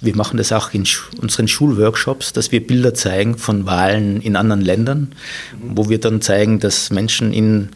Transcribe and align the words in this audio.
Wir 0.00 0.14
machen 0.14 0.36
das 0.36 0.52
auch 0.52 0.72
in 0.72 0.84
unseren 1.20 1.48
Schulworkshops, 1.48 2.32
dass 2.32 2.52
wir 2.52 2.64
Bilder 2.64 2.94
zeigen 2.94 3.36
von 3.36 3.66
Wahlen 3.66 4.20
in 4.20 4.36
anderen 4.36 4.60
Ländern, 4.60 5.12
wo 5.60 5.88
wir 5.88 5.98
dann 5.98 6.20
zeigen, 6.20 6.60
dass 6.60 6.90
Menschen 6.90 7.32
in, 7.32 7.70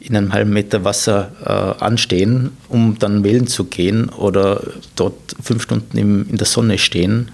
in 0.00 0.16
einem 0.16 0.32
halben 0.32 0.52
Meter 0.52 0.84
Wasser 0.84 1.30
äh, 1.78 1.84
anstehen, 1.84 2.50
um 2.68 2.98
dann 2.98 3.22
wählen 3.22 3.46
zu 3.46 3.64
gehen 3.64 4.08
oder 4.08 4.60
dort 4.96 5.36
fünf 5.40 5.62
Stunden 5.62 5.96
im, 5.98 6.28
in 6.28 6.36
der 6.36 6.48
Sonne 6.48 6.78
stehen, 6.78 7.30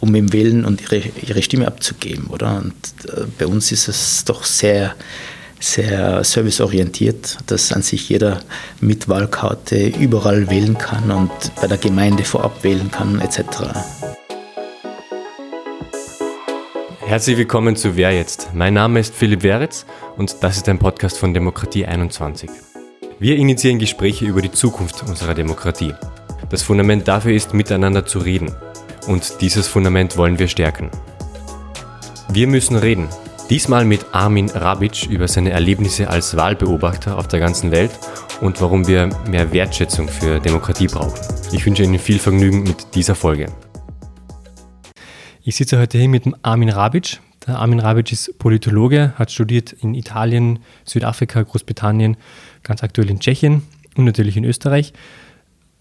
um 0.00 0.14
im 0.14 0.32
Wählen 0.32 0.64
und 0.64 0.80
ihre, 0.80 1.02
ihre 1.26 1.42
Stimme 1.42 1.66
abzugeben. 1.66 2.28
Oder? 2.28 2.56
Und 2.56 2.74
äh, 3.10 3.26
bei 3.38 3.46
uns 3.46 3.70
ist 3.72 3.88
es 3.88 4.24
doch 4.24 4.44
sehr 4.44 4.94
sehr 5.60 6.22
serviceorientiert, 6.24 7.38
dass 7.46 7.72
an 7.72 7.82
sich 7.82 8.08
jeder 8.08 8.40
mit 8.80 9.08
Wahlkarte 9.08 9.88
überall 9.88 10.50
wählen 10.50 10.76
kann 10.76 11.10
und 11.10 11.30
bei 11.60 11.66
der 11.66 11.78
Gemeinde 11.78 12.24
vorab 12.24 12.64
wählen 12.64 12.90
kann 12.90 13.20
etc. 13.20 13.40
Herzlich 17.00 17.36
willkommen 17.36 17.76
zu 17.76 17.96
Wer 17.96 18.12
jetzt? 18.12 18.50
Mein 18.54 18.74
Name 18.74 19.00
ist 19.00 19.14
Philipp 19.14 19.42
Weritz 19.42 19.86
und 20.16 20.36
das 20.40 20.56
ist 20.56 20.68
ein 20.68 20.78
Podcast 20.78 21.18
von 21.18 21.34
Demokratie 21.34 21.86
21. 21.86 22.50
Wir 23.18 23.36
initiieren 23.36 23.78
Gespräche 23.78 24.24
über 24.24 24.42
die 24.42 24.50
Zukunft 24.50 25.02
unserer 25.06 25.34
Demokratie. 25.34 25.94
Das 26.50 26.62
Fundament 26.62 27.06
dafür 27.08 27.32
ist, 27.32 27.54
miteinander 27.54 28.04
zu 28.04 28.18
reden. 28.18 28.54
Und 29.06 29.40
dieses 29.40 29.68
Fundament 29.68 30.16
wollen 30.16 30.38
wir 30.38 30.48
stärken. 30.48 30.90
Wir 32.30 32.46
müssen 32.46 32.76
reden, 32.76 33.08
Diesmal 33.50 33.84
mit 33.84 34.06
Armin 34.12 34.48
Rabic 34.48 35.06
über 35.10 35.28
seine 35.28 35.50
Erlebnisse 35.50 36.08
als 36.08 36.34
Wahlbeobachter 36.34 37.18
auf 37.18 37.28
der 37.28 37.40
ganzen 37.40 37.70
Welt 37.70 37.90
und 38.40 38.58
warum 38.62 38.86
wir 38.86 39.10
mehr 39.28 39.52
Wertschätzung 39.52 40.08
für 40.08 40.40
Demokratie 40.40 40.86
brauchen. 40.86 41.20
Ich 41.52 41.66
wünsche 41.66 41.82
Ihnen 41.82 41.98
viel 41.98 42.18
Vergnügen 42.18 42.62
mit 42.62 42.94
dieser 42.94 43.14
Folge. 43.14 43.52
Ich 45.42 45.56
sitze 45.56 45.78
heute 45.78 45.98
hier 45.98 46.08
mit 46.08 46.24
Armin 46.40 46.70
Rabic. 46.70 47.20
Der 47.46 47.58
Armin 47.58 47.80
Rabic 47.80 48.12
ist 48.12 48.38
Politologe, 48.38 49.12
hat 49.16 49.30
studiert 49.30 49.74
in 49.74 49.94
Italien, 49.94 50.60
Südafrika, 50.86 51.42
Großbritannien, 51.42 52.16
ganz 52.62 52.82
aktuell 52.82 53.10
in 53.10 53.20
Tschechien 53.20 53.62
und 53.94 54.06
natürlich 54.06 54.38
in 54.38 54.44
Österreich 54.44 54.94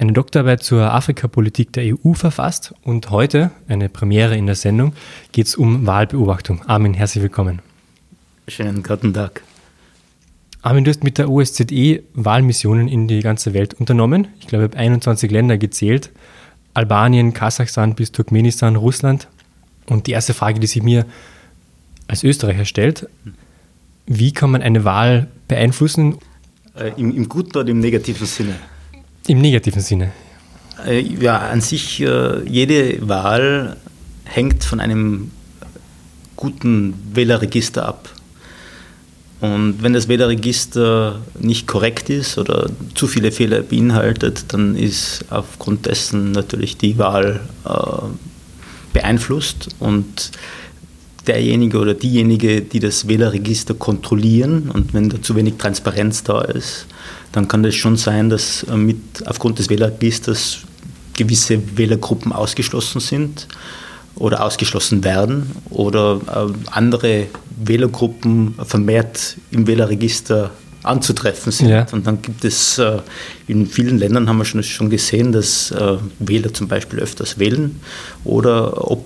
eine 0.04 0.14
Doktorarbeit 0.14 0.62
zur 0.62 0.94
Afrikapolitik 0.94 1.72
der 1.72 1.96
EU 1.96 2.14
verfasst 2.14 2.73
und 2.84 3.09
heute, 3.09 3.52
eine 3.70 3.88
Premiere 3.88 4.36
in 4.36 4.46
der 4.46 4.56
Sendung, 4.56 4.94
geht 5.32 5.48
es 5.48 5.56
um 5.56 5.86
Wahlbeobachtung. 5.88 6.62
Armin, 6.68 6.94
herzlich 6.94 7.22
willkommen. 7.22 7.59
Schönen 8.50 8.84
guten 8.84 9.14
Tag. 9.14 9.44
Armin, 10.62 10.84
du 10.84 10.90
hast 10.90 11.06
mit 11.06 11.18
der 11.18 11.30
OSZE 11.30 12.04
Wahlmissionen 12.14 12.90
in 12.90 13.08
die 13.08 13.22
ganze 13.22 13.54
Welt 13.54 13.76
unternommen. 13.76 14.28
Ich 14.42 14.48
glaube, 14.48 14.66
ich 14.66 14.72
habe 14.72 14.78
21 14.78 15.31
Länder 15.31 15.58
gezählt. 15.58 16.12
Albanien, 16.74 17.34
Kasachstan 17.34 17.96
bis 17.96 18.12
Turkmenistan, 18.12 18.76
Russland. 18.76 19.30
Und 19.86 20.08
die 20.08 20.12
erste 20.12 20.34
Frage, 20.34 20.59
die 20.59 20.68
sich 20.68 20.84
mir 20.84 21.06
als 22.08 22.26
Österreicher 22.26 22.66
stellt, 22.66 23.08
wie 24.06 24.34
kann 24.34 24.52
man 24.52 24.62
eine 24.62 24.84
Wahl 24.84 25.28
beeinflussen? 25.48 26.18
Äh, 26.76 26.92
Im, 26.98 27.16
Im 27.16 27.30
guten 27.30 27.58
oder 27.58 27.70
im 27.70 27.80
negativen 27.80 28.28
Sinne? 28.28 28.56
Im 29.27 29.41
negativen 29.41 29.81
Sinne. 29.81 30.11
Äh, 30.85 30.99
ja, 30.99 31.38
an 31.38 31.61
sich, 31.61 32.02
äh, 32.02 32.47
jede 32.47 33.07
Wahl 33.07 33.77
hängt 34.25 34.63
von 34.63 34.79
einem 34.79 35.31
guten 36.35 36.93
Wählerregister 37.13 37.85
ab. 37.85 38.09
Und 39.39 39.83
wenn 39.83 39.94
das 39.94 40.07
Wählerregister 40.07 41.21
nicht 41.39 41.67
korrekt 41.67 42.09
ist 42.09 42.38
oder 42.38 42.69
zu 42.95 43.07
viele 43.07 43.31
Fehler 43.31 43.61
beinhaltet, 43.61 44.45
dann 44.49 44.75
ist 44.75 45.25
aufgrund 45.29 45.85
dessen 45.85 46.31
natürlich 46.31 46.77
die 46.77 46.97
Wahl 46.97 47.41
äh, 47.66 47.69
beeinflusst 48.94 49.69
und 49.79 50.31
derjenige 51.27 51.77
oder 51.77 51.93
diejenige, 51.93 52.61
die 52.61 52.79
das 52.79 53.07
Wählerregister 53.07 53.73
kontrollieren 53.73 54.69
und 54.69 54.93
wenn 54.93 55.09
da 55.09 55.21
zu 55.21 55.35
wenig 55.35 55.55
Transparenz 55.57 56.23
da 56.23 56.41
ist, 56.41 56.88
dann 57.31 57.47
kann 57.47 57.66
es 57.66 57.75
schon 57.75 57.97
sein, 57.97 58.29
dass 58.29 58.63
äh, 58.63 58.75
mit, 58.75 58.97
aufgrund 59.25 59.59
des 59.59 59.69
Wählerregisters 59.69 60.59
gewisse 61.17 61.78
Wählergruppen 61.78 62.31
ausgeschlossen 62.31 63.00
sind 63.00 63.47
oder 64.16 64.44
ausgeschlossen 64.44 65.03
werden 65.03 65.51
oder 65.69 66.22
äh, 66.28 66.53
andere 66.72 67.28
Wählergruppen 67.57 68.56
vermehrt 68.66 69.38
im 69.51 69.67
Wählerregister 69.67 70.51
anzutreffen 70.83 71.51
sind. 71.51 71.69
Ja. 71.69 71.88
Und 71.91 72.06
dann 72.06 72.22
gibt 72.22 72.44
es 72.44 72.78
äh, 72.78 73.00
in 73.47 73.66
vielen 73.67 73.97
Ländern 73.97 74.28
haben 74.28 74.38
wir 74.38 74.45
schon, 74.45 74.62
schon 74.63 74.89
gesehen, 74.89 75.31
dass 75.31 75.73
Wähler 76.19 76.53
zum 76.53 76.67
Beispiel 76.67 77.00
öfters 77.00 77.39
wählen 77.39 77.79
oder 78.25 78.91
ob 78.91 79.06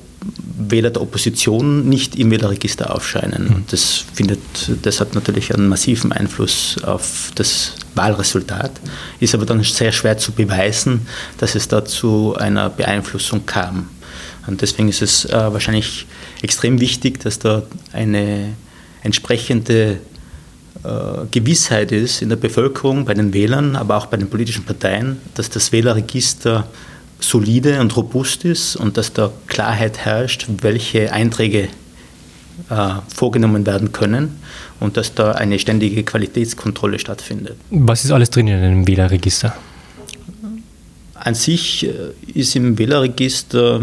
Wähler 0.69 0.89
der 0.89 1.01
Opposition 1.01 1.87
nicht 1.87 2.15
im 2.15 2.31
Wählerregister 2.31 2.93
aufscheinen. 2.93 3.47
Und 3.47 3.73
das, 3.73 4.05
findet, 4.13 4.39
das 4.81 4.99
hat 4.99 5.15
natürlich 5.15 5.53
einen 5.53 5.67
massiven 5.67 6.11
Einfluss 6.11 6.77
auf 6.83 7.31
das 7.35 7.73
Wahlresultat, 7.95 8.71
ist 9.19 9.33
aber 9.33 9.45
dann 9.45 9.63
sehr 9.63 9.91
schwer 9.91 10.17
zu 10.17 10.31
beweisen, 10.31 11.07
dass 11.37 11.55
es 11.55 11.67
da 11.67 11.85
zu 11.85 12.35
einer 12.35 12.69
Beeinflussung 12.69 13.45
kam. 13.45 13.89
Und 14.47 14.61
deswegen 14.61 14.87
ist 14.87 15.01
es 15.01 15.25
äh, 15.25 15.31
wahrscheinlich 15.31 16.05
extrem 16.41 16.79
wichtig, 16.79 17.19
dass 17.19 17.39
da 17.39 17.63
eine 17.91 18.53
entsprechende 19.03 19.99
äh, 20.83 21.25
Gewissheit 21.31 21.91
ist 21.91 22.21
in 22.21 22.29
der 22.29 22.37
Bevölkerung, 22.37 23.05
bei 23.05 23.13
den 23.13 23.33
Wählern, 23.33 23.75
aber 23.75 23.97
auch 23.97 24.05
bei 24.05 24.17
den 24.17 24.29
politischen 24.29 24.63
Parteien, 24.63 25.17
dass 25.35 25.49
das 25.49 25.71
Wählerregister 25.71 26.67
solide 27.19 27.81
und 27.81 27.95
robust 27.95 28.45
ist 28.45 28.75
und 28.75 28.97
dass 28.97 29.13
da 29.13 29.31
Klarheit 29.47 29.97
herrscht, 29.97 30.47
welche 30.61 31.11
Einträge 31.11 31.69
äh, 32.69 32.95
vorgenommen 33.13 33.65
werden 33.65 33.91
können 33.91 34.39
und 34.79 34.97
dass 34.97 35.13
da 35.13 35.31
eine 35.31 35.59
ständige 35.59 36.03
Qualitätskontrolle 36.03 36.99
stattfindet. 36.99 37.57
Was 37.69 38.05
ist 38.05 38.11
alles 38.11 38.29
drin 38.29 38.47
in 38.47 38.55
einem 38.55 38.87
Wählerregister? 38.87 39.55
An 41.15 41.35
sich 41.35 41.85
äh, 41.85 41.93
ist 42.33 42.55
im 42.55 42.77
Wählerregister 42.77 43.81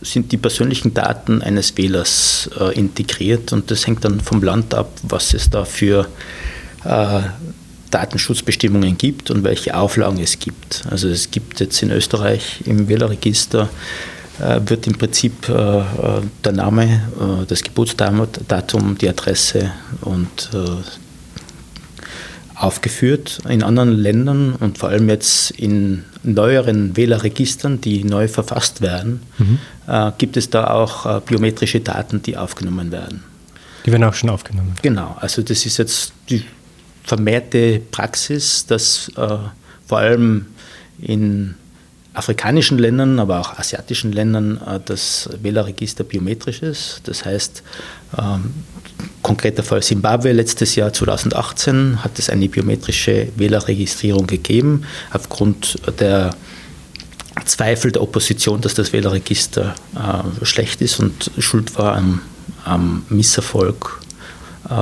sind 0.00 0.32
die 0.32 0.36
persönlichen 0.36 0.94
Daten 0.94 1.42
eines 1.42 1.76
Wählers 1.76 2.50
äh, 2.58 2.76
integriert 2.76 3.52
und 3.52 3.70
das 3.70 3.86
hängt 3.86 4.04
dann 4.04 4.20
vom 4.20 4.42
Land 4.42 4.74
ab, 4.74 4.90
was 5.04 5.32
es 5.32 5.48
da 5.48 5.64
für 5.64 6.08
Datenschutzbestimmungen 7.92 8.98
gibt 8.98 9.30
und 9.30 9.44
welche 9.44 9.76
Auflagen 9.76 10.18
es 10.18 10.38
gibt. 10.38 10.82
Also 10.90 11.08
es 11.08 11.30
gibt 11.30 11.60
jetzt 11.60 11.80
in 11.82 11.90
Österreich 11.90 12.62
im 12.66 12.88
Wählerregister 12.88 13.68
äh, 14.40 14.60
wird 14.64 14.86
im 14.86 14.94
Prinzip 14.94 15.48
äh, 15.48 15.52
äh, 15.52 15.82
der 16.44 16.52
Name, 16.52 17.02
das 17.48 17.62
Geburtsdatum, 17.62 18.98
die 18.98 19.08
Adresse 19.08 19.72
und 20.00 20.50
aufgeführt. 22.54 23.40
In 23.48 23.62
anderen 23.62 23.92
Ländern 23.92 24.54
und 24.54 24.78
vor 24.78 24.88
allem 24.88 25.08
jetzt 25.08 25.50
in 25.52 26.04
neueren 26.22 26.96
Wählerregistern, 26.96 27.80
die 27.80 28.04
neu 28.04 28.28
verfasst 28.28 28.80
werden, 28.80 29.22
mhm. 29.38 29.58
gibt 30.18 30.36
es 30.36 30.50
da 30.50 30.68
auch 30.70 31.20
biometrische 31.22 31.80
Daten, 31.80 32.22
die 32.22 32.36
aufgenommen 32.36 32.92
werden. 32.92 33.24
Die 33.84 33.90
werden 33.90 34.04
auch 34.04 34.14
schon 34.14 34.30
aufgenommen. 34.30 34.74
Genau, 34.82 35.16
also 35.20 35.42
das 35.42 35.66
ist 35.66 35.78
jetzt 35.78 36.12
die 36.30 36.44
vermehrte 37.04 37.80
Praxis, 37.90 38.66
dass 38.66 39.10
äh, 39.16 39.38
vor 39.86 39.98
allem 39.98 40.46
in 41.00 41.54
afrikanischen 42.14 42.78
Ländern, 42.78 43.18
aber 43.18 43.40
auch 43.40 43.58
asiatischen 43.58 44.12
Ländern 44.12 44.60
äh, 44.66 44.80
das 44.84 45.28
Wählerregister 45.40 46.04
biometrisch 46.04 46.62
ist. 46.62 47.00
Das 47.04 47.24
heißt, 47.24 47.62
ähm, 48.18 48.52
konkreter 49.22 49.62
Fall 49.62 49.82
Simbabwe 49.82 50.32
letztes 50.32 50.74
Jahr 50.74 50.92
2018 50.92 52.04
hat 52.04 52.18
es 52.18 52.28
eine 52.28 52.48
biometrische 52.48 53.28
Wählerregistrierung 53.36 54.26
gegeben 54.26 54.84
aufgrund 55.12 55.78
der 56.00 56.34
Zweifel 57.46 57.92
der 57.92 58.02
Opposition, 58.02 58.60
dass 58.60 58.74
das 58.74 58.92
Wählerregister 58.92 59.74
äh, 59.94 60.44
schlecht 60.44 60.82
ist 60.82 61.00
und 61.00 61.30
schuld 61.38 61.76
war 61.78 61.96
am, 61.96 62.20
am 62.64 63.04
Misserfolg 63.08 64.00
äh, 64.68 64.74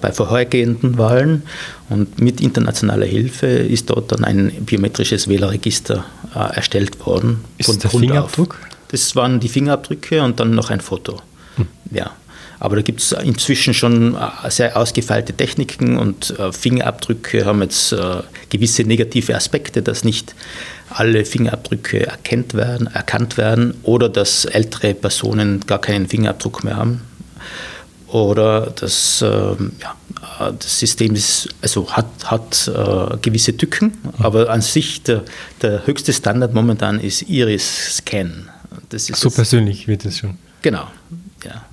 bei 0.00 0.12
vorhergehenden 0.12 0.98
Wahlen. 0.98 1.42
Und 1.88 2.20
mit 2.20 2.40
internationaler 2.40 3.06
Hilfe 3.06 3.46
ist 3.46 3.90
dort 3.90 4.12
dann 4.12 4.24
ein 4.24 4.50
biometrisches 4.64 5.28
Wählerregister 5.28 6.04
äh, 6.34 6.56
erstellt 6.56 7.04
worden. 7.06 7.44
Ist 7.58 7.68
das 7.68 7.78
der 7.78 7.90
Grund 7.90 8.04
Fingerabdruck? 8.04 8.54
Auf. 8.54 8.76
Das 8.88 9.16
waren 9.16 9.40
die 9.40 9.48
Fingerabdrücke 9.48 10.22
und 10.22 10.40
dann 10.40 10.52
noch 10.52 10.70
ein 10.70 10.80
Foto. 10.80 11.20
Hm. 11.56 11.66
Ja. 11.90 12.12
Aber 12.58 12.76
da 12.76 12.82
gibt 12.82 13.00
es 13.00 13.12
inzwischen 13.12 13.74
schon 13.74 14.14
äh, 14.14 14.50
sehr 14.50 14.76
ausgefeilte 14.76 15.34
Techniken 15.34 15.98
und 15.98 16.38
äh, 16.38 16.52
Fingerabdrücke 16.52 17.44
haben 17.44 17.60
jetzt 17.60 17.92
äh, 17.92 18.22
gewisse 18.48 18.82
negative 18.84 19.34
Aspekte, 19.34 19.82
dass 19.82 20.04
nicht 20.04 20.34
alle 20.88 21.24
Fingerabdrücke 21.24 22.06
erkannt 22.06 22.54
werden, 22.54 22.86
erkannt 22.86 23.36
werden 23.36 23.74
oder 23.82 24.08
dass 24.08 24.46
ältere 24.46 24.94
Personen 24.94 25.60
gar 25.66 25.80
keinen 25.80 26.08
Fingerabdruck 26.08 26.64
mehr 26.64 26.76
haben 26.76 27.02
oder 28.08 28.72
das, 28.74 29.22
äh, 29.22 29.26
ja, 29.26 30.52
das 30.52 30.78
System 30.78 31.14
ist, 31.14 31.48
also 31.62 31.90
hat, 31.90 32.06
hat 32.24 32.68
äh, 32.68 33.16
gewisse 33.20 33.56
Tücken, 33.56 33.92
aber 34.18 34.50
an 34.50 34.60
sich 34.62 35.02
der, 35.02 35.24
der 35.62 35.86
höchste 35.86 36.12
Standard 36.12 36.54
momentan 36.54 37.00
ist 37.00 37.22
Iris-Scan. 37.22 38.48
Das 38.90 39.06
so 39.06 39.30
persönlich 39.30 39.88
wird 39.88 40.04
es 40.04 40.18
schon. 40.18 40.38
Genau, 40.62 40.86
ja. 41.44 41.64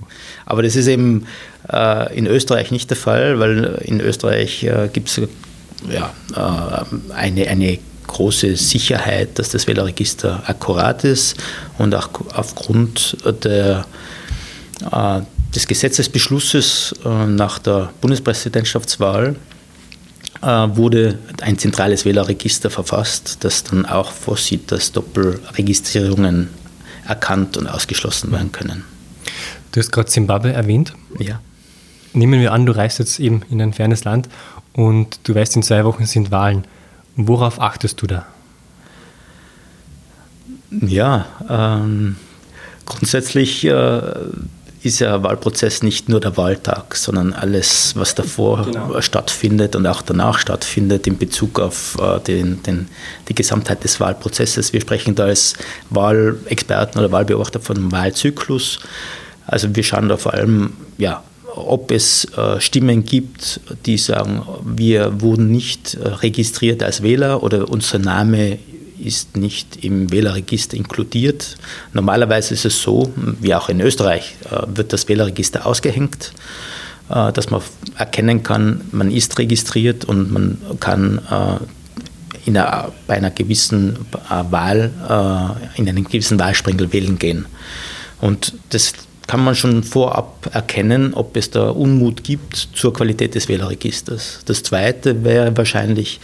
Aber 0.46 0.62
das 0.62 0.76
ist 0.76 0.88
eben 0.88 1.26
äh, 1.72 2.16
in 2.16 2.26
Österreich 2.26 2.70
nicht 2.70 2.90
der 2.90 2.96
Fall, 2.96 3.38
weil 3.38 3.80
in 3.84 4.00
Österreich 4.00 4.62
äh, 4.64 4.88
gibt 4.92 5.08
es 5.08 5.20
ja, 5.90 6.14
eine, 7.14 7.46
eine 7.46 7.78
große 8.06 8.56
Sicherheit, 8.56 9.38
dass 9.38 9.50
das 9.50 9.66
Wählerregister 9.66 10.42
akkurat 10.46 11.04
ist 11.04 11.36
und 11.78 11.94
auch 11.94 12.08
aufgrund 12.34 13.16
der, 13.44 13.84
des 15.54 15.66
Gesetzesbeschlusses 15.66 16.94
äh, 17.04 17.26
nach 17.26 17.58
der 17.58 17.90
Bundespräsidentschaftswahl 18.00 19.36
äh, 20.42 20.46
wurde 20.46 21.18
ein 21.42 21.58
zentrales 21.58 22.04
Wählerregister 22.04 22.70
verfasst, 22.70 23.38
das 23.40 23.64
dann 23.64 23.86
auch 23.86 24.10
vorsieht, 24.10 24.72
dass 24.72 24.92
Doppelregistrierungen 24.92 26.48
erkannt 27.06 27.56
und 27.56 27.66
ausgeschlossen 27.66 28.32
werden 28.32 28.52
können. 28.52 28.84
Du 29.72 29.80
hast 29.80 29.90
gerade 29.90 30.08
Zimbabwe 30.08 30.52
erwähnt. 30.52 30.94
Ja. 31.18 31.40
Nehmen 32.12 32.40
wir 32.40 32.52
an, 32.52 32.66
du 32.66 32.72
reist 32.72 32.98
jetzt 32.98 33.18
eben 33.18 33.42
in 33.50 33.60
ein 33.60 33.72
fernes 33.72 34.04
Land 34.04 34.28
und 34.72 35.20
du 35.24 35.34
weißt, 35.34 35.56
in 35.56 35.62
zwei 35.62 35.84
Wochen 35.84 36.06
sind 36.06 36.30
Wahlen. 36.30 36.64
Worauf 37.16 37.60
achtest 37.60 38.00
du 38.02 38.06
da? 38.06 38.26
Ja, 40.70 41.26
ähm, 41.48 42.16
grundsätzlich 42.84 43.64
äh, 43.64 44.00
ist 44.84 44.98
ja 44.98 45.22
Wahlprozess 45.22 45.82
nicht 45.82 46.08
nur 46.08 46.20
der 46.20 46.36
Wahltag, 46.36 46.94
sondern 46.96 47.32
alles, 47.32 47.96
was 47.96 48.14
davor 48.14 48.66
genau. 48.66 49.00
stattfindet 49.00 49.76
und 49.76 49.86
auch 49.86 50.02
danach 50.02 50.38
stattfindet 50.38 51.06
in 51.06 51.16
Bezug 51.16 51.58
auf 51.58 51.96
äh, 52.00 52.20
den, 52.20 52.62
den, 52.62 52.88
die 53.28 53.34
Gesamtheit 53.34 53.82
des 53.82 53.98
Wahlprozesses. 54.00 54.72
Wir 54.72 54.80
sprechen 54.80 55.14
da 55.14 55.24
als 55.24 55.54
Wahlexperten 55.90 57.00
oder 57.00 57.10
Wahlbeobachter 57.10 57.60
von 57.60 57.76
einem 57.76 57.92
Wahlzyklus. 57.92 58.80
Also 59.46 59.74
wir 59.74 59.82
schauen 59.82 60.08
da 60.08 60.16
vor 60.16 60.34
allem 60.34 60.74
ja, 60.98 61.22
ob 61.56 61.90
es 61.90 62.26
äh, 62.36 62.60
Stimmen 62.60 63.04
gibt, 63.04 63.60
die 63.86 63.96
sagen, 63.96 64.42
wir 64.64 65.20
wurden 65.20 65.50
nicht 65.50 65.94
äh, 65.94 66.08
registriert 66.08 66.82
als 66.82 67.02
Wähler 67.02 67.42
oder 67.42 67.70
unser 67.70 67.98
Name 67.98 68.58
ist 68.98 69.36
nicht 69.36 69.84
im 69.84 70.10
Wählerregister 70.10 70.76
inkludiert. 70.76 71.56
Normalerweise 71.92 72.54
ist 72.54 72.64
es 72.64 72.82
so, 72.82 73.12
wie 73.16 73.54
auch 73.54 73.68
in 73.68 73.80
Österreich, 73.80 74.36
äh, 74.50 74.62
wird 74.76 74.92
das 74.92 75.08
Wählerregister 75.08 75.66
ausgehängt, 75.66 76.32
dass 77.06 77.50
man 77.50 77.60
erkennen 77.98 78.42
kann, 78.42 78.80
man 78.90 79.10
ist 79.10 79.38
registriert 79.38 80.06
und 80.06 80.32
man 80.32 80.56
kann 80.80 81.20
in 82.46 82.56
einer, 82.56 82.92
bei 83.06 83.16
einer 83.16 83.30
gewissen 83.30 83.98
Wahl, 84.50 84.90
in 85.76 85.86
einem 85.86 86.04
gewissen 86.04 86.40
Wahlsprengel 86.40 86.94
wählen 86.94 87.18
gehen. 87.18 87.44
Und 88.22 88.54
das 88.70 88.94
kann 89.26 89.44
man 89.44 89.54
schon 89.54 89.82
vorab 89.82 90.50
erkennen, 90.52 91.14
ob 91.14 91.36
es 91.36 91.50
da 91.50 91.70
Unmut 91.70 92.24
gibt 92.24 92.56
zur 92.74 92.92
Qualität 92.92 93.34
des 93.34 93.48
Wählerregisters. 93.48 94.40
Das 94.46 94.62
Zweite 94.62 95.24
wäre 95.24 95.56
wahrscheinlich 95.56 96.20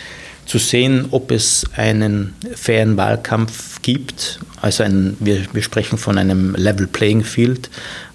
zu 0.50 0.58
sehen, 0.58 1.06
ob 1.12 1.30
es 1.30 1.64
einen 1.76 2.34
fairen 2.56 2.96
Wahlkampf 2.96 3.80
gibt. 3.82 4.40
Also 4.60 4.82
ein, 4.82 5.16
wir, 5.20 5.42
wir 5.52 5.62
sprechen 5.62 5.96
von 5.96 6.18
einem 6.18 6.56
Level 6.56 6.88
Playing 6.88 7.22
Field, 7.22 7.70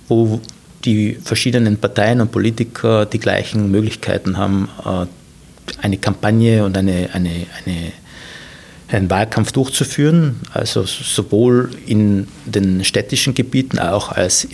wo 0.09 0.41
die 0.83 1.17
verschiedenen 1.23 1.77
Parteien 1.77 2.19
und 2.19 2.33
Politiker 2.33 3.05
die 3.05 3.19
gleichen 3.19 3.71
Möglichkeiten 3.71 4.37
haben, 4.37 4.67
äh, 4.85 5.05
eine 5.81 5.97
Kampagne 5.97 6.65
und 6.65 6.77
eine, 6.77 7.09
eine, 7.13 7.47
eine 7.65 7.93
einen 8.87 9.09
Wahlkampf 9.09 9.51
durchzuführen, 9.51 10.41
also 10.53 10.83
sowohl 10.83 11.71
in 11.87 12.27
den 12.45 12.83
städtischen 12.83 13.33
Gebieten 13.33 13.79
auch 13.79 14.11
als, 14.11 14.47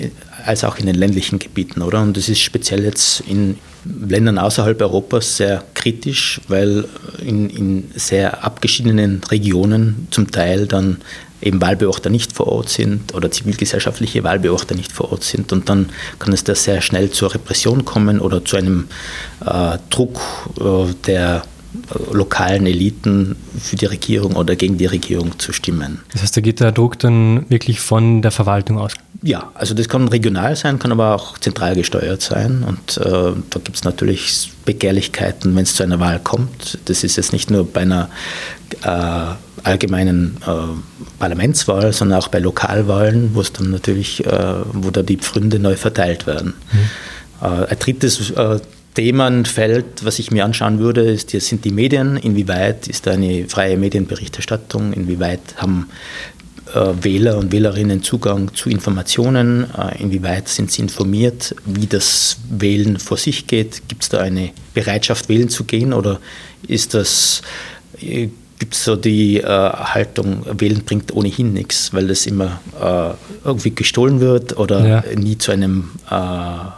als 0.45 0.63
auch 0.63 0.77
in 0.77 0.85
den 0.85 0.95
ländlichen 0.95 1.39
Gebieten, 1.39 1.81
oder? 1.81 2.01
Und 2.01 2.17
das 2.17 2.29
ist 2.29 2.41
speziell 2.41 2.83
jetzt 2.83 3.21
in 3.21 3.57
Ländern 3.85 4.37
außerhalb 4.37 4.79
Europas 4.81 5.37
sehr 5.37 5.63
kritisch, 5.73 6.39
weil 6.47 6.85
in, 7.25 7.49
in 7.49 7.91
sehr 7.95 8.43
abgeschiedenen 8.43 9.21
Regionen 9.31 10.07
zum 10.11 10.29
Teil 10.29 10.67
dann 10.67 10.97
eben 11.41 11.59
Wahlbeobachter 11.61 12.09
nicht 12.09 12.33
vor 12.33 12.47
Ort 12.47 12.69
sind 12.69 13.15
oder 13.15 13.31
zivilgesellschaftliche 13.31 14.23
Wahlbeobachter 14.23 14.75
nicht 14.75 14.91
vor 14.91 15.11
Ort 15.11 15.23
sind. 15.23 15.51
Und 15.51 15.69
dann 15.69 15.89
kann 16.19 16.33
es 16.33 16.43
da 16.43 16.53
sehr 16.53 16.81
schnell 16.81 17.09
zur 17.09 17.33
Repression 17.33 17.83
kommen 17.85 18.19
oder 18.19 18.45
zu 18.45 18.57
einem 18.57 18.87
äh, 19.45 19.77
Druck 19.89 20.21
äh, 20.59 20.93
der 21.07 21.43
lokalen 22.11 22.65
Eliten 22.65 23.35
für 23.59 23.75
die 23.75 23.85
Regierung 23.85 24.35
oder 24.35 24.55
gegen 24.55 24.77
die 24.77 24.85
Regierung 24.85 25.39
zu 25.39 25.53
stimmen. 25.53 25.99
Das 26.11 26.21
heißt, 26.21 26.35
da 26.35 26.41
geht 26.41 26.59
der 26.59 26.71
Druck 26.71 26.99
dann 26.99 27.49
wirklich 27.49 27.79
von 27.79 28.21
der 28.21 28.31
Verwaltung 28.31 28.77
aus? 28.77 28.93
Ja, 29.23 29.51
also 29.53 29.73
das 29.73 29.87
kann 29.87 30.07
regional 30.07 30.55
sein, 30.55 30.79
kann 30.79 30.91
aber 30.91 31.15
auch 31.15 31.37
zentral 31.37 31.75
gesteuert 31.75 32.21
sein. 32.21 32.63
Und 32.67 32.97
äh, 32.97 33.33
da 33.49 33.59
gibt 33.63 33.75
es 33.75 33.83
natürlich 33.83 34.51
Begehrlichkeiten, 34.65 35.55
wenn 35.55 35.63
es 35.63 35.75
zu 35.75 35.83
einer 35.83 35.99
Wahl 35.99 36.19
kommt. 36.19 36.79
Das 36.85 37.03
ist 37.03 37.17
jetzt 37.17 37.31
nicht 37.31 37.51
nur 37.51 37.65
bei 37.65 37.81
einer 37.81 38.09
äh, 38.83 39.35
allgemeinen 39.63 40.37
äh, 40.45 40.51
Parlamentswahl, 41.19 41.93
sondern 41.93 42.19
auch 42.19 42.29
bei 42.29 42.39
Lokalwahlen, 42.39 43.35
wo 43.35 43.41
es 43.41 43.53
dann 43.53 43.69
natürlich, 43.69 44.25
äh, 44.25 44.55
wo 44.73 44.89
da 44.89 45.03
die 45.03 45.17
Pfründe 45.17 45.59
neu 45.59 45.75
verteilt 45.75 46.25
werden. 46.25 46.53
Mhm. 46.71 47.47
Äh, 47.47 47.65
ein 47.67 47.79
drittes 47.79 48.31
äh, 48.31 48.59
Themenfeld, 48.93 50.03
was 50.03 50.19
ich 50.19 50.31
mir 50.31 50.43
anschauen 50.43 50.79
würde, 50.79 51.01
ist, 51.01 51.29
sind 51.29 51.63
die 51.63 51.71
Medien. 51.71 52.17
Inwieweit 52.17 52.87
ist 52.87 53.07
da 53.07 53.11
eine 53.11 53.47
freie 53.47 53.77
Medienberichterstattung? 53.77 54.91
Inwieweit 54.91 55.39
haben 55.57 55.89
äh, 56.73 57.03
Wähler 57.03 57.37
und 57.37 57.53
Wählerinnen 57.53 58.03
Zugang 58.03 58.53
zu 58.53 58.69
Informationen? 58.69 59.65
Äh, 59.77 60.01
inwieweit 60.01 60.49
sind 60.49 60.71
sie 60.71 60.81
informiert, 60.81 61.55
wie 61.65 61.87
das 61.87 62.37
Wählen 62.49 62.99
vor 62.99 63.17
sich 63.17 63.47
geht? 63.47 63.87
Gibt 63.87 64.03
es 64.03 64.09
da 64.09 64.19
eine 64.19 64.51
Bereitschaft, 64.73 65.29
wählen 65.29 65.47
zu 65.47 65.63
gehen? 65.63 65.93
Oder 65.93 66.19
ist 66.67 66.93
das 66.93 67.43
äh, 68.01 68.27
gibt 68.59 68.75
es 68.75 68.83
so 68.83 68.95
die 68.95 69.41
Haltung, 69.43 70.45
Wählen 70.59 70.83
bringt 70.83 71.11
ohnehin 71.15 71.51
nichts, 71.51 71.95
weil 71.95 72.05
das 72.05 72.27
immer 72.27 72.59
irgendwie 73.43 73.71
gestohlen 73.73 74.19
wird 74.19 74.55
oder 74.55 74.87
ja. 74.87 75.03
nie 75.15 75.35
zu 75.39 75.51
einem 75.51 75.89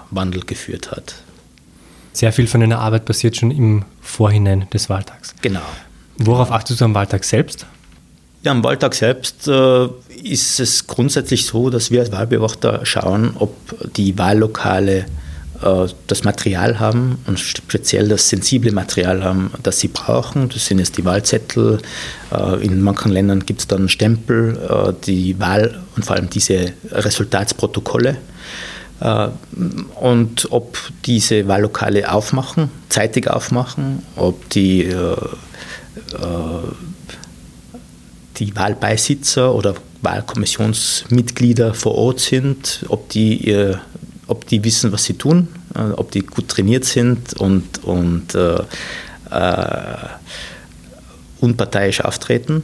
Wandel 0.09 0.45
geführt 0.45 0.91
hat 0.91 1.15
sehr 2.13 2.31
viel 2.31 2.47
von 2.47 2.61
deiner 2.61 2.79
Arbeit 2.79 3.05
passiert 3.05 3.35
schon 3.35 3.51
im 3.51 3.85
Vorhinein 4.01 4.67
des 4.71 4.89
Wahltags. 4.89 5.35
Genau. 5.41 5.61
Worauf 6.17 6.51
achtest 6.51 6.79
du 6.79 6.85
am 6.85 6.93
Wahltag 6.93 7.23
selbst? 7.23 7.65
Ja, 8.43 8.51
am 8.51 8.63
Wahltag 8.63 8.93
selbst 8.93 9.47
äh, 9.47 9.87
ist 10.21 10.59
es 10.59 10.85
grundsätzlich 10.85 11.45
so, 11.45 11.69
dass 11.69 11.91
wir 11.91 12.01
als 12.01 12.11
Wahlbeobachter 12.11 12.85
schauen, 12.85 13.35
ob 13.39 13.55
die 13.95 14.17
Wahllokale 14.17 15.05
äh, 15.63 15.87
das 16.07 16.23
Material 16.23 16.79
haben 16.79 17.19
und 17.25 17.39
speziell 17.39 18.09
das 18.09 18.29
sensible 18.29 18.71
Material 18.71 19.23
haben, 19.23 19.51
das 19.63 19.79
sie 19.79 19.87
brauchen. 19.87 20.49
Das 20.49 20.65
sind 20.65 20.79
jetzt 20.79 20.97
die 20.97 21.05
Wahlzettel. 21.05 21.79
Äh, 22.31 22.65
in 22.65 22.81
manchen 22.81 23.11
Ländern 23.11 23.45
gibt 23.45 23.61
es 23.61 23.67
dann 23.67 23.87
Stempel, 23.89 24.57
äh, 24.57 24.93
die 25.05 25.39
Wahl 25.39 25.81
und 25.95 26.05
vor 26.05 26.17
allem 26.17 26.29
diese 26.29 26.73
Resultatsprotokolle. 26.91 28.17
Äh, 28.99 29.27
und 29.99 30.51
ob 30.51 30.77
diese 31.05 31.47
Wahllokale 31.47 32.11
aufmachen, 32.11 32.69
zeitig 32.89 33.29
aufmachen, 33.29 34.03
ob 34.15 34.49
die, 34.49 34.83
äh, 34.85 35.13
äh, 35.13 35.17
die 38.37 38.55
Wahlbeisitzer 38.55 39.53
oder 39.53 39.75
Wahlkommissionsmitglieder 40.01 41.73
vor 41.73 41.95
Ort 41.95 42.19
sind, 42.19 42.85
ob 42.89 43.09
die, 43.09 43.55
ob 44.27 44.47
die 44.47 44.63
wissen, 44.63 44.91
was 44.91 45.05
sie 45.05 45.13
tun, 45.13 45.47
ob 45.95 46.11
die 46.11 46.21
gut 46.21 46.49
trainiert 46.49 46.83
sind 46.83 47.33
und, 47.35 47.83
und 47.85 48.35
äh, 48.35 48.57
unparteiisch 51.39 52.01
auftreten. 52.01 52.63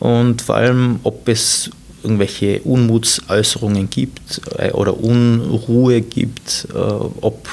Und 0.00 0.42
vor 0.42 0.56
allem, 0.56 1.00
ob 1.02 1.28
es 1.28 1.70
irgendwelche 2.02 2.60
Unmutsäußerungen 2.60 3.90
gibt 3.90 4.40
äh, 4.56 4.70
oder 4.72 4.98
Unruhe 4.98 6.00
gibt, 6.00 6.66
äh, 6.74 6.76
ob 6.76 7.48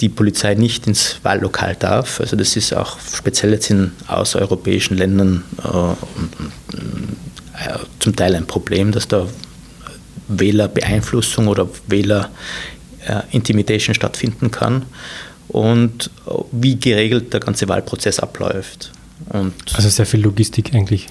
die 0.00 0.08
Polizei 0.08 0.54
nicht 0.54 0.86
ins 0.86 1.18
Wahllokal 1.22 1.74
darf. 1.74 2.20
Also 2.20 2.36
das 2.36 2.56
ist 2.56 2.72
auch 2.72 2.98
speziell 3.00 3.52
jetzt 3.52 3.70
in 3.70 3.92
außereuropäischen 4.06 4.96
Ländern 4.96 5.42
äh, 5.62 5.94
zum 7.98 8.14
Teil 8.14 8.36
ein 8.36 8.46
Problem, 8.46 8.92
dass 8.92 9.08
da 9.08 9.26
Wählerbeeinflussung 10.28 11.48
oder 11.48 11.68
Wählerintimidation 11.88 13.94
stattfinden 13.94 14.50
kann 14.50 14.86
und 15.48 16.10
wie 16.52 16.78
geregelt 16.78 17.32
der 17.32 17.40
ganze 17.40 17.68
Wahlprozess 17.68 18.20
abläuft. 18.20 18.92
Und 19.30 19.54
also 19.74 19.88
sehr 19.88 20.06
viel 20.06 20.20
Logistik 20.20 20.74
eigentlich. 20.74 21.06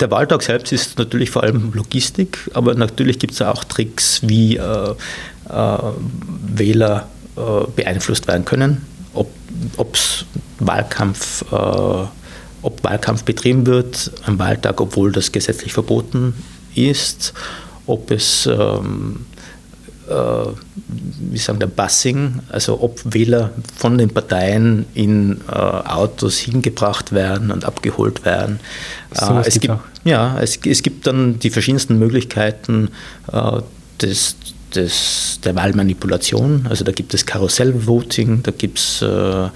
Der 0.00 0.10
Wahltag 0.10 0.42
selbst 0.42 0.72
ist 0.72 0.98
natürlich 0.98 1.30
vor 1.30 1.42
allem 1.42 1.72
Logistik, 1.72 2.50
aber 2.54 2.74
natürlich 2.74 3.18
gibt 3.18 3.32
es 3.32 3.42
auch 3.42 3.64
Tricks, 3.64 4.20
wie 4.22 4.56
äh, 4.56 4.94
äh, 5.48 5.78
Wähler 6.46 7.08
äh, 7.36 7.40
beeinflusst 7.74 8.26
werden 8.26 8.44
können, 8.44 8.84
ob 9.14 9.30
ob's 9.76 10.26
Wahlkampf, 10.58 11.44
äh, 11.50 11.54
ob 11.54 12.84
Wahlkampf 12.84 13.24
betrieben 13.24 13.66
wird 13.66 14.10
am 14.24 14.38
Wahltag, 14.38 14.80
obwohl 14.80 15.12
das 15.12 15.32
gesetzlich 15.32 15.72
verboten 15.72 16.34
ist, 16.74 17.32
ob 17.86 18.10
es 18.10 18.46
ähm, 18.46 19.26
äh, 19.35 19.35
wie 20.08 21.38
sagen 21.38 21.58
der 21.58 21.66
Bussing, 21.66 22.40
also 22.48 22.80
ob 22.80 23.00
Wähler 23.04 23.50
von 23.76 23.98
den 23.98 24.10
Parteien 24.10 24.86
in 24.94 25.40
äh, 25.48 25.52
Autos 25.52 26.38
hingebracht 26.38 27.12
werden 27.12 27.50
und 27.50 27.64
abgeholt 27.64 28.24
werden. 28.24 28.60
So, 29.12 29.34
äh, 29.34 29.42
es 29.46 29.60
gibt, 29.60 29.76
ja, 30.04 30.38
es, 30.40 30.58
es, 30.64 30.82
gibt 30.82 31.06
dann 31.06 31.38
die 31.38 31.50
verschiedensten 31.50 31.98
Möglichkeiten 31.98 32.90
äh, 33.32 33.60
des, 34.00 34.36
des, 34.74 35.40
der 35.44 35.56
Wahlmanipulation. 35.56 36.66
Also 36.68 36.84
da 36.84 36.92
gibt 36.92 37.12
es 37.14 37.26
Karussellvoting, 37.26 38.42
da 38.42 38.52
gibt 38.52 38.78
es 38.78 39.02
äh, 39.02 39.48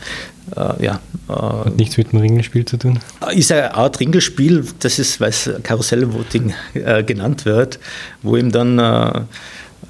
äh, 0.56 0.84
ja, 0.84 1.00
äh, 1.28 1.32
Hat 1.32 1.76
nichts 1.76 1.96
mit 1.96 2.12
dem 2.12 2.20
Ringelspiel 2.20 2.64
zu 2.64 2.76
tun? 2.76 2.98
Ist 3.32 3.52
eine 3.52 3.74
Art 3.74 4.00
Ringelspiel, 4.00 4.64
das 4.80 4.98
ist, 4.98 5.20
weil 5.20 5.30
es 5.30 5.50
Karussellvoting 5.62 6.54
äh, 6.74 7.04
genannt 7.04 7.44
wird, 7.44 7.78
wo 8.22 8.36
ihm 8.36 8.50
dann 8.50 8.78
äh, 8.78 9.22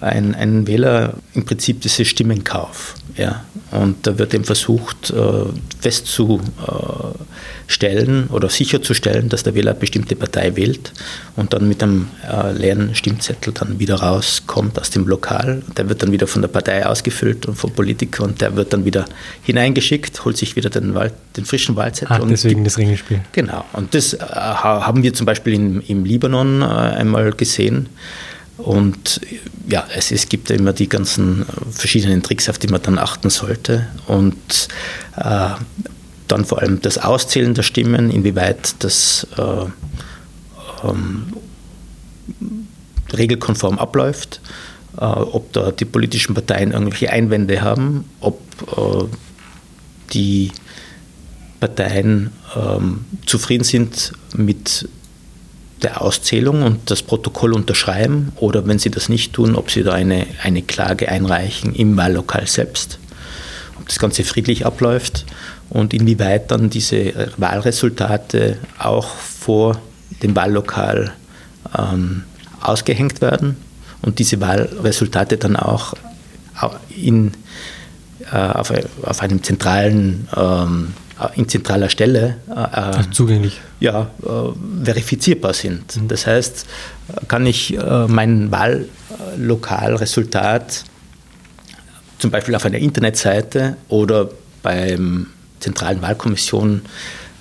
ein, 0.00 0.35
ein 0.35 0.66
Wähler 0.66 1.14
im 1.35 1.45
Prinzip 1.45 1.83
diese 1.83 2.04
Stimmenkauf. 2.04 2.95
Ja. 3.16 3.45
Und 3.71 4.07
da 4.07 4.19
wird 4.19 4.35
eben 4.35 4.45
versucht, 4.45 5.11
äh, 5.11 5.45
festzustellen 5.80 8.28
oder 8.28 8.49
sicherzustellen, 8.49 9.28
dass 9.28 9.42
der 9.42 9.54
Wähler 9.54 9.73
eine 9.73 9.80
bestimmte 9.80 10.16
Partei 10.16 10.57
wählt 10.57 10.92
und 11.37 11.52
dann 11.52 11.69
mit 11.69 11.83
einem 11.83 12.09
äh, 12.28 12.52
leeren 12.52 12.95
Stimmzettel 12.95 13.52
dann 13.52 13.78
wieder 13.78 13.97
rauskommt 13.97 14.78
aus 14.78 14.90
dem 14.90 15.07
Lokal. 15.07 15.62
Der 15.76 15.88
wird 15.88 16.02
dann 16.02 16.12
wieder 16.12 16.26
von 16.26 16.42
der 16.42 16.49
Partei 16.49 16.87
ausgefüllt 16.87 17.47
und 17.47 17.57
vom 17.57 17.73
Politiker 17.73 18.25
und 18.25 18.40
der 18.40 18.57
wird 18.57 18.73
dann 18.73 18.85
wieder 18.85 19.04
hineingeschickt, 19.42 20.25
holt 20.25 20.37
sich 20.37 20.57
wieder 20.57 20.71
den, 20.71 20.95
Wahl, 20.95 21.12
den 21.37 21.45
frischen 21.45 21.76
Wahlzettel. 21.76 22.16
Ah, 22.16 22.26
deswegen 22.28 22.64
das 22.64 22.78
Ringelspiel. 22.78 23.21
Genau. 23.33 23.64
Und 23.73 23.95
das 23.95 24.14
äh, 24.14 24.19
haben 24.19 25.02
wir 25.02 25.14
zum 25.14 25.26
Beispiel 25.26 25.54
in, 25.54 25.80
im 25.83 26.04
Libanon 26.04 26.62
einmal 26.62 27.33
gesehen. 27.33 27.88
Und 28.62 29.21
ja, 29.69 29.87
es, 29.95 30.11
es 30.11 30.29
gibt 30.29 30.50
ja 30.50 30.57
immer 30.57 30.73
die 30.73 30.88
ganzen 30.88 31.47
verschiedenen 31.71 32.23
Tricks, 32.23 32.49
auf 32.49 32.59
die 32.59 32.69
man 32.69 32.83
dann 32.83 32.99
achten 32.99 33.31
sollte. 33.31 33.87
Und 34.07 34.69
äh, 35.17 35.50
dann 36.29 36.45
vor 36.45 36.61
allem 36.61 36.81
das 36.81 36.99
Auszählen 36.99 37.55
der 37.55 37.62
Stimmen, 37.62 38.11
inwieweit 38.11 38.75
das 38.81 39.26
äh, 39.37 40.87
ähm, 40.88 41.33
regelkonform 43.12 43.79
abläuft, 43.79 44.40
äh, 44.97 45.05
ob 45.05 45.52
da 45.52 45.73
die 45.73 45.85
politischen 45.85 46.35
Parteien 46.35 46.73
irgendwelche 46.73 47.11
Einwände 47.11 47.62
haben, 47.62 48.05
ob 48.21 48.40
äh, 48.76 49.05
die 50.12 50.52
Parteien 51.59 52.33
ähm, 52.57 53.05
zufrieden 53.26 53.64
sind 53.64 54.12
mit 54.35 54.88
der 55.82 56.02
Auszählung 56.02 56.62
und 56.62 56.90
das 56.90 57.02
Protokoll 57.02 57.54
unterschreiben 57.54 58.32
oder 58.37 58.66
wenn 58.66 58.78
sie 58.78 58.90
das 58.90 59.08
nicht 59.08 59.32
tun, 59.32 59.54
ob 59.54 59.70
sie 59.70 59.82
da 59.82 59.92
eine, 59.92 60.26
eine 60.42 60.62
Klage 60.62 61.08
einreichen 61.08 61.75
im 61.75 61.96
Wahllokal 61.96 62.46
selbst, 62.46 62.99
ob 63.78 63.87
das 63.87 63.99
Ganze 63.99 64.25
friedlich 64.25 64.66
abläuft 64.66 65.25
und 65.70 65.94
inwieweit 65.94 66.50
dann 66.50 66.70
diese 66.70 67.30
Wahlresultate 67.37 68.58
auch 68.78 69.08
vor 69.08 69.80
dem 70.22 70.37
Wahllokal 70.37 71.12
ähm, 71.76 72.25
ausgehängt 72.60 73.20
werden 73.20 73.56
und 74.02 74.18
diese 74.18 74.40
Wahlresultate 74.40 75.37
dann 75.37 75.56
auch 75.56 75.94
in, 76.94 77.32
äh, 78.30 78.37
auf, 78.37 78.72
auf, 79.02 79.22
einem 79.22 79.42
zentralen 79.42 80.28
ähm, 80.37 80.94
in 81.35 81.49
zentraler 81.49 81.89
Stelle 81.89 82.37
äh, 82.49 82.53
also 82.53 83.11
zugänglich. 83.11 83.61
Ja, 83.81 84.11
äh, 84.23 84.85
verifizierbar 84.85 85.55
sind. 85.55 85.97
Mhm. 85.97 86.09
Das 86.09 86.27
heißt, 86.27 86.67
kann 87.29 87.47
ich 87.47 87.77
äh, 87.77 88.07
mein 88.07 88.50
Wahllokalresultat 88.50 90.85
zum 92.19 92.31
Beispiel 92.31 92.55
auf 92.55 92.65
einer 92.65 92.79
Internetseite 92.79 93.77
oder 93.89 94.31
beim 94.62 95.27
zentralen 95.59 96.00
Wahlkommission 96.03 96.83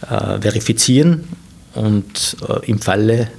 äh, 0.10 0.42
verifizieren 0.42 1.28
und 1.76 2.38
äh, 2.48 2.70
im 2.70 2.80
Falle, 2.80 3.30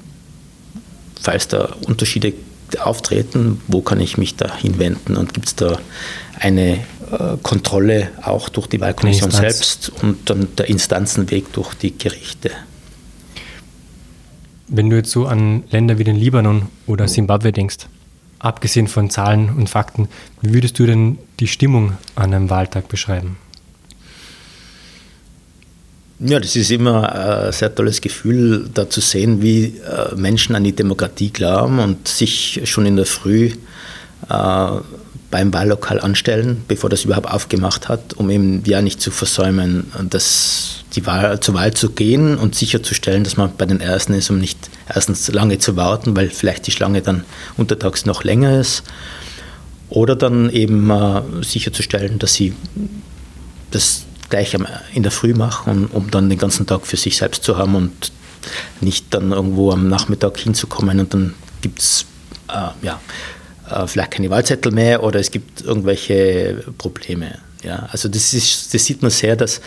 falls 1.21 1.49
da 1.49 1.75
Unterschiede 1.87 2.33
auftreten, 2.79 3.61
wo 3.67 3.81
kann 3.81 4.01
ich 4.01 4.17
mich 4.17 4.37
da 4.37 4.57
hinwenden 4.57 5.17
und 5.17 5.35
gibt 5.35 5.49
es 5.49 5.57
da 5.57 5.79
eine 6.39 6.73
äh, 6.73 6.79
Kontrolle 7.43 8.11
auch 8.23 8.49
durch 8.49 8.67
die 8.67 8.81
Wahlkommission 8.81 9.31
selbst 9.31 9.91
und 10.03 10.31
dann 10.31 10.49
der 10.57 10.69
Instanzenweg 10.69 11.53
durch 11.53 11.75
die 11.75 11.97
Gerichte. 11.97 12.51
Wenn 14.69 14.91
du 14.91 14.97
jetzt 14.97 15.11
so 15.11 15.27
an 15.27 15.65
Länder 15.71 15.99
wie 15.99 16.05
den 16.05 16.17
Libanon 16.17 16.69
oder 16.87 17.09
Simbabwe 17.09 17.53
denkst, 17.53 17.89
abgesehen 18.39 18.87
von 18.87 19.11
Zahlen 19.11 19.51
und 19.51 19.69
Fakten, 19.69 20.09
wie 20.41 20.55
würdest 20.55 20.79
du 20.79 20.87
denn 20.87 21.19
die 21.41 21.49
Stimmung 21.49 21.95
an 22.15 22.33
einem 22.33 22.51
Wahltag 22.51 22.89
beschreiben? 22.89 23.37
Ja, 26.21 26.39
das 26.39 26.55
ist 26.55 26.71
immer 26.71 27.47
ein 27.47 27.53
sehr 27.53 27.75
tolles 27.75 28.01
Gefühl, 28.01 28.69
da 28.73 28.89
zu 28.89 29.01
sehen, 29.01 29.41
wie 29.41 29.79
äh, 29.79 30.15
Menschen 30.17 30.55
an 30.55 30.65
die 30.65 30.75
Demokratie 30.75 31.31
glauben 31.31 31.79
und 31.79 32.07
sich 32.07 32.61
schon 32.65 32.85
in 32.85 32.97
der 32.97 33.07
Früh 33.07 33.53
äh, 34.29 34.69
beim 35.31 35.53
Wahllokal 35.53 36.01
anstellen, 36.01 36.65
bevor 36.67 36.91
das 36.91 37.05
überhaupt 37.05 37.31
aufgemacht 37.31 37.89
hat, 37.89 38.15
um 38.15 38.31
eben 38.31 38.63
ja 38.65 38.83
nicht 38.83 39.01
zu 39.01 39.11
versäumen, 39.11 39.91
das, 40.11 40.85
die 40.95 41.07
Wahl, 41.07 41.39
zur 41.41 41.55
Wahl 41.55 41.73
zu 41.73 41.91
gehen 41.91 42.37
und 42.37 42.55
sicherzustellen, 42.55 43.23
dass 43.23 43.37
man 43.37 43.53
bei 43.57 43.67
den 43.67 43.81
Ersten 43.81 44.15
ist, 44.15 44.31
um 44.31 44.39
nicht 44.39 44.59
erstens 44.93 45.29
lange 45.29 45.59
zu 45.59 45.77
warten, 45.77 46.17
weil 46.17 46.31
vielleicht 46.31 46.67
die 46.67 46.73
Schlange 46.73 47.01
dann 47.01 47.25
untertags 47.57 48.07
noch 48.07 48.25
länger 48.25 48.59
ist. 48.59 48.83
Oder 49.89 50.17
dann 50.17 50.51
eben 50.51 50.91
äh, 50.91 51.23
sicherzustellen, 51.43 52.19
dass 52.19 52.35
sie 52.35 52.55
das 53.71 54.05
gleich 54.31 54.57
in 54.95 55.03
der 55.03 55.13
Früh 55.13 55.35
machen, 55.35 55.87
um 55.93 56.11
dann 56.11 56.29
den 56.29 56.39
ganzen 56.39 56.67
Tag 56.67 56.87
für 56.87 56.97
sich 56.97 57.17
selbst 57.17 57.43
zu 57.43 57.57
haben 57.57 57.75
und 57.75 58.13
nicht 58.81 59.07
dann 59.11 59.33
irgendwo 59.33 59.73
am 59.73 59.89
Nachmittag 59.89 60.39
hinzukommen 60.39 61.01
und 61.01 61.13
dann 61.13 61.35
gibt 61.61 61.81
es 61.81 62.07
äh, 62.49 62.69
ja, 62.83 63.01
vielleicht 63.87 64.13
keine 64.13 64.31
Wahlzettel 64.31 64.73
mehr 64.73 65.03
oder 65.03 65.21
es 65.21 65.31
gibt 65.31 65.63
irgendwelche 65.63 66.65
Probleme. 66.79 67.39
Ja, 67.63 67.89
also 67.91 68.09
das, 68.09 68.33
ist, 68.33 68.73
das 68.73 68.85
sieht 68.85 69.03
man 69.03 69.11
sehr, 69.11 69.37
dass 69.37 69.61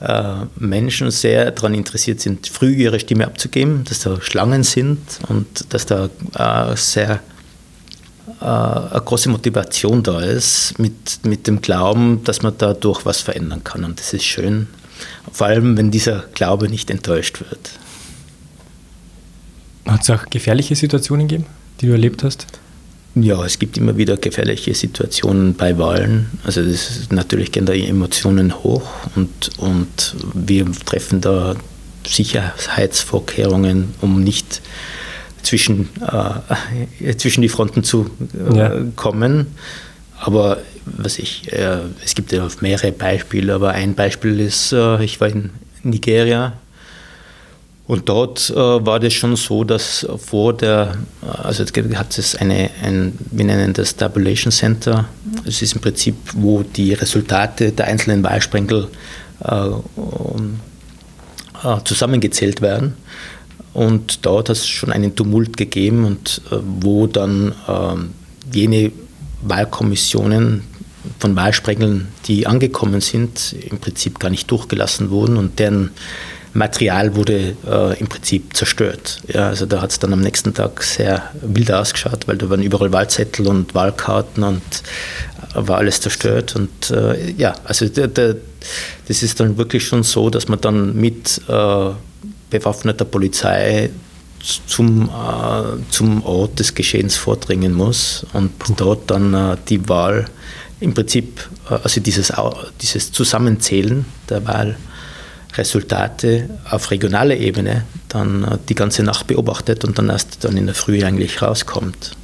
äh, 0.00 0.46
Menschen 0.56 1.10
sehr 1.10 1.50
daran 1.50 1.74
interessiert 1.74 2.20
sind, 2.20 2.48
früh 2.48 2.72
ihre 2.74 3.00
Stimme 3.00 3.26
abzugeben, 3.26 3.84
dass 3.84 4.00
da 4.00 4.20
Schlangen 4.20 4.62
sind 4.62 4.98
und 5.28 5.72
dass 5.72 5.86
da 5.86 6.08
äh, 6.34 6.76
sehr 6.76 7.20
äh, 8.40 8.44
eine 8.44 9.02
große 9.04 9.28
Motivation 9.28 10.02
da 10.02 10.20
ist 10.20 10.78
mit, 10.78 11.24
mit 11.24 11.46
dem 11.46 11.60
Glauben, 11.60 12.24
dass 12.24 12.42
man 12.42 12.54
dadurch 12.56 13.04
was 13.04 13.20
verändern 13.20 13.62
kann. 13.64 13.84
Und 13.84 14.00
das 14.00 14.12
ist 14.12 14.24
schön, 14.24 14.68
vor 15.32 15.48
allem 15.48 15.76
wenn 15.76 15.90
dieser 15.90 16.24
Glaube 16.34 16.68
nicht 16.68 16.90
enttäuscht 16.90 17.40
wird. 17.40 17.70
Hat 19.86 20.02
es 20.02 20.10
auch 20.10 20.26
gefährliche 20.30 20.76
Situationen 20.76 21.28
gegeben, 21.28 21.46
die 21.80 21.86
du 21.86 21.92
erlebt 21.92 22.22
hast? 22.22 22.46
Ja, 23.14 23.44
es 23.44 23.58
gibt 23.58 23.76
immer 23.76 23.96
wieder 23.96 24.16
gefährliche 24.16 24.74
Situationen 24.74 25.54
bei 25.54 25.76
Wahlen. 25.78 26.30
Also 26.44 26.62
das 26.62 26.90
ist, 26.90 27.12
natürlich 27.12 27.50
gehen 27.50 27.66
da 27.66 27.72
Emotionen 27.72 28.62
hoch 28.62 28.88
und, 29.16 29.50
und 29.58 30.16
wir 30.34 30.70
treffen 30.84 31.20
da 31.20 31.56
Sicherheitsvorkehrungen, 32.06 33.94
um 34.00 34.22
nicht 34.22 34.62
zwischen, 35.42 35.88
äh, 36.00 37.14
zwischen 37.16 37.42
die 37.42 37.48
Fronten 37.48 37.82
zu 37.82 38.10
äh, 38.52 38.56
ja. 38.56 38.82
kommen. 38.94 39.48
Aber 40.18 40.58
was 40.84 41.18
ich, 41.18 41.52
äh, 41.52 41.78
es 42.04 42.14
gibt 42.14 42.30
ja 42.30 42.46
mehrere 42.60 42.92
Beispiele, 42.92 43.54
aber 43.54 43.70
ein 43.70 43.94
Beispiel 43.94 44.38
ist, 44.38 44.72
äh, 44.72 45.02
ich 45.02 45.20
war 45.20 45.28
in 45.28 45.50
Nigeria 45.82 46.52
und 47.90 48.08
dort 48.08 48.50
äh, 48.50 48.54
war 48.54 49.00
das 49.00 49.14
schon 49.14 49.34
so, 49.34 49.64
dass 49.64 50.06
vor 50.16 50.52
der, 50.52 50.96
also 51.22 51.64
hat 51.64 52.18
es 52.18 52.36
eine, 52.36 52.70
ein, 52.84 53.18
wir 53.32 53.44
nennen 53.44 53.72
das 53.72 53.96
Tabulation 53.96 54.52
Center. 54.52 55.06
Es 55.44 55.60
ist 55.60 55.74
im 55.74 55.80
Prinzip, 55.80 56.14
wo 56.34 56.62
die 56.62 56.92
Resultate 56.92 57.72
der 57.72 57.88
einzelnen 57.88 58.22
Wahlsprengel 58.22 58.86
äh, 59.42 59.70
äh, 61.64 61.84
zusammengezählt 61.84 62.60
werden. 62.60 62.94
Und 63.72 64.24
dort 64.24 64.50
hat 64.50 64.56
es 64.56 64.68
schon 64.68 64.92
einen 64.92 65.16
Tumult 65.16 65.56
gegeben 65.56 66.04
und 66.04 66.42
äh, 66.52 66.58
wo 66.62 67.08
dann 67.08 67.56
ähm, 67.66 68.10
jene 68.52 68.92
Wahlkommissionen 69.42 70.62
von 71.18 71.34
Wahlsprengeln, 71.34 72.06
die 72.26 72.46
angekommen 72.46 73.00
sind, 73.00 73.52
im 73.68 73.78
Prinzip 73.78 74.20
gar 74.20 74.30
nicht 74.30 74.48
durchgelassen 74.48 75.10
wurden 75.10 75.36
und 75.36 75.58
deren 75.58 75.90
Material 76.52 77.14
wurde 77.14 77.56
äh, 77.66 77.98
im 78.00 78.08
Prinzip 78.08 78.56
zerstört. 78.56 79.20
Ja, 79.28 79.48
also 79.48 79.66
da 79.66 79.80
hat 79.80 79.90
es 79.90 79.98
dann 79.98 80.12
am 80.12 80.20
nächsten 80.20 80.52
Tag 80.52 80.82
sehr 80.82 81.30
wild 81.42 81.70
ausgeschaut, 81.70 82.26
weil 82.26 82.38
da 82.38 82.50
waren 82.50 82.62
überall 82.62 82.92
Wahlzettel 82.92 83.46
und 83.46 83.74
Wahlkarten 83.74 84.42
und 84.42 84.62
äh, 85.54 85.68
war 85.68 85.78
alles 85.78 86.00
zerstört. 86.00 86.56
Und 86.56 86.90
äh, 86.90 87.30
ja, 87.32 87.54
also 87.64 87.88
der, 87.88 88.08
der, 88.08 88.36
das 89.06 89.22
ist 89.22 89.38
dann 89.38 89.58
wirklich 89.58 89.86
schon 89.86 90.02
so, 90.02 90.28
dass 90.28 90.48
man 90.48 90.60
dann 90.60 90.96
mit 90.96 91.40
äh, 91.48 91.90
bewaffneter 92.50 93.04
Polizei 93.04 93.90
zum, 94.66 95.08
äh, 95.08 95.90
zum 95.90 96.24
Ort 96.24 96.58
des 96.58 96.74
Geschehens 96.74 97.16
vordringen 97.16 97.72
muss 97.74 98.26
und 98.32 98.50
dort 98.76 99.10
dann 99.10 99.34
äh, 99.34 99.56
die 99.68 99.88
Wahl 99.88 100.26
im 100.80 100.94
Prinzip, 100.94 101.48
also 101.68 102.00
dieses, 102.00 102.32
dieses 102.80 103.12
Zusammenzählen 103.12 104.06
der 104.30 104.46
Wahlresultate 105.50 106.48
auf 106.70 106.90
regionaler 106.90 107.36
Ebene 107.36 107.84
dann 108.08 108.44
äh, 108.44 108.58
die 108.68 108.74
ganze 108.74 109.02
Nacht 109.02 109.26
beobachtet 109.26 109.84
und 109.84 109.98
dann 109.98 110.08
erst 110.08 110.44
dann 110.44 110.56
in 110.56 110.66
der 110.66 110.74
Früh 110.74 111.04
eigentlich 111.04 111.42
rauskommt. 111.42 112.16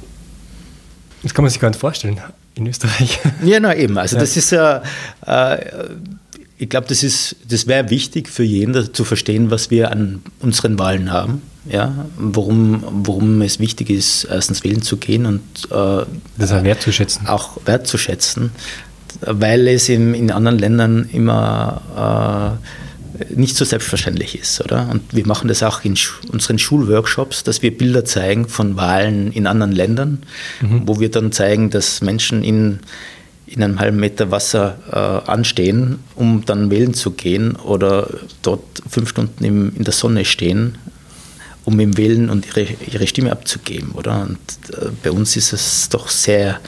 Das 1.23 1.33
kann 1.33 1.43
man 1.43 1.51
sich 1.51 1.59
gar 1.59 1.69
nicht 1.69 1.79
vorstellen 1.79 2.19
in 2.55 2.67
Österreich. 2.67 3.19
Ja, 3.43 3.59
na 3.59 3.75
eben. 3.75 3.97
Also 3.97 4.15
ja. 4.15 4.21
das 4.21 4.37
ist 4.37 4.51
ja, 4.51 4.81
äh, 5.25 5.57
ich 6.57 6.69
glaube, 6.69 6.87
das 6.87 7.35
das 7.47 7.67
wäre 7.67 7.89
wichtig 7.89 8.29
für 8.29 8.43
jeden 8.43 8.93
zu 8.93 9.03
verstehen, 9.03 9.51
was 9.51 9.69
wir 9.69 9.91
an 9.91 10.21
unseren 10.39 10.79
Wahlen 10.79 11.11
haben. 11.11 11.41
Ja, 11.69 12.05
warum, 12.17 12.81
warum 13.05 13.41
es 13.41 13.59
wichtig 13.59 13.89
ist, 13.89 14.23
erstens 14.23 14.63
wählen 14.63 14.81
zu 14.81 14.95
gehen 14.95 15.25
und 15.25 15.41
äh, 15.69 16.05
das 16.37 16.51
auch 16.53 16.63
wertzuschätzen. 16.63 17.27
Auch 17.27 17.57
wertzuschätzen, 17.65 18.51
weil 19.19 19.67
es 19.67 19.89
in, 19.89 20.13
in 20.13 20.31
anderen 20.31 20.59
Ländern 20.59 21.09
immer 21.11 22.61
äh, 22.63 22.86
nicht 23.29 23.55
so 23.55 23.65
selbstverständlich 23.65 24.37
ist, 24.39 24.61
oder? 24.61 24.89
Und 24.91 25.01
wir 25.15 25.25
machen 25.25 25.47
das 25.47 25.63
auch 25.63 25.83
in 25.83 25.97
unseren 26.31 26.59
Schulworkshops, 26.59 27.43
dass 27.43 27.61
wir 27.61 27.77
Bilder 27.77 28.05
zeigen 28.05 28.47
von 28.47 28.75
Wahlen 28.75 29.31
in 29.31 29.47
anderen 29.47 29.71
Ländern, 29.71 30.23
mhm. 30.61 30.83
wo 30.85 30.99
wir 30.99 31.09
dann 31.09 31.31
zeigen, 31.31 31.69
dass 31.69 32.01
Menschen 32.01 32.43
in 32.43 32.79
in 33.47 33.63
einem 33.63 33.79
halben 33.79 33.97
Meter 33.97 34.29
Wasser 34.29 34.77
äh, 34.91 35.31
anstehen, 35.31 35.99
um 36.15 36.43
dann 36.45 36.69
wählen 36.69 36.93
zu 36.93 37.11
gehen 37.11 37.55
oder 37.55 38.09
dort 38.41 38.61
fünf 38.89 39.09
Stunden 39.09 39.43
im, 39.43 39.73
in 39.75 39.85
der 39.85 39.93
Sonne 39.93 40.25
stehen, 40.25 40.77
um 41.63 41.79
im 41.79 41.97
Wählen 41.97 42.29
und 42.29 42.45
ihre, 42.45 42.67
ihre 42.91 43.07
Stimme 43.07 43.31
abzugeben, 43.31 43.91
oder? 43.93 44.21
Und 44.21 44.37
äh, 44.75 44.89
bei 45.01 45.11
uns 45.11 45.37
ist 45.37 45.53
es 45.53 45.87
doch 45.87 46.09
sehr, 46.09 46.59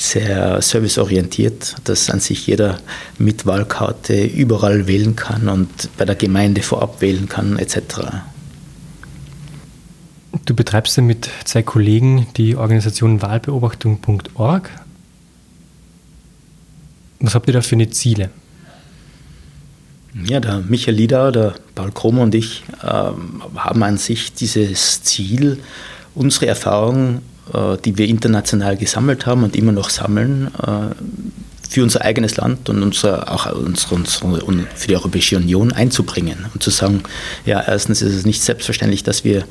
sehr 0.00 0.62
serviceorientiert, 0.62 1.76
dass 1.84 2.08
an 2.10 2.20
sich 2.20 2.46
jeder 2.46 2.80
mit 3.18 3.44
Wahlkarte 3.44 4.24
überall 4.24 4.86
wählen 4.86 5.14
kann 5.14 5.48
und 5.48 5.68
bei 5.98 6.04
der 6.04 6.14
Gemeinde 6.14 6.62
vorab 6.62 7.00
wählen 7.00 7.28
kann, 7.28 7.58
etc. 7.58 7.82
Du 10.46 10.54
betreibst 10.54 10.96
ja 10.96 11.02
mit 11.02 11.28
zwei 11.44 11.62
Kollegen 11.62 12.26
die 12.36 12.56
Organisation 12.56 13.20
Wahlbeobachtung.org. 13.20 14.70
Was 17.20 17.34
habt 17.34 17.46
ihr 17.48 17.52
da 17.52 17.60
für 17.60 17.76
eine 17.76 17.90
Ziele? 17.90 18.30
Ja, 20.24 20.40
der 20.40 20.60
Michael 20.60 20.96
Lieder, 20.96 21.30
der 21.30 21.54
Paul 21.74 21.92
Kromer 21.92 22.22
und 22.22 22.34
ich 22.34 22.64
ähm, 22.82 23.42
haben 23.54 23.82
an 23.82 23.98
sich 23.98 24.32
dieses 24.32 25.02
Ziel, 25.02 25.60
unsere 26.14 26.46
Erfahrungen, 26.46 27.18
äh, 27.18 27.39
die 27.84 27.98
wir 27.98 28.06
international 28.06 28.76
gesammelt 28.76 29.26
haben 29.26 29.44
und 29.44 29.56
immer 29.56 29.72
noch 29.72 29.90
sammeln, 29.90 30.50
äh, 30.62 30.94
für 31.70 31.84
unser 31.84 32.02
eigenes 32.02 32.36
Land 32.36 32.68
und 32.68 32.82
unsere, 32.82 33.30
auch 33.30 33.46
unsere, 33.52 33.94
unsere, 33.94 34.66
für 34.74 34.88
die 34.88 34.96
Europäische 34.96 35.36
Union 35.36 35.72
einzubringen 35.72 36.46
und 36.52 36.62
zu 36.64 36.70
sagen, 36.70 37.04
ja, 37.46 37.62
erstens 37.62 38.02
ist 38.02 38.12
es 38.12 38.26
nicht 38.26 38.42
selbstverständlich, 38.42 39.04
dass 39.04 39.22
wir 39.22 39.44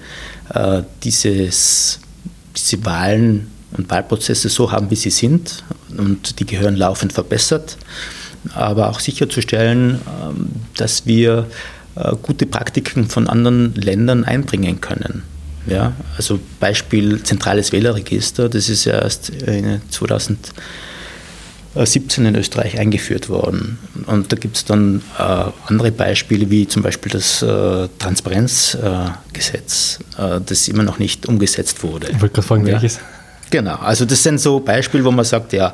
äh, 0.54 0.84
dieses, 1.04 2.02
diese 2.58 2.84
Wahlen 2.84 3.48
und 3.72 3.90
Wahlprozesse 3.90 4.50
so 4.50 4.70
haben, 4.74 4.92
wie 4.92 4.98
sie 4.98 5.12
sind 5.12 5.64
und 5.98 6.42
die 6.42 6.46
gehören 6.46 6.76
laufend 6.76 7.14
verbessert, 7.14 7.78
aber 8.54 8.90
auch 8.90 9.00
sicherzustellen, 9.00 10.02
ähm, 10.22 10.50
dass 10.76 11.06
wir 11.06 11.48
äh, 11.96 12.16
gute 12.22 12.46
Praktiken 12.46 13.08
von 13.08 13.30
anderen 13.30 13.74
Ländern 13.76 14.26
einbringen 14.26 14.82
können. 14.82 15.24
Ja, 15.68 15.94
also 16.18 16.40
Beispiel 16.60 17.22
zentrales 17.24 17.72
Wählerregister, 17.72 18.50
das 18.50 18.70
ist 18.70 18.86
ja 18.86 18.94
erst 18.94 19.32
2017 19.90 22.26
in 22.26 22.36
Österreich 22.36 22.80
eingeführt 22.80 23.30
worden. 23.30 23.78
Und 24.08 24.32
da 24.32 24.36
gibt 24.36 24.58
es 24.58 24.66
dann 24.66 25.02
äh, 25.18 25.46
andere 25.68 25.92
Beispiele, 25.92 26.50
wie 26.50 26.68
zum 26.68 26.82
Beispiel 26.82 27.12
das 27.12 27.42
äh, 27.42 27.88
Transparenzgesetz, 28.00 30.00
äh, 30.18 30.40
das 30.46 30.68
immer 30.68 30.84
noch 30.84 31.00
nicht 31.00 31.28
umgesetzt 31.28 31.84
wurde. 31.84 32.08
Ich 32.08 32.22
wollte 32.22 32.36
gerade 32.36 32.48
fragen, 32.48 32.66
ja. 32.66 32.74
welches? 32.74 33.00
Genau, 33.52 33.76
also 33.76 34.06
das 34.06 34.22
sind 34.22 34.40
so 34.40 34.60
Beispiele, 34.60 35.04
wo 35.04 35.12
man 35.12 35.26
sagt, 35.26 35.54
ja, 35.54 35.74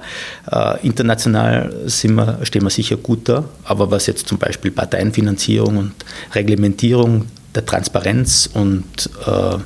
äh, 0.49 0.87
international 0.87 1.73
wir, 1.85 2.39
stehen 2.43 2.63
wir 2.63 2.69
sicher 2.69 2.95
gut 2.95 3.27
da, 3.27 3.43
aber 3.65 3.91
was 3.91 4.07
jetzt 4.07 4.27
zum 4.27 4.37
Beispiel 4.37 4.71
Parteienfinanzierung 4.71 5.77
und 5.77 5.93
Reglementierung 6.33 7.25
der 7.55 7.65
Transparenz 7.65 8.49
und, 8.53 9.09
äh, 9.25 9.57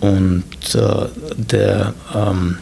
und 0.00 0.74
äh, 0.74 1.06
der 1.36 1.94
ähm, 2.14 2.58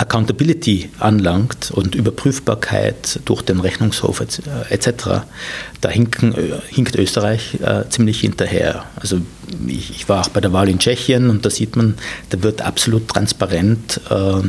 Accountability 0.00 0.88
anlangt 0.98 1.70
und 1.70 1.94
Überprüfbarkeit 1.94 3.20
durch 3.26 3.42
den 3.42 3.60
Rechnungshof 3.60 4.22
etc., 4.70 5.22
da 5.82 5.88
hinken, 5.90 6.34
äh, 6.34 6.58
hinkt 6.68 6.96
Österreich 6.96 7.58
äh, 7.60 7.86
ziemlich 7.90 8.20
hinterher. 8.20 8.84
Also 8.96 9.20
ich, 9.66 9.90
ich, 9.90 10.08
war 10.08 10.22
auch 10.22 10.30
bei 10.30 10.40
der 10.40 10.54
Wahl 10.54 10.70
in 10.70 10.78
Tschechien 10.78 11.28
und 11.28 11.44
da 11.44 11.50
sieht 11.50 11.76
man, 11.76 11.96
da 12.30 12.42
wird 12.42 12.62
absolut 12.62 13.08
transparent 13.08 14.00
äh, 14.08 14.42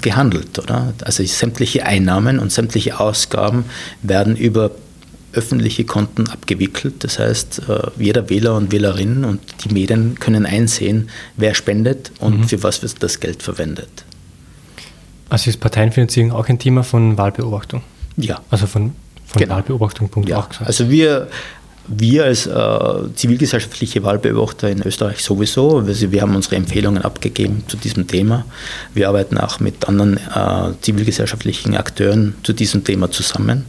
gehandelt. 0.00 0.58
Oder? 0.58 0.94
Also 1.04 1.22
sämtliche 1.24 1.84
Einnahmen 1.84 2.38
und 2.38 2.50
sämtliche 2.50 2.98
Ausgaben 2.98 3.66
werden 4.02 4.36
über 4.36 4.70
öffentliche 5.32 5.84
Konten 5.84 6.28
abgewickelt. 6.28 7.04
Das 7.04 7.18
heißt, 7.18 7.62
äh, 7.68 7.90
jeder 7.98 8.30
Wähler 8.30 8.56
und 8.56 8.72
Wählerin 8.72 9.24
und 9.24 9.40
die 9.64 9.72
Medien 9.72 10.18
können 10.18 10.46
einsehen, 10.46 11.10
wer 11.36 11.54
spendet 11.54 12.12
und 12.18 12.40
mhm. 12.40 12.48
für 12.48 12.62
was 12.62 12.82
wird 12.82 13.02
das 13.02 13.20
Geld 13.20 13.42
verwendet. 13.42 14.04
Also 15.28 15.50
ist 15.50 15.60
Parteienfinanzierung 15.60 16.32
auch 16.32 16.48
ein 16.48 16.58
Thema 16.58 16.82
von 16.82 17.18
Wahlbeobachtung? 17.18 17.82
Ja. 18.16 18.40
Also 18.50 18.66
von, 18.66 18.92
von 19.26 19.40
genau. 19.40 19.56
Wahlbeobachtung.org. 19.56 20.28
Ja. 20.28 20.48
Also 20.64 20.88
wir, 20.90 21.28
wir 21.88 22.24
als 22.24 22.46
äh, 22.46 23.14
zivilgesellschaftliche 23.14 24.02
Wahlbeobachter 24.02 24.68
in 24.68 24.82
Österreich 24.82 25.22
sowieso, 25.22 25.78
also 25.78 26.12
wir 26.12 26.20
haben 26.20 26.36
unsere 26.36 26.56
Empfehlungen 26.56 27.02
abgegeben 27.02 27.64
zu 27.66 27.78
diesem 27.78 28.06
Thema. 28.06 28.44
Wir 28.92 29.08
arbeiten 29.08 29.38
auch 29.38 29.58
mit 29.58 29.88
anderen 29.88 30.18
äh, 30.18 30.74
zivilgesellschaftlichen 30.82 31.76
Akteuren 31.76 32.34
zu 32.42 32.52
diesem 32.52 32.84
Thema 32.84 33.10
zusammen. 33.10 33.64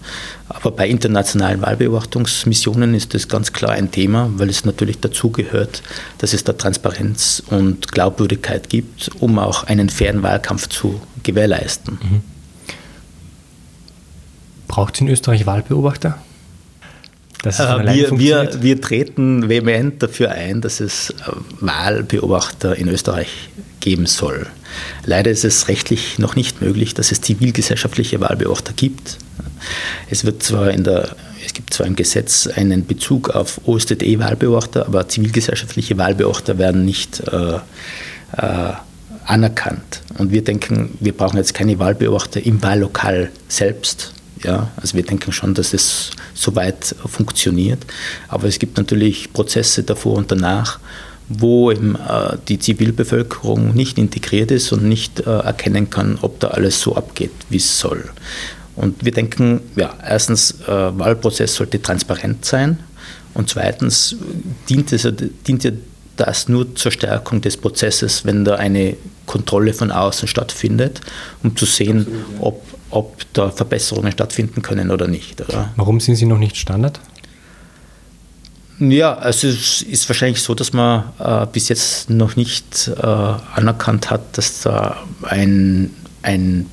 Aber 0.49 0.71
bei 0.71 0.89
internationalen 0.89 1.61
Wahlbeobachtungsmissionen 1.61 2.93
ist 2.93 3.13
das 3.13 3.27
ganz 3.27 3.53
klar 3.53 3.71
ein 3.71 3.91
Thema, 3.91 4.29
weil 4.35 4.49
es 4.49 4.65
natürlich 4.65 4.99
dazu 4.99 5.29
gehört, 5.29 5.81
dass 6.17 6.33
es 6.33 6.43
da 6.43 6.53
Transparenz 6.53 7.41
und 7.47 7.91
Glaubwürdigkeit 7.91 8.69
gibt, 8.69 9.11
um 9.19 9.39
auch 9.39 9.63
einen 9.63 9.89
fairen 9.89 10.23
Wahlkampf 10.23 10.67
zu 10.67 10.99
gewährleisten. 11.23 11.99
Mhm. 12.01 12.21
Braucht 14.67 14.95
es 14.95 15.01
in 15.01 15.07
Österreich 15.07 15.45
Wahlbeobachter? 15.45 16.17
Äh, 17.43 17.49
wir, 17.49 18.19
wir, 18.19 18.61
wir, 18.61 18.81
treten 18.81 19.47
vehement 19.47 20.03
dafür 20.03 20.31
ein, 20.31 20.61
dass 20.61 20.79
es 20.79 21.11
äh, 21.11 21.13
Wahlbeobachter 21.61 22.75
in 22.75 22.89
Österreich 22.89 23.29
geben 23.79 24.07
soll. 24.07 24.47
Leider 25.05 25.31
ist 25.31 25.45
es 25.45 25.67
rechtlich 25.69 26.19
noch 26.19 26.35
nicht 26.35 26.61
möglich, 26.61 26.93
dass 26.93 27.11
es 27.11 27.21
zivilgesellschaftliche 27.21 28.19
Wahlbeobachter 28.19 28.73
gibt. 28.73 29.17
Es 30.09 30.25
wird 30.25 30.43
zwar 30.43 30.71
in 30.71 30.83
der 30.83 31.15
es 31.45 31.53
gibt 31.53 31.73
zwar 31.73 31.87
im 31.87 31.95
Gesetz 31.95 32.47
einen 32.47 32.85
Bezug 32.85 33.29
auf 33.29 33.61
OSZE-Wahlbeobachter, 33.65 34.85
aber 34.85 35.07
zivilgesellschaftliche 35.07 35.97
Wahlbeobachter 35.97 36.57
werden 36.57 36.85
nicht 36.85 37.23
äh, 37.31 37.55
äh, 38.37 38.73
anerkannt. 39.25 40.01
Und 40.17 40.31
wir 40.31 40.43
denken, 40.43 40.97
wir 40.99 41.15
brauchen 41.15 41.37
jetzt 41.37 41.53
keine 41.53 41.79
Wahlbeobachter 41.79 42.45
im 42.45 42.61
Wahllokal 42.61 43.31
selbst, 43.47 44.13
ja, 44.43 44.71
also 44.77 44.95
wir 44.95 45.03
denken 45.03 45.31
schon, 45.31 45.53
dass 45.53 45.73
es 45.73 46.11
soweit 46.33 46.95
funktioniert. 47.05 47.85
Aber 48.27 48.47
es 48.47 48.59
gibt 48.59 48.77
natürlich 48.77 49.33
Prozesse 49.33 49.83
davor 49.83 50.17
und 50.17 50.31
danach, 50.31 50.79
wo 51.27 51.71
eben, 51.71 51.95
äh, 51.95 52.37
die 52.47 52.59
Zivilbevölkerung 52.59 53.75
nicht 53.75 53.97
integriert 53.97 54.51
ist 54.51 54.71
und 54.71 54.83
nicht 54.83 55.19
äh, 55.21 55.23
erkennen 55.29 55.89
kann, 55.89 56.17
ob 56.21 56.39
da 56.39 56.49
alles 56.49 56.81
so 56.81 56.95
abgeht, 56.95 57.31
wie 57.49 57.57
es 57.57 57.79
soll. 57.79 58.09
Und 58.75 59.03
wir 59.03 59.11
denken, 59.11 59.61
ja, 59.75 59.93
erstens, 60.03 60.61
äh, 60.67 60.67
Wahlprozess 60.67 61.55
sollte 61.55 61.81
transparent 61.81 62.45
sein 62.45 62.79
und 63.33 63.49
zweitens 63.49 64.15
dient, 64.69 64.91
es, 64.91 65.07
dient 65.45 65.63
ja 65.63 65.71
das 66.15 66.49
nur 66.49 66.75
zur 66.75 66.91
Stärkung 66.91 67.41
des 67.41 67.57
Prozesses, 67.57 68.25
wenn 68.25 68.43
da 68.43 68.55
eine 68.55 68.97
Kontrolle 69.25 69.73
von 69.73 69.91
außen 69.91 70.27
stattfindet, 70.27 71.01
um 71.43 71.55
zu 71.55 71.65
sehen, 71.65 71.99
Absolut, 71.99 72.17
ja. 72.17 72.41
ob 72.41 72.63
ob 72.91 73.21
da 73.33 73.49
Verbesserungen 73.49 74.11
stattfinden 74.11 74.61
können 74.61 74.91
oder 74.91 75.07
nicht. 75.07 75.41
Oder? 75.41 75.71
Warum 75.75 75.99
sind 75.99 76.15
sie 76.15 76.25
noch 76.25 76.39
nicht 76.39 76.57
Standard? 76.57 76.99
Ja, 78.79 79.17
also 79.17 79.47
es 79.47 79.81
ist 79.81 80.07
wahrscheinlich 80.07 80.41
so, 80.41 80.55
dass 80.55 80.71
man 80.71 81.03
äh, 81.19 81.45
bis 81.51 81.67
jetzt 81.67 82.09
noch 82.09 82.37
nicht 82.37 82.87
äh, 82.87 83.01
anerkannt 83.01 84.09
hat, 84.09 84.37
dass 84.37 84.61
da 84.61 85.03
ein, 85.23 85.93
ein, 86.21 86.65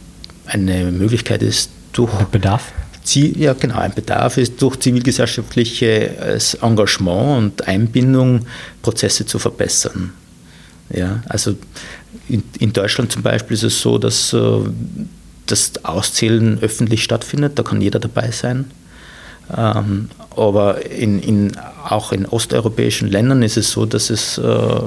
eine 0.46 0.92
Möglichkeit 0.92 1.42
ist, 1.42 1.70
durch 1.92 2.12
Bedarf? 2.26 2.72
ja, 3.14 3.52
genau, 3.52 3.78
ein 3.78 3.94
Bedarf 3.94 4.36
ist, 4.36 4.60
durch 4.60 4.80
zivilgesellschaftliches 4.80 6.54
Engagement 6.54 7.38
und 7.38 7.68
Einbindung 7.68 8.46
Prozesse 8.82 9.24
zu 9.24 9.38
verbessern. 9.38 10.12
Ja, 10.90 11.22
also 11.28 11.56
in, 12.28 12.42
in 12.58 12.72
Deutschland 12.72 13.12
zum 13.12 13.22
Beispiel 13.22 13.54
ist 13.54 13.62
es 13.62 13.80
so, 13.80 13.98
dass 13.98 14.32
äh, 14.32 14.60
das 15.46 15.84
Auszählen 15.84 16.58
öffentlich 16.60 17.02
stattfindet, 17.02 17.58
da 17.58 17.62
kann 17.62 17.80
jeder 17.80 17.98
dabei 17.98 18.30
sein. 18.30 18.70
Ähm, 19.56 20.10
aber 20.36 20.84
in, 20.86 21.20
in, 21.20 21.52
auch 21.88 22.12
in 22.12 22.26
osteuropäischen 22.26 23.08
Ländern 23.08 23.42
ist 23.42 23.56
es 23.56 23.70
so, 23.70 23.86
dass 23.86 24.10
es 24.10 24.38
äh, 24.38 24.80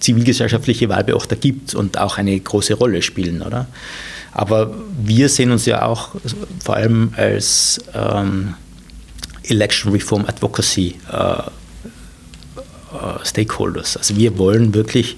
zivilgesellschaftliche 0.00 0.88
Wahlbeobachter 0.88 1.36
gibt 1.36 1.74
und 1.74 1.98
auch 1.98 2.18
eine 2.18 2.38
große 2.38 2.74
Rolle 2.74 3.02
spielen, 3.02 3.42
oder? 3.42 3.66
Aber 4.32 4.74
wir 5.02 5.28
sehen 5.28 5.52
uns 5.52 5.64
ja 5.64 5.86
auch 5.86 6.10
vor 6.62 6.76
allem 6.76 7.12
als 7.16 7.80
ähm, 7.94 8.54
Election 9.44 9.92
Reform 9.92 10.24
Advocacy 10.26 10.96
äh, 11.10 11.16
äh, 11.16 11.42
Stakeholders. 13.24 13.96
Also 13.96 14.16
wir 14.16 14.36
wollen 14.38 14.74
wirklich 14.74 15.16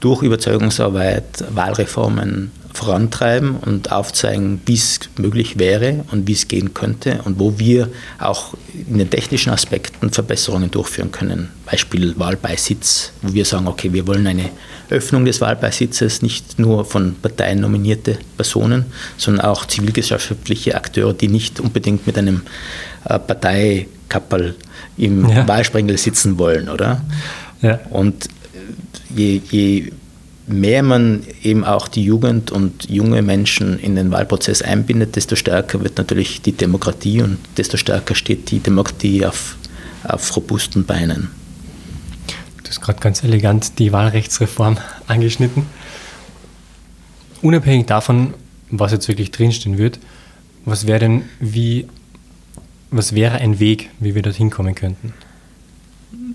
durch 0.00 0.22
Überzeugungsarbeit 0.22 1.44
Wahlreformen 1.54 2.50
vorantreiben 2.76 3.56
und 3.56 3.90
aufzeigen, 3.90 4.60
wie 4.66 4.74
es 4.74 5.00
möglich 5.16 5.58
wäre 5.58 6.04
und 6.12 6.28
wie 6.28 6.32
es 6.32 6.46
gehen 6.46 6.74
könnte 6.74 7.20
und 7.24 7.38
wo 7.40 7.58
wir 7.58 7.88
auch 8.18 8.54
in 8.88 8.98
den 8.98 9.08
technischen 9.08 9.50
Aspekten 9.50 10.10
Verbesserungen 10.10 10.70
durchführen 10.70 11.10
können. 11.10 11.48
Beispiel 11.64 12.18
Wahlbeisitz, 12.18 13.12
wo 13.22 13.32
wir 13.32 13.44
sagen, 13.44 13.66
okay, 13.66 13.92
wir 13.92 14.06
wollen 14.06 14.26
eine 14.26 14.50
Öffnung 14.90 15.24
des 15.24 15.40
Wahlbeisitzes 15.40 16.22
nicht 16.22 16.58
nur 16.58 16.84
von 16.84 17.16
Parteien 17.20 17.60
nominierte 17.60 18.18
Personen, 18.36 18.84
sondern 19.16 19.46
auch 19.46 19.64
zivilgesellschaftliche 19.64 20.74
Akteure, 20.74 21.14
die 21.14 21.28
nicht 21.28 21.58
unbedingt 21.58 22.06
mit 22.06 22.18
einem 22.18 22.42
äh, 23.08 23.18
Parteikapperl 23.18 24.54
im 24.98 25.28
ja. 25.28 25.48
Wahlsprengel 25.48 25.96
sitzen 25.96 26.38
wollen, 26.38 26.68
oder? 26.68 27.02
Ja. 27.62 27.80
Und 27.90 28.28
je, 29.14 29.40
je 29.50 29.92
mehr 30.46 30.82
man 30.82 31.22
eben 31.42 31.64
auch 31.64 31.88
die 31.88 32.04
Jugend 32.04 32.52
und 32.52 32.88
junge 32.88 33.22
Menschen 33.22 33.78
in 33.78 33.96
den 33.96 34.12
Wahlprozess 34.12 34.62
einbindet, 34.62 35.16
desto 35.16 35.34
stärker 35.36 35.82
wird 35.82 35.98
natürlich 35.98 36.42
die 36.42 36.52
Demokratie 36.52 37.22
und 37.22 37.38
desto 37.56 37.76
stärker 37.76 38.14
steht 38.14 38.50
die 38.50 38.60
Demokratie 38.60 39.26
auf, 39.26 39.56
auf 40.04 40.36
robusten 40.36 40.84
Beinen. 40.84 41.30
Du 42.62 42.68
hast 42.68 42.80
gerade 42.80 43.00
ganz 43.00 43.22
elegant 43.22 43.78
die 43.78 43.92
Wahlrechtsreform 43.92 44.78
angeschnitten. 45.06 45.66
Unabhängig 47.42 47.86
davon, 47.86 48.34
was 48.70 48.92
jetzt 48.92 49.08
wirklich 49.08 49.30
drinstehen 49.30 49.78
wird, 49.78 49.98
was 50.64 50.86
wäre 50.86 51.00
denn 51.00 51.24
wie, 51.38 51.86
was 52.90 53.14
wäre 53.14 53.36
ein 53.36 53.60
Weg, 53.60 53.90
wie 54.00 54.14
wir 54.14 54.22
dorthin 54.22 54.50
kommen 54.50 54.74
könnten? 54.74 55.12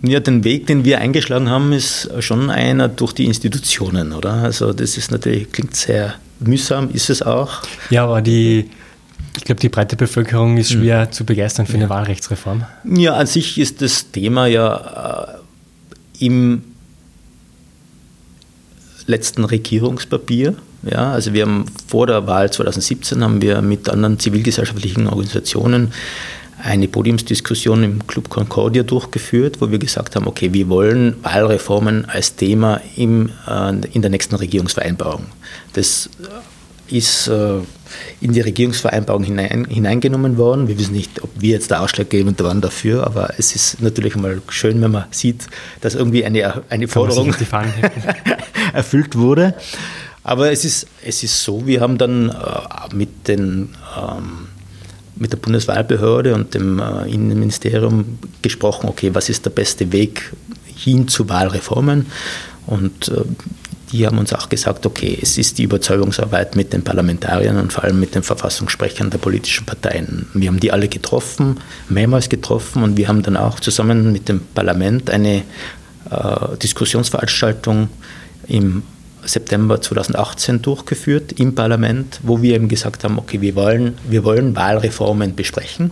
Ja, 0.04 0.20
den 0.20 0.44
Weg, 0.44 0.68
den 0.68 0.84
wir 0.84 1.00
eingeschlagen 1.00 1.50
haben, 1.50 1.74
ist 1.74 2.10
schon 2.20 2.50
einer 2.50 2.88
durch 2.88 3.14
die 3.14 3.26
Institutionen, 3.26 4.14
oder? 4.14 4.34
Also 4.34 4.74
das 4.74 4.98
ist 4.98 5.12
natürlich, 5.12 5.52
klingt 5.52 5.76
sehr 5.76 6.16
mühsam, 6.40 6.90
ist 6.92 7.10
es 7.12 7.22
auch. 7.22 7.62
Ja, 7.92 8.06
aber 8.06 8.22
die, 8.22 8.70
ich 9.38 9.44
glaube, 9.44 9.62
die 9.62 9.70
breite 9.70 9.96
Bevölkerung 9.96 10.58
ist 10.58 10.72
hm. 10.72 10.80
schwer 10.80 11.06
mhm. 11.06 11.12
zu 11.12 11.24
begeistern 11.24 11.68
für 11.68 11.76
eine 11.76 11.90
Wahlrechtsreform. 11.90 12.66
Ja, 12.84 13.16
an 13.16 13.28
sich 13.28 13.60
ist 13.60 13.82
das 13.82 14.12
Thema 14.12 14.48
ja 14.48 15.38
äh, 16.20 16.26
im 16.26 16.64
letzten 19.06 19.44
Regierungspapier. 19.44 20.56
Ja, 20.84 21.12
also 21.12 21.34
wir 21.34 21.44
haben 21.44 21.66
vor 21.88 22.08
der 22.08 22.26
Wahl 22.26 22.52
2017 22.52 23.24
haben 23.24 23.42
wir 23.42 23.62
mit 23.62 23.88
anderen 23.88 24.18
zivilgesellschaftlichen 24.18 25.08
Organisationen 25.08 25.94
eine 26.64 26.88
Podiumsdiskussion 26.88 27.84
im 27.84 28.08
Club 28.08 28.30
Concordia 28.30 28.84
durchgeführt, 28.84 29.62
wo 29.62 29.72
wir 29.72 29.80
gesagt 29.80 30.16
haben, 30.16 30.28
okay, 30.28 30.54
wir 30.54 30.70
wollen 30.70 31.16
Wahlreformen 31.24 32.06
als 32.06 32.36
Thema 32.36 32.82
im, 32.96 33.30
äh, 33.48 33.74
in 33.94 34.02
der 34.02 34.12
nächsten 34.12 34.36
Regierungsvereinbarung. 34.36 35.26
Das 35.74 36.10
ist 36.88 37.28
äh, 37.28 37.60
in 38.20 38.34
die 38.34 38.42
Regierungsvereinbarung 38.42 39.24
hinein, 39.24 39.66
hineingenommen 39.66 40.38
worden. 40.38 40.68
Wir 40.68 40.78
wissen 40.78 40.94
nicht, 40.94 41.24
ob 41.24 41.30
wir 41.40 41.52
jetzt 41.52 41.72
der 41.72 41.82
ausschlaggebend 41.82 42.42
waren 42.44 42.62
dafür, 42.62 43.06
aber 43.06 43.34
es 43.38 43.56
ist 43.56 43.82
natürlich 43.82 44.16
mal 44.16 44.42
schön, 44.50 44.82
wenn 44.82 44.92
man 44.92 45.06
sieht, 45.12 45.48
dass 45.80 45.96
irgendwie 45.96 46.26
eine, 46.26 46.64
eine 46.70 46.88
Forderung 46.88 47.34
erfüllt 48.74 49.18
wurde. 49.18 49.56
Aber 50.24 50.52
es 50.52 50.66
ist, 50.66 50.88
es 51.04 51.24
ist 51.24 51.44
so, 51.44 51.66
wir 51.66 51.82
haben 51.82 51.98
dann 51.98 52.30
äh, 52.30 52.96
mit 52.96 53.28
den 53.28 53.70
ähm, 53.98 54.48
mit 55.22 55.32
der 55.32 55.38
Bundeswahlbehörde 55.38 56.34
und 56.34 56.56
dem 56.56 56.80
äh, 56.80 57.08
Innenministerium 57.08 58.18
gesprochen, 58.42 58.90
okay, 58.90 59.14
was 59.14 59.30
ist 59.30 59.46
der 59.46 59.52
beste 59.52 59.92
Weg 59.92 60.34
hin 60.66 61.08
zu 61.08 61.30
Wahlreformen? 61.30 62.08
Und 62.66 63.10
äh, 63.10 63.22
die 63.92 64.08
haben 64.08 64.18
uns 64.18 64.34
auch 64.34 64.50
gesagt, 64.50 64.86
okay, 64.88 65.16
es 65.22 65.38
ist 65.38 65.60
die 65.60 65.64
Überzeugungsarbeit 65.64 66.56
mit 66.56 66.74
den 66.74 66.84
Parlamentariern 66.84 67.58
und 67.58 67.72
vor 67.72 67.84
allem 67.84 68.00
mit 68.00 68.16
den 68.16 68.24
Verfassungssprechern 68.24 69.12
der 69.12 69.20
politischen 69.20 69.66
Parteien. 69.66 70.26
Wir 70.34 70.48
haben 70.48 70.60
die 70.60 70.72
alle 70.72 70.88
getroffen, 70.88 71.60
mehrmals 71.88 72.28
getroffen 72.28 72.82
und 72.84 72.98
wir 72.98 73.08
haben 73.08 73.22
dann 73.22 73.38
auch 73.38 73.60
zusammen 73.60 74.12
mit 74.12 74.28
dem 74.28 74.40
Parlament 74.56 75.12
eine 75.12 75.44
äh, 76.10 76.58
Diskussionsveranstaltung 76.64 77.90
im 78.48 78.82
September 79.26 79.82
2018 79.82 80.62
durchgeführt 80.62 81.34
im 81.34 81.56
Parlament, 81.56 82.20
wo 82.24 82.42
wir 82.42 82.56
eben 82.56 82.68
gesagt 82.68 83.04
haben, 83.04 83.18
okay, 83.20 83.42
wir 83.42 83.56
wollen, 83.56 83.98
wir 84.10 84.24
wollen 84.24 84.56
Wahlreformen 84.56 85.36
besprechen. 85.36 85.92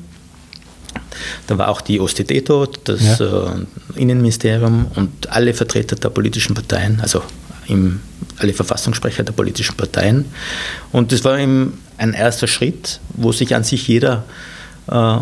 Da 1.48 1.58
war 1.58 1.70
auch 1.70 1.82
die 1.82 2.00
OSTD 2.00 2.42
dort, 2.42 2.88
das 2.88 3.20
ja. 3.20 3.54
äh, 3.54 3.66
Innenministerium 3.96 4.88
und 4.96 5.30
alle 5.32 5.54
Vertreter 5.54 5.96
der 5.96 6.10
politischen 6.10 6.54
Parteien, 6.54 7.00
also 7.02 7.22
im, 7.68 8.00
alle 8.38 8.54
Verfassungssprecher 8.54 9.24
der 9.24 9.34
politischen 9.34 9.76
Parteien. 9.76 10.26
Und 10.92 11.12
das 11.12 11.24
war 11.24 11.38
eben 11.38 11.80
ein 11.98 12.14
erster 12.14 12.48
Schritt, 12.48 13.00
wo 13.10 13.32
sich 13.32 13.56
an 13.56 13.64
sich 13.64 13.88
jeder 13.88 14.24
äh, 14.88 15.18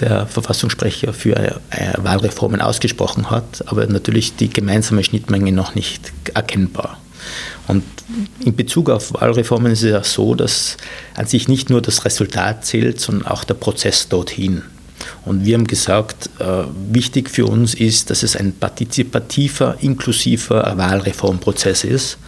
der 0.00 0.26
Verfassungssprecher 0.26 1.12
für 1.12 1.36
äh, 1.36 1.52
Wahlreformen 1.98 2.60
ausgesprochen 2.60 3.30
hat, 3.30 3.64
aber 3.66 3.86
natürlich 3.86 4.36
die 4.36 4.50
gemeinsame 4.50 5.04
Schnittmenge 5.04 5.52
noch 5.52 5.74
nicht 5.74 6.12
erkennbar. 6.34 6.98
Und 7.66 7.82
in 8.44 8.54
Bezug 8.54 8.90
auf 8.90 9.14
Wahlreformen 9.14 9.72
ist 9.72 9.82
es 9.82 9.90
ja 9.90 10.04
so, 10.04 10.34
dass 10.34 10.76
an 11.14 11.26
sich 11.26 11.48
nicht 11.48 11.70
nur 11.70 11.80
das 11.80 12.04
Resultat 12.04 12.64
zählt, 12.64 13.00
sondern 13.00 13.26
auch 13.26 13.44
der 13.44 13.54
Prozess 13.54 14.08
dorthin. 14.08 14.62
Und 15.24 15.44
wir 15.44 15.54
haben 15.54 15.66
gesagt, 15.66 16.30
äh, 16.38 16.64
wichtig 16.90 17.30
für 17.30 17.46
uns 17.46 17.74
ist, 17.74 18.10
dass 18.10 18.22
es 18.22 18.36
ein 18.36 18.52
partizipativer, 18.52 19.76
inklusiver 19.80 20.74
Wahlreformprozess 20.76 21.84
ist, 21.84 22.18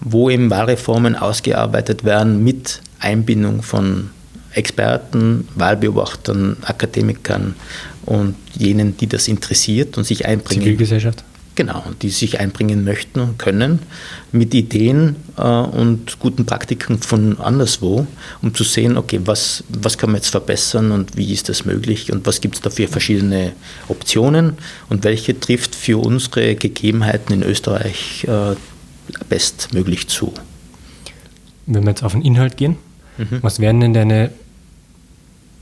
wo 0.00 0.30
eben 0.30 0.50
Wahlreformen 0.50 1.16
ausgearbeitet 1.16 2.04
werden 2.04 2.44
mit 2.44 2.80
Einbindung 3.00 3.62
von 3.62 4.10
Experten, 4.52 5.46
Wahlbeobachtern, 5.54 6.56
Akademikern 6.62 7.54
und 8.06 8.34
jenen, 8.54 8.96
die 8.96 9.06
das 9.06 9.28
interessiert 9.28 9.98
und 9.98 10.04
sich 10.04 10.26
einbringen. 10.26 10.62
Zivilgesellschaft? 10.62 11.24
Genau, 11.58 11.82
die 12.02 12.10
sich 12.10 12.38
einbringen 12.38 12.84
möchten 12.84 13.18
und 13.18 13.36
können 13.36 13.80
mit 14.30 14.54
Ideen 14.54 15.16
äh, 15.36 15.42
und 15.42 16.20
guten 16.20 16.46
Praktiken 16.46 17.00
von 17.00 17.40
anderswo, 17.40 18.06
um 18.42 18.54
zu 18.54 18.62
sehen, 18.62 18.96
okay, 18.96 19.22
was, 19.24 19.64
was 19.68 19.98
kann 19.98 20.10
man 20.10 20.18
jetzt 20.18 20.30
verbessern 20.30 20.92
und 20.92 21.16
wie 21.16 21.32
ist 21.32 21.48
das 21.48 21.64
möglich 21.64 22.12
und 22.12 22.24
was 22.28 22.40
gibt 22.40 22.54
es 22.54 22.60
da 22.60 22.70
für 22.70 22.86
verschiedene 22.86 23.54
Optionen 23.88 24.52
und 24.88 25.02
welche 25.02 25.40
trifft 25.40 25.74
für 25.74 25.98
unsere 25.98 26.54
Gegebenheiten 26.54 27.32
in 27.32 27.42
Österreich 27.42 28.24
äh, 28.28 28.54
bestmöglich 29.28 30.06
zu. 30.06 30.32
Wenn 31.66 31.82
wir 31.82 31.90
jetzt 31.90 32.04
auf 32.04 32.12
den 32.12 32.22
Inhalt 32.22 32.56
gehen, 32.56 32.76
mhm. 33.16 33.40
was 33.42 33.58
wären 33.58 33.80
denn 33.80 33.94
deine 33.94 34.30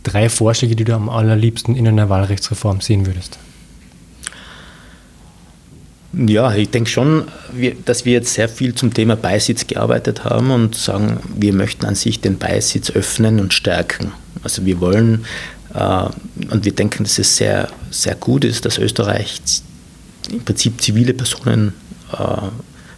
drei 0.02 0.28
Vorschläge, 0.28 0.76
die 0.76 0.84
du 0.84 0.94
am 0.94 1.08
allerliebsten 1.08 1.74
in 1.74 1.88
einer 1.88 2.10
Wahlrechtsreform 2.10 2.82
sehen 2.82 3.06
würdest? 3.06 3.38
Ja, 6.12 6.54
ich 6.54 6.70
denke 6.70 6.88
schon, 6.88 7.24
dass 7.84 8.04
wir 8.04 8.12
jetzt 8.12 8.32
sehr 8.32 8.48
viel 8.48 8.74
zum 8.74 8.94
Thema 8.94 9.16
Beisitz 9.16 9.66
gearbeitet 9.66 10.24
haben 10.24 10.50
und 10.50 10.74
sagen, 10.74 11.18
wir 11.34 11.52
möchten 11.52 11.84
an 11.84 11.94
sich 11.94 12.20
den 12.20 12.38
Beisitz 12.38 12.90
öffnen 12.90 13.40
und 13.40 13.52
stärken. 13.52 14.12
Also 14.42 14.64
wir 14.64 14.80
wollen 14.80 15.24
äh, 15.74 16.04
und 16.50 16.64
wir 16.64 16.72
denken, 16.72 17.04
dass 17.04 17.18
es 17.18 17.36
sehr, 17.36 17.68
sehr 17.90 18.14
gut 18.14 18.44
ist, 18.44 18.64
dass 18.64 18.78
Österreich 18.78 19.40
im 20.30 20.42
Prinzip 20.42 20.80
zivile 20.80 21.12
Personen, 21.12 21.74
äh, 22.12 22.16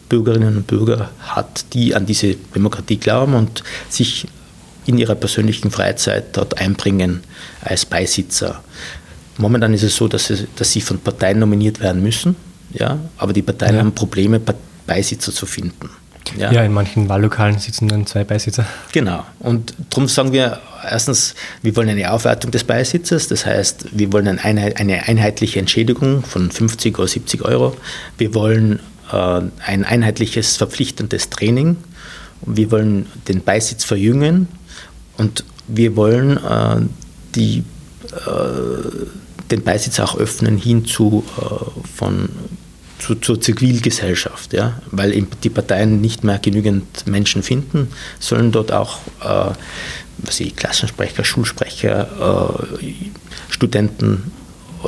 Bürgerinnen 0.08 0.56
und 0.58 0.66
Bürger 0.66 1.10
hat, 1.20 1.66
die 1.74 1.94
an 1.94 2.06
diese 2.06 2.34
Demokratie 2.34 2.96
glauben 2.96 3.34
und 3.34 3.62
sich 3.90 4.26
in 4.86 4.96
ihrer 4.96 5.14
persönlichen 5.14 5.70
Freizeit 5.70 6.34
dort 6.36 6.58
einbringen 6.58 7.20
als 7.60 7.84
Beisitzer. 7.84 8.62
Momentan 9.36 9.74
ist 9.74 9.82
es 9.82 9.96
so, 9.96 10.08
dass 10.08 10.28
sie, 10.28 10.46
dass 10.56 10.72
sie 10.72 10.80
von 10.80 10.98
Parteien 10.98 11.40
nominiert 11.40 11.80
werden 11.80 12.02
müssen 12.02 12.36
ja? 12.72 12.98
Aber 13.16 13.32
die 13.32 13.42
Parteien 13.42 13.74
ja. 13.74 13.80
haben 13.80 13.94
Probleme, 13.94 14.40
Beisitzer 14.86 15.32
zu 15.32 15.46
finden. 15.46 15.90
Ja. 16.36 16.52
ja, 16.52 16.62
in 16.62 16.72
manchen 16.72 17.08
Wahllokalen 17.08 17.58
sitzen 17.58 17.88
dann 17.88 18.06
zwei 18.06 18.24
Beisitzer. 18.24 18.66
Genau. 18.92 19.24
Und 19.38 19.74
darum 19.90 20.08
sagen 20.08 20.32
wir 20.32 20.60
erstens, 20.84 21.34
wir 21.62 21.74
wollen 21.76 21.88
eine 21.88 22.12
Aufwertung 22.12 22.50
des 22.50 22.64
Beisitzers. 22.64 23.28
Das 23.28 23.46
heißt, 23.46 23.98
wir 23.98 24.12
wollen 24.12 24.38
eine, 24.38 24.76
einheitliche 24.76 25.58
Entschädigung 25.58 26.22
von 26.22 26.50
50 26.50 26.98
oder 26.98 27.08
70 27.08 27.44
Euro. 27.44 27.76
Wir 28.18 28.34
wollen 28.34 28.80
äh, 29.12 29.40
ein 29.64 29.84
einheitliches 29.84 30.56
verpflichtendes 30.56 31.30
Training. 31.30 31.76
Wir 32.44 32.70
wollen 32.70 33.06
den 33.26 33.42
Beisitz 33.42 33.84
verjüngen 33.84 34.48
und 35.16 35.44
wir 35.66 35.96
wollen 35.96 36.36
äh, 36.36 36.80
die, 37.34 37.64
äh, 38.12 39.46
den 39.50 39.62
Beisitz 39.62 39.98
auch 39.98 40.16
öffnen 40.16 40.56
hin 40.56 40.84
zu, 40.84 41.24
von 41.96 42.28
zu, 42.98 43.14
zur 43.16 43.40
Zivilgesellschaft, 43.40 44.52
ja? 44.52 44.80
weil 44.90 45.26
die 45.42 45.50
Parteien 45.50 46.00
nicht 46.00 46.24
mehr 46.24 46.38
genügend 46.38 47.06
Menschen 47.06 47.42
finden, 47.42 47.88
sollen 48.18 48.52
dort 48.52 48.72
auch 48.72 48.98
äh, 49.20 49.52
was 50.18 50.40
ich, 50.40 50.56
Klassensprecher, 50.56 51.24
Schulsprecher, 51.24 52.68
äh, 52.80 52.92
Studenten, 53.48 54.32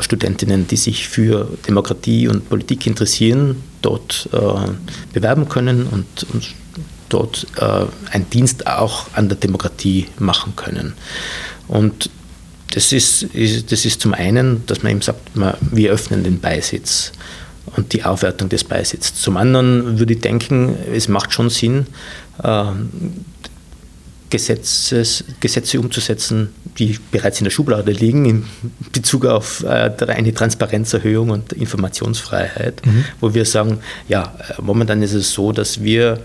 Studentinnen, 0.00 0.66
die 0.66 0.76
sich 0.76 1.08
für 1.08 1.48
Demokratie 1.66 2.28
und 2.28 2.48
Politik 2.48 2.86
interessieren, 2.86 3.62
dort 3.82 4.28
äh, 4.32 4.38
bewerben 5.12 5.48
können 5.48 5.86
und, 5.86 6.06
und 6.32 6.54
dort 7.08 7.46
äh, 7.56 7.86
einen 8.12 8.30
Dienst 8.30 8.66
auch 8.66 9.06
an 9.14 9.28
der 9.28 9.38
Demokratie 9.38 10.06
machen 10.18 10.54
können. 10.54 10.94
Und 11.66 12.10
das 12.72 12.92
ist, 12.92 13.26
das 13.34 13.84
ist 13.84 14.00
zum 14.00 14.14
einen, 14.14 14.64
dass 14.66 14.84
man 14.84 14.92
eben 14.92 15.02
sagt, 15.02 15.20
wir 15.34 15.90
öffnen 15.90 16.22
den 16.22 16.38
Beisitz 16.38 17.10
und 17.76 17.92
die 17.92 18.04
Aufwertung 18.04 18.48
des 18.48 18.64
Beisitzes. 18.64 19.14
Zum 19.20 19.36
anderen 19.36 19.98
würde 19.98 20.14
ich 20.14 20.20
denken, 20.20 20.74
es 20.92 21.08
macht 21.08 21.32
schon 21.32 21.50
Sinn, 21.50 21.86
äh, 22.42 22.64
Gesetzes, 24.30 25.24
Gesetze 25.40 25.80
umzusetzen, 25.80 26.50
die 26.78 26.98
bereits 27.10 27.40
in 27.40 27.44
der 27.44 27.50
Schublade 27.50 27.90
liegen 27.90 28.24
in 28.26 28.44
Bezug 28.92 29.26
auf 29.26 29.64
äh, 29.64 29.90
eine 30.06 30.32
Transparenzerhöhung 30.32 31.30
und 31.30 31.52
Informationsfreiheit, 31.52 32.86
mhm. 32.86 33.04
wo 33.20 33.34
wir 33.34 33.44
sagen, 33.44 33.80
ja, 34.08 34.32
momentan 34.62 35.02
ist 35.02 35.14
es 35.14 35.32
so, 35.32 35.50
dass 35.50 35.82
wir 35.82 36.20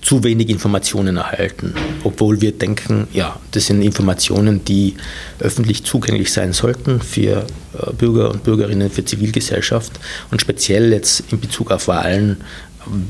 zu 0.00 0.22
wenig 0.22 0.48
Informationen 0.48 1.16
erhalten, 1.16 1.74
obwohl 2.04 2.40
wir 2.40 2.52
denken, 2.52 3.08
ja, 3.12 3.38
das 3.50 3.66
sind 3.66 3.82
Informationen, 3.82 4.64
die 4.64 4.94
öffentlich 5.40 5.84
zugänglich 5.84 6.32
sein 6.32 6.52
sollten 6.52 7.00
für 7.00 7.46
äh, 7.74 7.92
Bürger 7.92 8.30
und 8.30 8.44
Bürgerinnen, 8.44 8.90
für 8.90 9.04
Zivilgesellschaft 9.04 9.92
und 10.30 10.40
speziell 10.40 10.92
jetzt 10.92 11.24
in 11.32 11.40
Bezug 11.40 11.72
auf 11.72 11.88
Wahlen, 11.88 12.38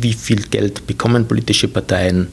wie 0.01 0.15
viel 0.15 0.43
Geld 0.43 0.87
bekommen 0.87 1.29
politische 1.29 1.69
Parteien, 1.69 2.29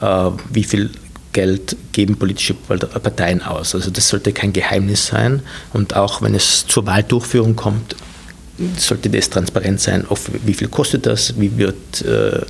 äh, 0.00 0.30
wie 0.52 0.64
viel 0.64 0.90
Geld 1.32 1.76
geben 1.92 2.16
politische 2.16 2.54
Parteien 2.54 3.40
aus. 3.42 3.76
Also 3.76 3.90
das 3.92 4.08
sollte 4.08 4.32
kein 4.32 4.52
Geheimnis 4.52 5.06
sein 5.06 5.42
und 5.72 5.94
auch 5.94 6.22
wenn 6.22 6.34
es 6.34 6.66
zur 6.66 6.86
Wahldurchführung 6.86 7.54
kommt, 7.54 7.94
sollte 8.76 9.08
das 9.08 9.30
transparent 9.30 9.80
sein, 9.80 10.04
wie 10.44 10.54
viel 10.54 10.68
kostet 10.68 11.06
das, 11.06 11.38
wie 11.38 11.56
wird 11.56 12.02
äh, 12.02 12.40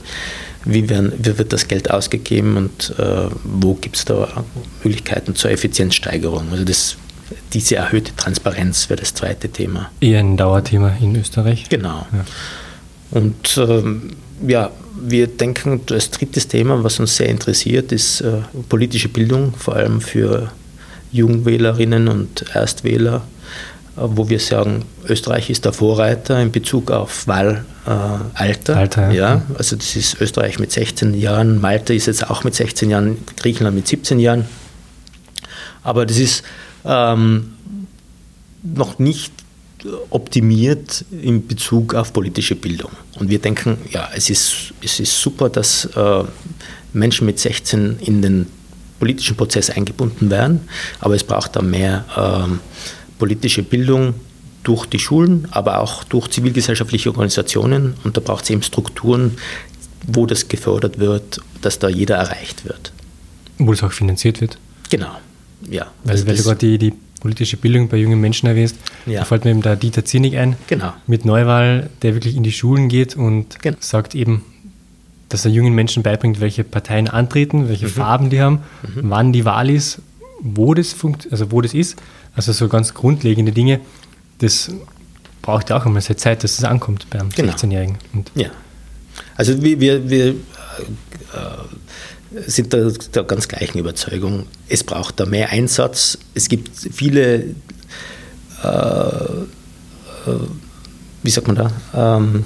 wie, 0.65 0.89
werden, 0.89 1.13
wie 1.19 1.39
wird 1.39 1.53
das 1.53 1.69
Geld 1.69 1.91
ausgegeben 1.91 2.57
und 2.57 2.95
äh, 2.99 3.29
wo 3.45 3.75
gibt 3.75 3.97
es 3.97 4.05
da 4.05 4.45
Möglichkeiten 4.83 5.35
zur 5.35 5.51
Effizienzsteigerung. 5.51 6.49
Also 6.51 6.65
das, 6.65 6.97
diese 7.53 7.77
erhöhte 7.77 8.15
Transparenz 8.17 8.89
wäre 8.91 9.01
das 9.01 9.15
zweite 9.15 9.49
Thema. 9.49 9.91
Eher 10.01 10.21
ein 10.21 10.37
Dauerthema 10.37 10.97
in 11.01 11.17
Österreich. 11.17 11.69
Genau. 11.69 12.07
Ja. 12.13 12.25
Und 13.13 13.59
ähm, 13.59 14.11
ja, 14.47 14.71
wir 15.01 15.27
denken, 15.27 15.81
das 15.87 16.11
dritte 16.11 16.41
Thema, 16.41 16.83
was 16.85 17.01
uns 17.01 17.17
sehr 17.17 17.29
interessiert, 17.29 17.93
ist 17.93 18.21
äh, 18.21 18.43
politische 18.69 19.09
Bildung, 19.09 19.55
vor 19.55 19.77
allem 19.77 20.01
für 20.01 20.51
Jungwählerinnen 21.13 22.09
und 22.09 22.45
Erstwähler 22.55 23.23
wo 24.01 24.29
wir 24.29 24.41
sagen, 24.41 24.85
Österreich 25.09 25.51
ist 25.51 25.65
der 25.65 25.73
Vorreiter 25.73 26.41
in 26.41 26.51
Bezug 26.53 26.91
auf 26.91 27.27
Wahlalter. 27.27 27.65
Äh, 27.87 28.77
Alter, 28.77 29.11
ja. 29.11 29.13
ja. 29.13 29.43
Also 29.57 29.77
das 29.77 29.97
ist 29.97 30.21
Österreich 30.21 30.59
mit 30.59 30.73
16 30.73 31.15
Jahren, 31.15 31.61
Malta 31.61 31.93
ist 31.93 32.07
jetzt 32.07 32.29
auch 32.29 32.45
mit 32.45 32.55
16 32.55 32.91
Jahren, 32.91 33.19
Griechenland 33.37 33.77
mit 33.77 33.87
17 33.87 34.19
Jahren. 34.19 34.47
Aber 35.83 36.07
das 36.07 36.19
ist 36.19 36.43
ähm, 36.85 37.53
noch 38.63 38.99
nicht 38.99 39.33
optimiert 40.11 41.05
in 41.11 41.47
Bezug 41.47 41.95
auf 41.95 42.13
politische 42.13 42.55
Bildung. 42.55 42.91
Und 43.19 43.31
wir 43.31 43.39
denken, 43.39 43.79
ja, 43.91 44.09
es 44.15 44.29
ist, 44.29 44.75
es 44.83 45.01
ist 45.01 45.21
super, 45.21 45.49
dass 45.49 45.87
äh, 45.87 46.25
Menschen 46.93 47.27
mit 47.27 47.39
16 47.39 47.99
in 48.01 48.23
den 48.23 48.47
politischen 48.99 49.37
Prozess 49.37 49.71
eingebunden 49.71 50.31
werden, 50.31 50.69
aber 51.01 51.15
es 51.15 51.25
braucht 51.25 51.57
da 51.57 51.63
mehr 51.63 52.05
ähm, 52.17 52.61
politische 53.21 53.63
Bildung 53.63 54.15
durch 54.65 54.87
die 54.87 54.99
Schulen, 54.99 55.47
aber 55.53 55.81
auch 55.81 56.03
durch 56.05 56.29
zivilgesellschaftliche 56.29 57.11
Organisationen. 57.11 57.95
Und 58.03 58.17
da 58.17 58.21
braucht 58.21 58.45
es 58.45 58.51
eben 58.51 58.63
Strukturen, 58.63 59.37
wo 60.07 60.27
das 60.27 60.49
gefördert 60.49 60.99
wird, 60.99 61.41
dass 61.61 61.79
da 61.79 61.89
jeder 61.89 62.17
erreicht 62.17 62.65
wird. 62.65 62.93
Wo 63.59 63.73
es 63.73 63.83
auch 63.83 63.93
finanziert 63.93 64.41
wird. 64.41 64.59
Genau, 64.91 65.13
ja. 65.69 65.87
Weil, 66.03 66.13
also 66.13 66.27
weil 66.27 66.37
du 66.37 66.43
gerade 66.43 66.59
die, 66.59 66.79
die 66.79 66.93
politische 67.21 67.57
Bildung 67.59 67.89
bei 67.89 67.99
jungen 67.99 68.21
Menschen 68.21 68.49
erwähnst, 68.49 68.77
ja. 69.07 69.21
da 69.21 69.25
fällt 69.25 69.45
mir 69.45 69.51
eben 69.51 69.63
der 69.63 69.77
Dieter 69.77 70.05
Zinnig 70.05 70.37
ein, 70.37 70.57
genau. 70.67 70.93
mit 71.07 71.25
Neuwahl, 71.25 71.91
der 72.03 72.15
wirklich 72.15 72.35
in 72.35 72.43
die 72.43 72.53
Schulen 72.53 72.89
geht 72.89 73.15
und 73.17 73.61
genau. 73.61 73.77
sagt 73.81 74.15
eben, 74.15 74.45
dass 75.29 75.45
er 75.45 75.51
jungen 75.53 75.75
Menschen 75.75 76.03
beibringt, 76.03 76.41
welche 76.41 76.65
Parteien 76.65 77.09
antreten, 77.09 77.69
welche 77.69 77.87
mhm. 77.87 77.91
Farben 77.91 78.31
die 78.31 78.41
haben, 78.41 78.61
mhm. 78.83 79.11
wann 79.11 79.33
die 79.33 79.45
Wahl 79.45 79.71
ist, 79.71 80.01
wo 80.41 80.75
das, 80.75 80.93
funkt, 80.93 81.29
also 81.31 81.53
wo 81.53 81.61
das 81.61 81.75
ist 81.75 81.97
also 82.35 82.53
so 82.53 82.69
ganz 82.69 82.95
grundlegende 82.95 83.53
Dinge, 83.53 83.81
das 84.39 84.71
braucht 85.43 85.71
ja 85.71 85.77
auch 85.77 85.87
einmal 85.87 86.03
seine 86.03 86.17
Zeit, 86.17 86.45
dass 86.45 86.57
das 86.57 86.65
ankommt 86.65 87.09
beim 87.11 87.31
genau. 87.31 87.53
16-Jährigen. 87.53 87.99
Ja. 88.35 88.51
Also 89.37 89.63
wir, 89.63 89.81
wir, 89.81 90.09
wir 90.09 90.29
äh, 90.29 90.35
sind 92.47 92.73
da 92.73 92.91
der 92.91 93.25
ganz 93.25 93.49
gleichen 93.49 93.79
Überzeugung. 93.79 94.47
Es 94.69 94.85
braucht 94.85 95.19
da 95.21 95.27
mehr 95.27 95.51
Einsatz. 95.51 96.19
Es 96.35 96.49
gibt 96.49 96.71
viele, 96.93 97.55
äh, 98.63 98.67
äh, 98.67 99.47
wie 101.23 101.31
sagt 101.31 101.49
man 101.49 101.57
da, 101.57 101.73
ähm, 101.95 102.45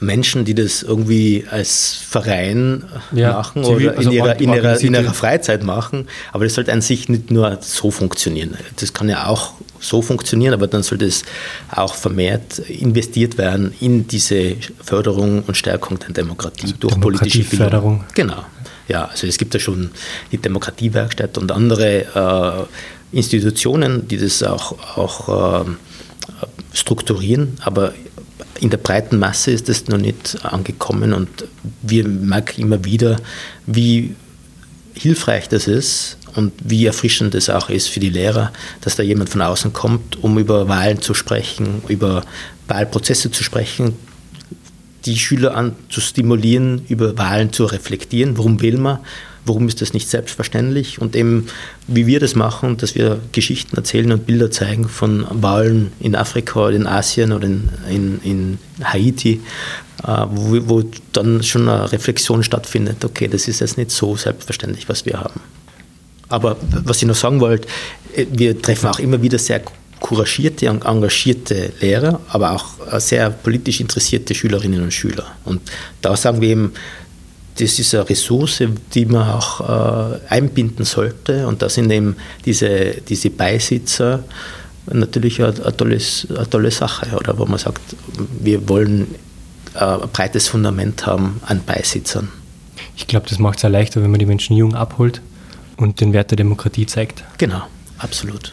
Menschen, 0.00 0.44
die 0.44 0.54
das 0.54 0.82
irgendwie 0.82 1.44
als 1.50 1.94
Verein 2.08 2.84
ja, 3.12 3.32
machen 3.32 3.64
zivil, 3.64 3.88
oder 3.88 3.92
in, 3.92 3.98
also 3.98 4.10
ihrer, 4.10 4.40
in, 4.40 4.52
ihrer, 4.52 4.80
in 4.80 4.94
ihrer 4.94 5.14
Freizeit 5.14 5.62
machen. 5.62 6.08
Aber 6.32 6.44
das 6.44 6.54
sollte 6.54 6.72
an 6.72 6.80
sich 6.80 7.08
nicht 7.08 7.30
nur 7.30 7.58
so 7.60 7.90
funktionieren. 7.90 8.56
Das 8.76 8.92
kann 8.92 9.08
ja 9.08 9.26
auch 9.26 9.54
so 9.78 10.02
funktionieren, 10.02 10.54
aber 10.54 10.66
dann 10.66 10.82
sollte 10.82 11.06
es 11.06 11.24
auch 11.70 11.94
vermehrt 11.94 12.58
investiert 12.60 13.38
werden 13.38 13.74
in 13.80 14.06
diese 14.06 14.56
Förderung 14.82 15.42
und 15.46 15.56
Stärkung 15.56 15.98
der 15.98 16.10
Demokratie 16.10 16.66
also 16.66 16.76
durch 16.78 17.00
politische 17.00 17.44
Förderung. 17.44 18.04
Genau. 18.14 18.44
Ja, 18.88 19.04
also 19.06 19.26
es 19.26 19.38
gibt 19.38 19.54
ja 19.54 19.60
schon 19.60 19.90
die 20.32 20.38
Demokratiewerkstatt 20.38 21.38
und 21.38 21.52
andere 21.52 22.66
äh, 23.12 23.16
Institutionen, 23.16 24.08
die 24.08 24.18
das 24.18 24.42
auch, 24.42 24.96
auch 24.96 25.62
äh, 25.62 25.64
strukturieren, 26.72 27.56
aber 27.62 27.92
in 28.60 28.70
der 28.70 28.78
breiten 28.78 29.18
Masse 29.18 29.50
ist 29.50 29.68
es 29.68 29.88
noch 29.88 29.98
nicht 29.98 30.44
angekommen 30.44 31.12
und 31.12 31.28
wir 31.82 32.06
merken 32.06 32.62
immer 32.62 32.84
wieder, 32.84 33.16
wie 33.66 34.14
hilfreich 34.94 35.48
das 35.48 35.66
ist 35.66 36.18
und 36.34 36.52
wie 36.62 36.86
erfrischend 36.86 37.34
es 37.34 37.50
auch 37.50 37.70
ist 37.70 37.88
für 37.88 38.00
die 38.00 38.10
Lehrer, 38.10 38.52
dass 38.80 38.96
da 38.96 39.02
jemand 39.02 39.30
von 39.30 39.42
außen 39.42 39.72
kommt, 39.72 40.22
um 40.22 40.38
über 40.38 40.68
Wahlen 40.68 41.00
zu 41.00 41.14
sprechen, 41.14 41.82
über 41.88 42.22
Wahlprozesse 42.68 43.30
zu 43.30 43.42
sprechen, 43.42 43.94
die 45.06 45.18
Schüler 45.18 45.56
an 45.56 45.76
zu 45.88 46.00
stimulieren, 46.00 46.84
über 46.88 47.16
Wahlen 47.16 47.52
zu 47.52 47.64
reflektieren. 47.64 48.36
Warum 48.36 48.60
will 48.60 48.76
man? 48.76 48.98
Warum 49.44 49.68
ist 49.68 49.80
das 49.80 49.92
nicht 49.92 50.08
selbstverständlich? 50.08 51.00
Und 51.00 51.16
eben, 51.16 51.46
wie 51.86 52.06
wir 52.06 52.20
das 52.20 52.34
machen, 52.34 52.76
dass 52.76 52.94
wir 52.94 53.20
Geschichten 53.32 53.76
erzählen 53.76 54.12
und 54.12 54.26
Bilder 54.26 54.50
zeigen 54.50 54.88
von 54.88 55.26
Wahlen 55.30 55.92
in 56.00 56.14
Afrika 56.14 56.66
oder 56.66 56.76
in 56.76 56.86
Asien 56.86 57.32
oder 57.32 57.46
in, 57.46 57.68
in, 57.88 58.20
in 58.22 58.58
Haiti, 58.82 59.40
äh, 60.06 60.26
wo, 60.30 60.68
wo 60.68 60.84
dann 61.12 61.42
schon 61.42 61.68
eine 61.68 61.90
Reflexion 61.90 62.42
stattfindet, 62.42 63.04
okay, 63.04 63.28
das 63.28 63.48
ist 63.48 63.60
jetzt 63.60 63.78
nicht 63.78 63.90
so 63.90 64.16
selbstverständlich, 64.16 64.88
was 64.88 65.06
wir 65.06 65.20
haben. 65.20 65.40
Aber 66.28 66.56
was 66.84 67.02
ich 67.02 67.08
noch 67.08 67.16
sagen 67.16 67.40
wollte, 67.40 67.66
äh, 68.14 68.26
wir 68.30 68.60
treffen 68.60 68.88
auch 68.88 68.98
immer 68.98 69.22
wieder 69.22 69.38
sehr 69.38 69.62
couragierte 70.00 70.70
und 70.70 70.84
engagierte 70.84 71.72
Lehrer, 71.80 72.20
aber 72.28 72.52
auch 72.52 72.98
sehr 72.98 73.30
politisch 73.30 73.80
interessierte 73.80 74.34
Schülerinnen 74.34 74.82
und 74.82 74.92
Schüler. 74.92 75.26
Und 75.44 75.60
da 76.00 76.16
sagen 76.16 76.40
wir 76.40 76.48
eben, 76.48 76.72
das 77.60 77.78
ist 77.78 77.94
eine 77.94 78.08
Ressource, 78.08 78.62
die 78.94 79.06
man 79.06 79.28
auch 79.28 79.60
äh, 79.60 80.18
einbinden 80.28 80.84
sollte. 80.84 81.46
Und 81.46 81.62
da 81.62 81.68
sind 81.68 81.90
eben 81.90 82.16
diese, 82.44 82.94
diese 83.08 83.30
Beisitzer 83.30 84.24
natürlich 84.86 85.42
eine, 85.42 85.54
eine, 85.62 85.76
tolles, 85.76 86.26
eine 86.30 86.48
tolle 86.48 86.70
Sache, 86.70 87.16
oder 87.16 87.38
wo 87.38 87.46
man 87.46 87.58
sagt, 87.58 87.82
wir 88.40 88.68
wollen 88.68 89.14
ein 89.74 90.00
breites 90.12 90.48
Fundament 90.48 91.06
haben 91.06 91.40
an 91.46 91.62
Beisitzern. 91.64 92.28
Ich 92.96 93.06
glaube, 93.06 93.26
das 93.28 93.38
macht 93.38 93.58
es 93.58 93.62
ja 93.62 93.68
leichter, 93.68 94.02
wenn 94.02 94.10
man 94.10 94.18
die 94.18 94.26
Menschen 94.26 94.56
jung 94.56 94.74
abholt 94.74 95.20
und 95.76 96.00
den 96.00 96.12
Wert 96.12 96.30
der 96.30 96.36
Demokratie 96.36 96.86
zeigt. 96.86 97.22
Genau, 97.38 97.62
absolut. 97.98 98.52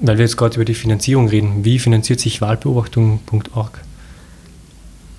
Weil 0.00 0.18
wir 0.18 0.24
jetzt 0.24 0.36
gerade 0.36 0.56
über 0.56 0.64
die 0.64 0.74
Finanzierung 0.74 1.28
reden, 1.28 1.64
wie 1.64 1.78
finanziert 1.78 2.20
sich 2.20 2.40
Wahlbeobachtung.org? 2.40 3.80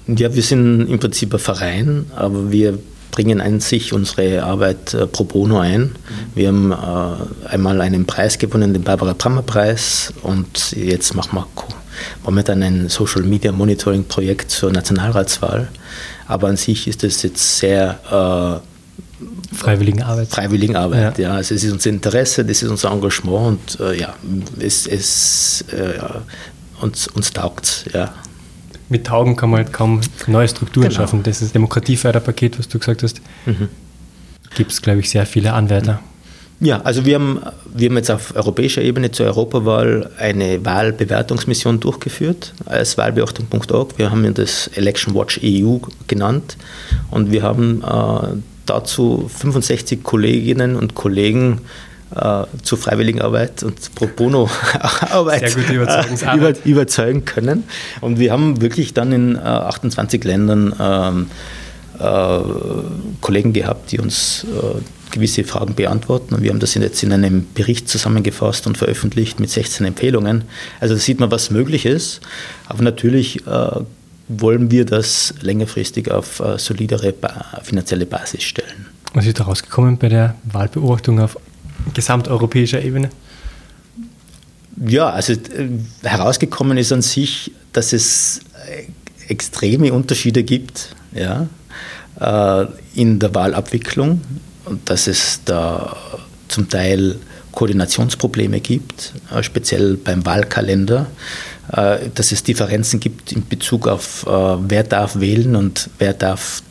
Ja, 0.08 0.36
wir 0.36 0.44
sind 0.44 0.88
im 0.88 1.00
Prinzip 1.00 1.34
ein 1.34 1.40
Verein, 1.40 2.06
aber 2.16 2.52
wir 2.52 2.78
bringen 3.16 3.40
an 3.40 3.62
sich 3.62 3.94
unsere 3.94 4.44
Arbeit 4.44 4.94
äh, 4.94 5.08
pro 5.08 5.24
bono 5.24 5.60
ein. 5.60 5.96
Wir 6.36 6.50
haben 6.50 6.74
äh, 6.74 7.48
einmal 7.48 7.80
einen 7.80 8.06
Preis 8.06 8.38
gewonnen, 8.38 8.74
den 8.74 8.84
Barbara 8.84 9.14
Brammer 9.14 9.42
Preis, 9.42 10.12
und 10.22 10.74
jetzt 10.74 11.16
machen 11.16 11.38
wir 11.38 11.48
momentan 12.26 12.62
ein 12.62 12.90
Social 12.90 13.24
Media 13.24 13.54
Monitoring 13.54 14.04
Projekt 14.04 14.52
zur 14.52 14.70
Nationalratswahl. 14.70 15.70
Aber 16.28 16.50
an 16.50 16.58
sich 16.58 16.90
ist 16.90 17.06
es 17.06 17.24
jetzt 17.24 17.60
sehr 17.60 18.62
äh, 18.62 19.56
Freiwilligenarbeit. 19.56 20.28
Freiwilligenarbeit, 20.28 21.18
ja. 21.18 21.30
ja. 21.30 21.36
Also 21.36 21.56
es 21.56 21.64
ist 21.64 21.72
unser 21.72 21.92
Interesse, 21.92 22.44
das 22.44 22.62
ist 22.62 22.70
unser 22.70 22.92
Engagement 22.92 23.48
und 23.48 23.80
äh, 23.80 23.98
ja, 23.98 24.14
es, 24.60 24.88
es 24.88 25.64
äh, 25.72 26.02
uns, 26.82 27.08
uns 27.08 27.32
taugt 27.32 27.86
ja 27.94 28.14
mit 28.90 29.08
Taugen 29.08 29.36
kann 29.36 29.50
man 29.50 29.64
halt 29.64 29.74
kaum 29.74 30.02
neue 30.28 30.48
Strukturen 30.48 30.90
genau. 30.90 30.96
schaffen. 31.02 31.24
Das 31.24 31.38
ist 31.38 31.44
das 31.44 31.52
Demokratieförderpaket, 31.54 32.60
was 32.60 32.68
du 32.68 32.80
gesagt 32.80 33.04
hast. 33.04 33.22
Mhm. 33.46 33.70
Gibt 34.56 34.72
es, 34.72 34.82
glaube 34.82 35.00
ich, 35.00 35.10
sehr 35.10 35.26
viele 35.26 35.54
Anwärter. 35.54 36.00
Ja, 36.62 36.82
also 36.82 37.06
wir 37.06 37.16
haben, 37.16 37.42
wir 37.74 37.90
haben 37.90 37.98
jetzt 37.98 38.10
auf 38.10 38.34
europäischer 38.36 38.82
Ebene 38.82 39.12
zur 39.12 39.26
Europawahl 39.26 40.10
eine 40.18 40.64
Wahlbewertungsmission 40.64 41.82
durchgeführt 41.82 42.54
als 42.66 42.98
Wahlbeobachtung.org. 42.98 43.98
Wir 43.98 44.10
haben 44.10 44.34
das 44.34 44.68
Election 44.68 45.14
Watch 45.16 45.42
EU 45.44 45.78
genannt 46.08 46.56
und 47.12 47.32
wir 47.32 47.44
haben 47.44 47.84
äh, 47.84 48.38
dazu 48.66 49.30
65 49.38 50.04
Kolleginnen 50.04 50.78
und 50.78 50.96
Kollegen 50.96 51.60
äh, 52.14 52.44
zur 52.62 52.80
Arbeit 52.88 53.64
und 53.64 53.96
Pro 53.96 54.08
Bono-Arbeit 54.08 55.56
äh, 55.58 56.36
über, 56.36 56.54
überzeugen 56.66 57.26
können. 57.26 57.64
Und 58.02 58.20
wir 58.20 58.32
haben 58.32 58.62
wirklich 58.62 58.94
dann 58.94 59.12
in 59.12 59.36
äh, 59.36 59.40
28 59.40 60.24
Ländern 60.24 60.76
ähm, 60.80 61.28
äh, 62.00 62.40
Kollegen 63.22 63.54
gehabt, 63.54 63.92
die 63.92 64.00
uns 64.00 64.46
äh, 64.46 64.82
gewisse 65.12 65.44
Fragen 65.44 65.76
beantworten. 65.76 66.36
Und 66.36 66.44
wir 66.44 66.52
haben 66.52 66.60
das 66.60 66.76
jetzt 66.76 67.02
in 67.04 67.12
einem 67.12 67.48
Bericht 67.54 67.90
zusammengefasst 67.90 68.68
und 68.68 68.78
veröffentlicht 68.78 69.40
mit 69.40 69.50
16 69.50 69.86
Empfehlungen. 69.86 70.44
Also 70.80 70.96
da 70.96 71.00
sieht 71.00 71.20
man, 71.20 71.32
was 71.32 71.50
möglich 71.52 71.86
ist. 71.86 72.22
Aber 72.68 72.84
natürlich 72.84 73.48
äh, 73.48 73.80
wollen 74.28 74.72
wir 74.72 74.86
das 74.86 75.36
längerfristig 75.42 76.10
auf 76.10 76.42
solidere 76.58 77.14
finanzielle 77.62 78.08
Basis 78.08 78.42
stellen. 78.42 78.88
Was 79.14 79.28
ist 79.28 79.40
da 79.40 79.44
rausgekommen 79.44 79.98
bei 79.98 80.10
der 80.10 80.36
Wahlbeobachtung 80.44 81.22
auf 81.22 81.38
gesamteuropäischer 81.94 82.82
Ebene? 82.82 83.10
Ja, 84.88 85.10
also 85.10 85.34
äh, 85.34 85.38
herausgekommen 86.04 86.78
ist 86.78 86.92
an 86.92 87.02
sich, 87.02 87.52
dass 87.72 87.94
es 87.94 88.42
äh, 88.68 89.32
extreme 89.32 89.94
Unterschiede 89.94 90.44
gibt 90.44 90.96
ja, 91.14 91.48
äh, 92.20 92.68
in 92.94 93.20
der 93.20 93.34
Wahlabwicklung 93.34 94.22
und 94.66 94.90
dass 94.90 95.08
es 95.08 95.42
da 95.46 95.96
zum 96.48 96.70
Teil 96.70 97.18
Koordinationsprobleme 97.52 98.60
gibt, 98.60 99.14
speziell 99.40 99.96
beim 99.96 100.26
Wahlkalender, 100.26 101.08
dass 101.70 102.34
es 102.34 102.44
Differenzen 102.44 103.00
gibt 103.00 103.32
in 103.32 103.48
Bezug 103.48 103.88
auf 103.88 104.26
wer 104.26 104.84
darf 104.84 105.22
wählen 105.22 105.56
und 105.56 105.90
wer 105.98 106.14
darf 106.14 106.62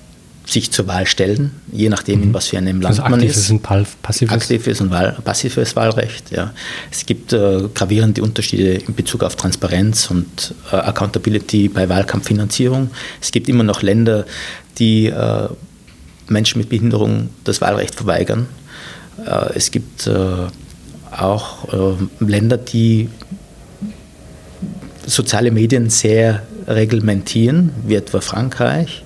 sich 0.47 0.71
zur 0.71 0.87
Wahl 0.87 1.07
stellen, 1.07 1.53
je 1.73 1.89
nachdem, 1.89 2.23
in 2.23 2.29
mhm. 2.29 2.35
was 2.35 2.49
für 2.49 2.59
einem 2.59 2.81
Land 2.81 2.99
also 2.99 3.11
man 3.11 3.23
ist. 3.23 3.51
Und 3.51 3.63
passives? 3.63 4.35
Aktives 4.35 4.81
und 4.81 4.91
Wahl, 4.91 5.17
passives 5.25 5.75
Wahlrecht, 5.75 6.31
ja. 6.31 6.53
Es 6.91 7.07
gibt 7.07 7.33
äh, 7.33 7.69
gravierende 7.73 8.23
Unterschiede 8.23 8.75
in 8.75 8.95
Bezug 8.95 9.23
auf 9.23 9.37
Transparenz 9.37 10.11
und 10.11 10.55
äh, 10.71 10.77
Accountability 10.77 11.69
bei 11.69 11.89
Wahlkampffinanzierung. 11.89 12.91
Es 13.21 13.33
gibt 13.33 13.49
immer 13.49 13.65
noch 13.65 13.83
Länder, 13.83 14.27
die 14.79 15.07
äh, 15.07 15.49
Menschen 16.29 16.59
mit 16.59 16.69
Behinderung 16.69 17.31
das 17.45 17.61
Wahlrecht 17.61 17.95
verweigern. 17.95 18.47
Äh, 19.27 19.55
es 19.55 19.71
gibt 19.71 20.07
äh, 20.07 20.13
auch 21.11 21.73
äh, 21.73 22.25
Länder, 22.25 22.59
die 22.59 23.09
soziale 25.07 25.51
Medien 25.51 25.91
sehr 25.91 26.43
reglementieren, 26.67 27.71
wie 27.87 27.95
etwa 27.95 28.21
Frankreich. 28.21 29.05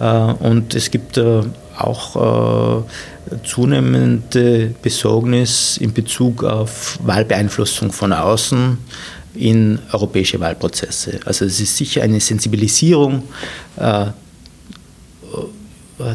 Äh, 0.00 0.04
und 0.04 0.74
es 0.74 0.90
gibt 0.90 1.16
äh, 1.18 1.42
auch 1.76 2.84
äh, 3.30 3.36
zunehmende 3.44 4.74
Besorgnis 4.82 5.76
in 5.76 5.92
Bezug 5.92 6.42
auf 6.42 6.98
Wahlbeeinflussung 7.02 7.92
von 7.92 8.12
außen 8.12 8.78
in 9.34 9.78
europäische 9.92 10.40
Wahlprozesse. 10.40 11.20
Also 11.24 11.44
es 11.44 11.60
ist 11.60 11.76
sicher 11.76 12.02
eine 12.02 12.18
Sensibilisierung, 12.18 13.22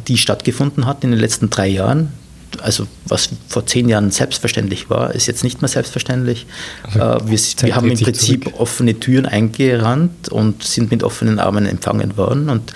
die 0.07 0.17
stattgefunden 0.17 0.85
hat 0.85 1.05
in 1.05 1.11
den 1.11 1.19
letzten 1.21 1.49
drei 1.49 1.67
Jahren. 1.67 2.11
Also 2.61 2.87
was 3.05 3.29
vor 3.47 3.65
zehn 3.65 3.87
Jahren 3.87 4.11
selbstverständlich 4.11 4.89
war, 4.89 5.15
ist 5.15 5.27
jetzt 5.27 5.45
nicht 5.45 5.61
mehr 5.61 5.69
selbstverständlich. 5.69 6.45
Also 6.83 7.25
wir, 7.25 7.39
wir 7.67 7.75
haben 7.75 7.89
im 7.89 7.99
Prinzip 7.99 8.43
zurück. 8.43 8.59
offene 8.59 8.99
Türen 8.99 9.25
eingerannt 9.25 10.27
und 10.29 10.63
sind 10.63 10.91
mit 10.91 11.01
offenen 11.01 11.39
Armen 11.39 11.65
empfangen 11.65 12.17
worden. 12.17 12.49
Und 12.49 12.73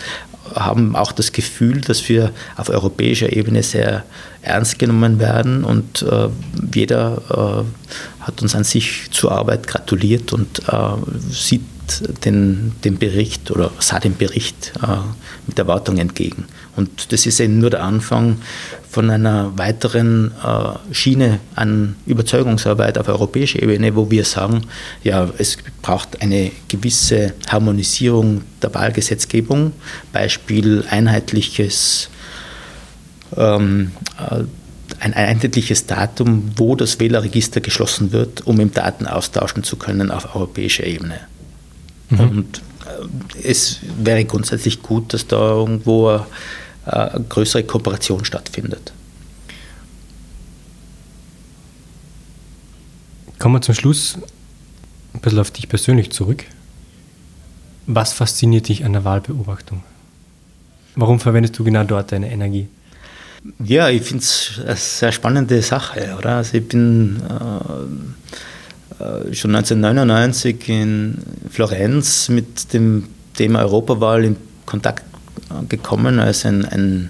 haben 0.56 0.96
auch 0.96 1.12
das 1.12 1.32
Gefühl, 1.32 1.82
dass 1.82 2.08
wir 2.10 2.32
auf 2.58 2.70
europäischer 2.70 3.32
Ebene 3.36 3.64
sehr 3.64 4.04
ernst 4.42 4.80
genommen 4.80 5.20
werden 5.20 5.64
und 5.64 6.02
äh, 6.04 6.30
jeder 6.74 7.66
äh, 7.70 8.24
hat 8.24 8.42
uns 8.42 8.56
an 8.56 8.64
sich 8.64 9.10
zur 9.12 9.32
Arbeit 9.32 9.68
gratuliert 9.68 10.34
und 10.34 10.60
äh, 10.68 10.74
sieht 11.30 11.62
den, 12.26 12.74
den 12.84 12.98
Bericht 12.98 13.52
oder 13.52 13.72
sah 13.80 14.00
den 14.00 14.16
Bericht 14.16 14.74
äh, 14.82 14.98
mit 15.48 15.58
Erwartung 15.58 15.98
entgegen. 15.98 16.46
Und 16.80 17.12
das 17.12 17.26
ist 17.26 17.40
eben 17.40 17.60
nur 17.60 17.70
der 17.70 17.84
Anfang 17.84 18.38
von 18.90 19.10
einer 19.10 19.56
weiteren 19.58 20.32
äh, 20.44 20.94
Schiene 20.94 21.40
an 21.54 21.96
Überzeugungsarbeit 22.08 22.98
auf 22.98 23.08
europäischer 23.08 23.62
Ebene, 23.62 23.96
wo 23.96 24.10
wir 24.10 24.26
sagen, 24.26 24.64
ja, 25.04 25.30
es 25.38 25.58
braucht 25.82 26.22
eine 26.22 26.52
gewisse 26.68 27.34
Harmonisierung 27.48 28.42
der 28.62 28.74
Wahlgesetzgebung, 28.74 29.74
Beispiel 30.12 30.86
einheitliches 30.90 32.10
ähm, 33.38 33.92
äh, 34.18 34.44
ein 35.00 35.14
einheitliches 35.14 35.86
Datum, 35.86 36.52
wo 36.58 36.76
das 36.76 37.00
Wählerregister 37.00 37.62
geschlossen 37.62 38.12
wird, 38.12 38.48
um 38.48 38.60
im 38.60 38.74
Daten 38.74 39.06
austauschen 39.06 39.64
zu 39.64 39.76
können 39.76 40.12
auf 40.12 40.36
europäischer 40.36 40.86
Ebene. 40.86 41.20
Mhm. 42.10 42.20
Und 42.20 42.62
äh, 42.86 43.48
es 43.48 43.80
wäre 43.98 44.26
grundsätzlich 44.26 44.82
gut, 44.82 45.14
dass 45.14 45.28
da 45.28 45.52
irgendwo 45.52 46.26
eine 46.90 47.26
größere 47.26 47.64
Kooperation 47.64 48.26
stattfindet. 48.26 48.94
Kommen 53.38 53.56
wir 53.56 53.62
zum 53.62 53.76
Schluss 53.76 54.18
ein 55.14 55.22
bisschen 55.22 55.40
auf 55.40 55.52
dich 55.52 55.70
persönlich 55.70 56.12
zurück. 56.12 56.44
Was 57.88 58.14
fasziniert 58.14 58.68
dich 58.68 58.86
an 58.86 58.94
der 58.94 59.04
Wahlbeobachtung? 59.06 59.84
Warum 60.96 61.20
verwendest 61.20 61.58
du 61.58 61.64
genau 61.64 61.84
dort 61.84 62.12
deine 62.12 62.32
Energie? 62.32 62.68
Ja, 63.64 63.90
ich 63.90 64.02
finde 64.02 64.24
es 64.24 64.60
eine 64.64 64.76
sehr 64.76 65.12
spannende 65.12 65.62
Sache, 65.62 66.16
oder? 66.18 66.38
Also 66.38 66.58
ich 66.58 66.68
bin 66.68 67.22
äh, 69.00 69.04
äh 69.04 69.34
schon 69.34 69.56
1999 69.56 70.68
in 70.68 71.18
Florenz 71.50 72.28
mit 72.28 72.74
dem 72.74 73.08
Thema 73.34 73.62
Europawahl 73.62 74.26
in 74.26 74.36
Kontakt 74.66 75.09
gekommen 75.68 76.20
als 76.20 76.46
ein, 76.46 76.66
ein 76.66 77.10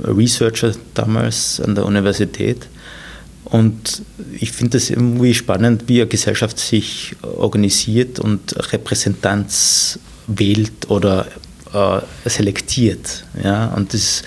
Researcher 0.00 0.72
damals 0.94 1.60
an 1.60 1.74
der 1.74 1.86
Universität. 1.86 2.68
Und 3.44 4.02
ich 4.38 4.50
finde 4.50 4.76
es 4.76 4.90
irgendwie 4.90 5.32
spannend, 5.32 5.84
wie 5.86 6.00
eine 6.00 6.08
Gesellschaft 6.08 6.58
sich 6.58 7.14
organisiert 7.22 8.18
und 8.18 8.56
Repräsentanz 8.72 9.98
wählt 10.26 10.90
oder 10.90 11.26
äh, 11.72 12.00
selektiert. 12.28 13.24
Ja? 13.42 13.68
Und 13.68 13.94
das 13.94 14.24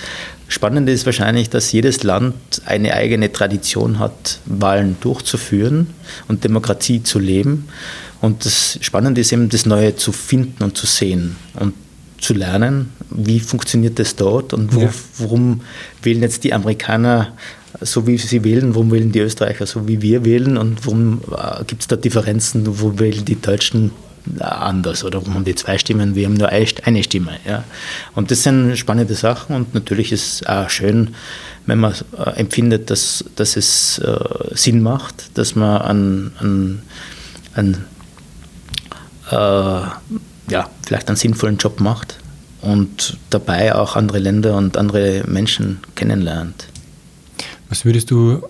Spannende 0.47 0.91
ist 0.91 1.05
wahrscheinlich, 1.05 1.49
dass 1.49 1.71
jedes 1.71 2.03
Land 2.03 2.35
eine 2.65 2.93
eigene 2.93 3.31
Tradition 3.31 3.99
hat, 3.99 4.39
Wahlen 4.45 4.97
durchzuführen 5.01 5.87
und 6.27 6.43
Demokratie 6.43 7.03
zu 7.03 7.19
leben. 7.19 7.67
Und 8.21 8.45
das 8.45 8.79
Spannende 8.81 9.21
ist 9.21 9.31
eben, 9.31 9.49
das 9.49 9.65
Neue 9.65 9.95
zu 9.95 10.11
finden 10.11 10.63
und 10.63 10.77
zu 10.77 10.87
sehen 10.87 11.35
und 11.59 11.73
zu 12.21 12.33
lernen, 12.33 12.91
wie 13.09 13.39
funktioniert 13.39 13.99
das 13.99 14.15
dort 14.15 14.53
und 14.53 14.75
wo, 14.75 14.81
ja. 14.81 14.89
warum 15.17 15.61
wählen 16.03 16.21
jetzt 16.21 16.43
die 16.43 16.53
Amerikaner 16.53 17.33
so 17.81 18.07
wie 18.07 18.17
sie 18.17 18.43
wählen, 18.43 18.73
warum 18.73 18.91
wählen 18.91 19.11
die 19.11 19.19
Österreicher 19.19 19.65
so 19.65 19.87
wie 19.87 20.01
wir 20.01 20.25
wählen 20.25 20.57
und 20.57 20.85
warum 20.85 21.21
äh, 21.31 21.63
gibt 21.65 21.81
es 21.81 21.87
da 21.87 21.95
Differenzen, 21.95 22.63
wo 22.81 22.97
wählen 22.99 23.23
die 23.25 23.39
Deutschen 23.39 23.91
anders 24.39 25.03
oder 25.03 25.19
warum 25.21 25.35
haben 25.35 25.45
die 25.45 25.55
zwei 25.55 25.77
Stimmen, 25.77 26.15
wir 26.15 26.25
haben 26.25 26.35
nur 26.35 26.49
eine 26.49 27.03
Stimme. 27.03 27.39
Ja. 27.47 27.63
Und 28.15 28.31
das 28.31 28.43
sind 28.43 28.75
spannende 28.77 29.15
Sachen 29.15 29.55
und 29.55 29.73
natürlich 29.73 30.11
ist 30.11 30.41
es 30.41 30.47
auch 30.47 30.69
schön, 30.69 31.15
wenn 31.65 31.79
man 31.79 31.93
äh, 32.17 32.31
empfindet, 32.31 32.89
dass, 32.89 33.23
dass 33.35 33.55
es 33.55 33.99
äh, 33.99 34.17
Sinn 34.51 34.81
macht, 34.81 35.37
dass 35.37 35.55
man 35.55 35.81
an, 35.81 36.31
an, 36.39 36.81
an 37.53 37.85
äh, 39.31 40.15
ja, 40.49 40.69
vielleicht 40.85 41.07
einen 41.07 41.17
sinnvollen 41.17 41.57
Job 41.57 41.79
macht 41.79 42.17
und 42.61 43.17
dabei 43.29 43.75
auch 43.75 43.95
andere 43.95 44.19
Länder 44.19 44.57
und 44.57 44.77
andere 44.77 45.23
Menschen 45.27 45.79
kennenlernt. 45.95 46.67
Was 47.69 47.85
würdest 47.85 48.11
du 48.11 48.43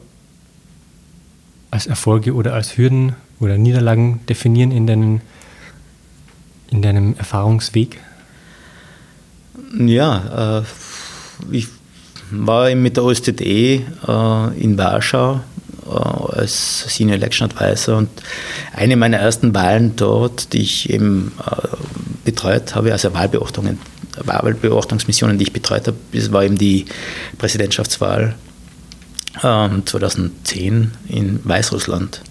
als 1.72 1.88
Erfolge 1.88 2.34
oder 2.34 2.54
als 2.54 2.78
Hürden 2.78 3.16
oder 3.40 3.58
Niederlagen 3.58 4.22
definieren 4.28 4.72
in, 4.72 4.88
deinen, 4.88 5.22
in 6.70 6.82
deinem 6.82 7.16
Erfahrungsweg? 7.18 8.00
Ja, 9.78 10.60
äh, 10.60 10.64
ich 11.52 11.68
war 12.32 12.74
mit 12.76 12.98
der 12.98 13.04
OSZE 13.04 13.34
äh, 13.42 13.82
in 14.58 14.78
Warschau 14.78 15.42
als 15.90 16.86
Senior 16.88 17.18
Election 17.18 17.50
Advisor 17.50 17.98
und 17.98 18.10
eine 18.74 18.96
meiner 18.96 19.18
ersten 19.18 19.54
Wahlen 19.54 19.96
dort, 19.96 20.54
die 20.54 20.62
ich 20.62 20.90
eben 20.90 21.32
äh, 21.46 21.68
betreut 22.26 22.76
habe, 22.76 22.92
also 22.92 23.14
Wahlbeobachtungen, 23.14 23.80
Wahlbeobachtungsmissionen, 24.24 25.38
die 25.38 25.44
ich 25.44 25.54
betreut 25.54 25.88
habe, 25.88 25.98
das 26.12 26.32
war 26.32 26.44
eben 26.44 26.58
die 26.58 26.86
Präsidentschaftswahl 27.38 28.36
2010 29.42 30.66
ähm, 30.66 30.92
in 31.08 31.40
Weißrussland. 31.44 32.22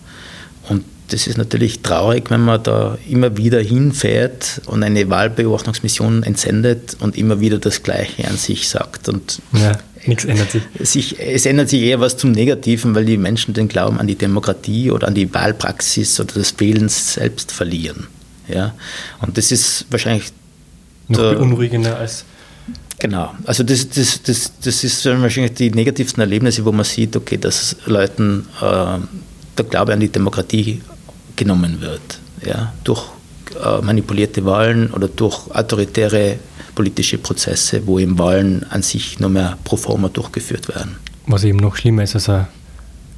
Das 1.08 1.26
ist 1.26 1.38
natürlich 1.38 1.80
traurig, 1.80 2.30
wenn 2.30 2.42
man 2.42 2.62
da 2.62 2.98
immer 3.08 3.36
wieder 3.36 3.60
hinfährt 3.60 4.60
und 4.66 4.82
eine 4.82 5.08
Wahlbeobachtungsmission 5.08 6.22
entsendet 6.22 6.96
und 7.00 7.16
immer 7.16 7.40
wieder 7.40 7.58
das 7.58 7.82
Gleiche 7.82 8.28
an 8.28 8.36
sich 8.36 8.68
sagt. 8.68 9.08
Und 9.08 9.40
ja, 9.52 9.78
nichts 10.06 10.26
ändert 10.26 10.50
sich. 10.50 10.62
sich. 10.80 11.18
Es 11.18 11.46
ändert 11.46 11.70
sich 11.70 11.82
eher 11.82 12.00
was 12.00 12.18
zum 12.18 12.32
Negativen, 12.32 12.94
weil 12.94 13.06
die 13.06 13.16
Menschen 13.16 13.54
den 13.54 13.68
Glauben 13.68 13.98
an 13.98 14.06
die 14.06 14.16
Demokratie 14.16 14.90
oder 14.90 15.08
an 15.08 15.14
die 15.14 15.32
Wahlpraxis 15.32 16.20
oder 16.20 16.34
das 16.34 16.54
Wählen 16.60 16.88
selbst 16.90 17.52
verlieren. 17.52 18.06
Ja? 18.46 18.74
Und 19.20 19.38
das 19.38 19.50
ist 19.50 19.86
wahrscheinlich 19.90 20.30
noch 21.08 21.18
beunruhigender 21.18 21.96
als 21.96 22.24
Genau, 23.00 23.32
also 23.44 23.62
das, 23.62 23.88
das, 23.90 24.22
das, 24.22 24.52
das 24.60 24.82
ist 24.82 25.04
wahrscheinlich 25.06 25.54
die 25.54 25.70
negativsten 25.70 26.20
Erlebnisse, 26.20 26.64
wo 26.64 26.72
man 26.72 26.84
sieht, 26.84 27.14
okay, 27.14 27.36
dass 27.36 27.76
Leuten 27.86 28.46
äh, 28.60 28.98
der 29.56 29.64
Glaube 29.70 29.92
an 29.92 30.00
die 30.00 30.08
Demokratie 30.08 30.80
genommen 31.38 31.80
wird, 31.80 32.20
ja, 32.44 32.74
durch 32.84 33.02
äh, 33.64 33.80
manipulierte 33.80 34.44
Wahlen 34.44 34.90
oder 34.92 35.08
durch 35.08 35.50
autoritäre 35.50 36.38
politische 36.74 37.16
Prozesse, 37.16 37.86
wo 37.86 37.98
eben 37.98 38.18
Wahlen 38.18 38.66
an 38.70 38.82
sich 38.82 39.18
nur 39.18 39.30
mehr 39.30 39.56
pro 39.64 39.76
forma 39.76 40.08
durchgeführt 40.08 40.68
werden. 40.68 40.96
Was 41.26 41.44
eben 41.44 41.58
noch 41.58 41.76
schlimmer 41.76 42.02
ist 42.02 42.14
als 42.14 42.28
ein 42.28 42.46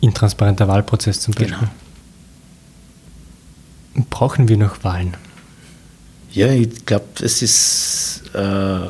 intransparenter 0.00 0.68
Wahlprozess 0.68 1.20
zum 1.20 1.34
Beispiel. 1.34 1.56
Genau. 3.94 4.06
Brauchen 4.08 4.48
wir 4.48 4.56
noch 4.56 4.84
Wahlen? 4.84 5.16
Ja, 6.32 6.46
ich 6.52 6.86
glaube, 6.86 7.06
es 7.20 7.42
ist 7.42 8.22
äh, 8.34 8.88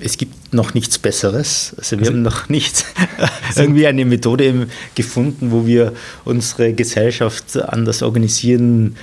es 0.00 0.16
gibt 0.16 0.43
noch 0.54 0.74
nichts 0.74 0.98
Besseres. 0.98 1.74
Also 1.76 1.96
wir 1.96 2.00
also, 2.00 2.12
haben 2.12 2.22
noch 2.22 2.48
nicht 2.48 2.84
irgendwie 3.56 3.86
eine 3.86 4.04
Methode 4.04 4.68
gefunden, 4.94 5.50
wo 5.50 5.66
wir 5.66 5.92
unsere 6.24 6.72
Gesellschaft 6.72 7.60
anders 7.60 8.02
organisieren 8.02 8.96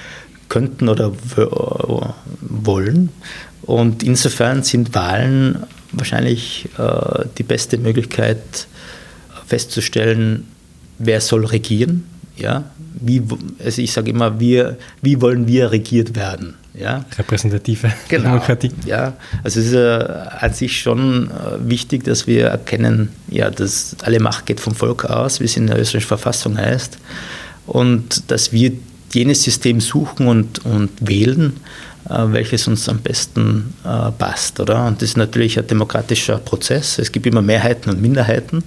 könnten 0.50 0.90
oder 0.90 1.14
wollen. 2.42 3.10
Und 3.62 4.04
insofern 4.04 4.64
sind 4.64 4.96
Wahlen 4.96 5.64
wahrscheinlich 5.92 6.70
äh, 6.78 7.26
die 7.38 7.44
beste 7.44 7.78
Möglichkeit 7.78 8.68
festzustellen, 9.48 10.48
wer 10.98 11.22
soll 11.22 11.46
regieren. 11.46 12.06
Ja? 12.38 12.72
Wie, 13.00 13.22
also 13.64 13.82
ich 13.82 13.92
sage 13.92 14.12
immer, 14.12 14.40
wir, 14.40 14.78
wie 15.02 15.22
wollen 15.22 15.48
wir 15.48 15.72
regiert 15.72 16.16
werden? 16.16 16.56
Ja? 16.74 17.06
Repräsentative 17.18 17.92
genau. 18.08 18.24
Demokratie. 18.24 18.72
Ja, 18.86 19.14
also 19.44 19.60
es 19.60 19.68
ist 19.68 19.74
äh, 19.74 20.08
an 20.40 20.54
sich 20.54 20.80
schon 20.80 21.30
äh, 21.30 21.70
wichtig, 21.70 22.04
dass 22.04 22.28
wir 22.28 22.48
erkennen, 22.48 23.10
ja, 23.30 23.50
dass 23.50 23.96
alle 24.04 24.20
Macht 24.20 24.46
geht 24.46 24.60
vom 24.60 24.76
Volk 24.76 25.06
aus, 25.06 25.40
wie 25.40 25.46
es 25.46 25.58
in 25.58 25.68
der 25.68 25.80
österreichischen 25.80 26.08
Verfassung 26.08 26.58
heißt, 26.58 26.98
und 27.68 28.32
dass 28.32 28.52
wir 28.52 28.72
jenes 29.14 29.44
System 29.44 29.82
suchen 29.82 30.28
und, 30.28 30.66
und 30.66 30.90
wählen, 31.02 31.58
äh, 32.10 32.26
welches 32.28 32.68
uns 32.68 32.88
am 32.90 33.00
besten 33.00 33.74
äh, 33.84 34.12
passt, 34.12 34.60
oder? 34.60 34.86
Und 34.86 35.02
das 35.02 35.10
ist 35.10 35.18
natürlich 35.18 35.60
ein 35.60 35.68
demokratischer 35.68 36.38
Prozess. 36.38 36.98
Es 36.98 37.12
gibt 37.12 37.26
immer 37.26 37.42
Mehrheiten 37.42 37.90
und 37.90 38.02
Minderheiten. 38.02 38.64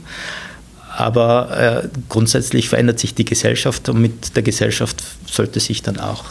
Aber 0.97 1.83
äh, 1.85 1.89
grundsätzlich 2.09 2.69
verändert 2.69 3.01
sich 3.01 3.15
die 3.15 3.25
Gesellschaft 3.25 3.89
und 3.89 4.01
mit 4.01 4.37
der 4.37 4.43
Gesellschaft 4.43 5.03
sollte 5.27 5.59
sich 5.59 5.83
dann 5.83 5.99
auch 5.99 6.25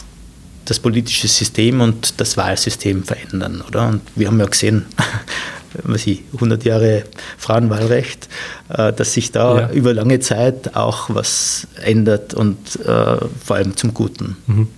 das 0.64 0.78
politische 0.78 1.28
System 1.28 1.82
und 1.82 2.20
das 2.20 2.38
Wahlsystem 2.38 3.04
verändern, 3.04 3.62
oder? 3.68 3.88
Und 3.88 4.00
wir 4.14 4.28
haben 4.28 4.40
ja 4.40 4.46
gesehen, 4.46 4.86
was 5.82 6.06
ich, 6.06 6.22
100 6.32 6.64
Jahre 6.64 7.04
Frauenwahlrecht, 7.36 8.28
äh, 8.70 8.92
dass 8.94 9.12
sich 9.12 9.32
da 9.32 9.60
ja. 9.60 9.70
über 9.70 9.92
lange 9.92 10.20
Zeit 10.20 10.74
auch 10.74 11.10
was 11.10 11.66
ändert 11.82 12.32
und 12.32 12.56
äh, 12.76 13.16
vor 13.44 13.56
allem 13.56 13.76
zum 13.76 13.92
Guten. 13.92 14.36
Mhm. 14.46 14.68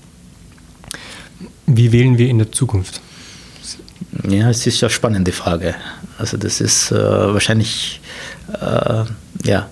Wie 1.67 1.93
wählen 1.93 2.19
wir 2.19 2.29
in 2.29 2.39
der 2.39 2.51
Zukunft? 2.51 3.01
Ja, 4.29 4.51
es 4.51 4.67
ist 4.67 4.83
eine 4.83 4.91
spannende 4.91 5.33
Frage. 5.33 5.75
Also 6.19 6.37
das 6.37 6.61
ist 6.61 6.91
äh, 6.91 6.97
wahrscheinlich 6.97 8.01
äh, 8.53 9.05
ja, 9.45 9.69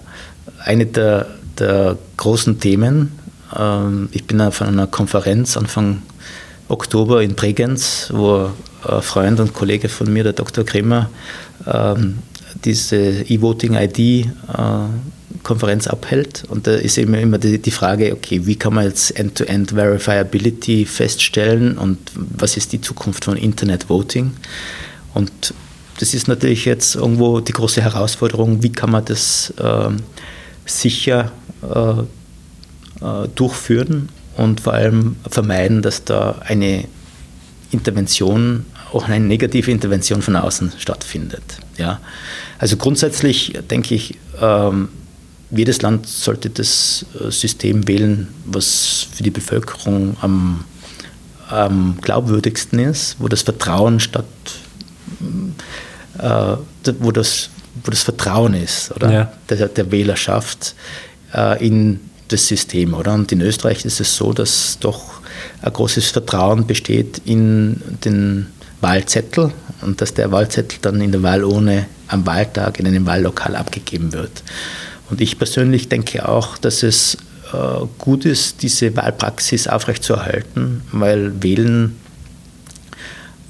eine 0.64 0.86
der, 0.86 1.26
der 1.58 1.98
großen 2.16 2.58
Themen, 2.58 3.12
ähm, 3.56 4.08
ich 4.12 4.24
bin 4.24 4.40
von 4.50 4.66
einer 4.66 4.86
Konferenz 4.86 5.56
Anfang 5.56 6.02
Oktober 6.68 7.22
in 7.22 7.34
Bregenz, 7.34 8.10
wo 8.12 8.50
ein 8.86 9.02
Freund 9.02 9.40
und 9.40 9.52
Kollege 9.52 9.88
von 9.88 10.12
mir, 10.12 10.22
der 10.24 10.32
Dr. 10.32 10.64
Kremer, 10.64 11.10
ähm, 11.66 12.18
diese 12.64 12.96
E-Voting-ID-Konferenz 12.96 15.86
äh, 15.86 15.90
abhält. 15.90 16.44
Und 16.48 16.66
da 16.66 16.74
ist 16.74 16.98
eben 16.98 17.14
immer 17.14 17.38
die 17.38 17.70
Frage, 17.70 18.12
okay, 18.12 18.44
wie 18.46 18.56
kann 18.56 18.74
man 18.74 18.84
jetzt 18.84 19.18
End-to-End 19.18 19.70
Verifiability 19.72 20.86
feststellen 20.86 21.76
und 21.76 21.98
was 22.14 22.56
ist 22.56 22.72
die 22.72 22.80
Zukunft 22.80 23.24
von 23.24 23.36
Internet 23.36 23.90
Voting? 23.90 24.30
Und 25.12 25.52
das 26.00 26.14
ist 26.14 26.28
natürlich 26.28 26.64
jetzt 26.64 26.94
irgendwo 26.96 27.40
die 27.40 27.52
große 27.52 27.82
Herausforderung, 27.82 28.62
wie 28.62 28.72
kann 28.72 28.90
man 28.90 29.04
das 29.04 29.52
äh, 29.58 29.90
sicher 30.66 31.32
äh, 31.62 32.00
äh, 33.04 33.28
durchführen 33.34 34.08
und 34.36 34.60
vor 34.60 34.74
allem 34.74 35.16
vermeiden, 35.28 35.82
dass 35.82 36.04
da 36.04 36.36
eine 36.40 36.84
Intervention, 37.70 38.66
auch 38.92 39.08
eine 39.08 39.24
negative 39.24 39.70
Intervention 39.70 40.22
von 40.22 40.36
außen 40.36 40.72
stattfindet. 40.78 41.42
Ja? 41.76 42.00
Also 42.58 42.76
grundsätzlich 42.76 43.58
denke 43.70 43.94
ich, 43.94 44.16
ähm, 44.40 44.88
jedes 45.50 45.82
Land 45.82 46.06
sollte 46.08 46.50
das 46.50 47.04
äh, 47.20 47.30
System 47.30 47.86
wählen, 47.86 48.28
was 48.44 49.06
für 49.12 49.22
die 49.22 49.30
Bevölkerung 49.30 50.16
am, 50.20 50.64
am 51.48 51.98
glaubwürdigsten 52.00 52.78
ist, 52.78 53.16
wo 53.18 53.28
das 53.28 53.42
Vertrauen 53.42 54.00
statt, 54.00 54.24
wo, 56.98 57.12
das, 57.12 57.50
wo 57.82 57.90
das 57.90 58.02
Vertrauen 58.02 58.54
ist, 58.54 58.92
oder? 58.92 59.12
Ja. 59.12 59.32
Der, 59.48 59.68
der 59.68 59.90
Wählerschaft 59.90 60.74
äh, 61.34 61.66
in 61.66 62.00
das 62.28 62.46
System, 62.46 62.94
oder? 62.94 63.14
Und 63.14 63.30
in 63.32 63.40
Österreich 63.40 63.84
ist 63.84 64.00
es 64.00 64.16
so, 64.16 64.32
dass 64.32 64.78
doch 64.80 65.20
ein 65.62 65.72
großes 65.72 66.10
Vertrauen 66.10 66.66
besteht 66.66 67.20
in 67.24 67.82
den 68.04 68.46
Wahlzettel 68.80 69.52
und 69.82 70.00
dass 70.00 70.14
der 70.14 70.30
Wahlzettel 70.30 70.78
dann 70.82 71.00
in 71.00 71.12
der 71.12 71.22
Wahlurne 71.22 71.86
am 72.08 72.26
Wahltag 72.26 72.80
in 72.80 72.86
einem 72.86 73.06
Wahllokal 73.06 73.56
abgegeben 73.56 74.12
wird. 74.12 74.42
Und 75.10 75.20
ich 75.20 75.38
persönlich 75.38 75.88
denke 75.88 76.28
auch, 76.28 76.58
dass 76.58 76.82
es 76.82 77.16
äh, 77.52 77.86
gut 77.98 78.24
ist, 78.24 78.62
diese 78.62 78.94
Wahlpraxis 78.96 79.68
aufrechtzuerhalten, 79.68 80.82
weil 80.92 81.42
Wählen 81.42 81.96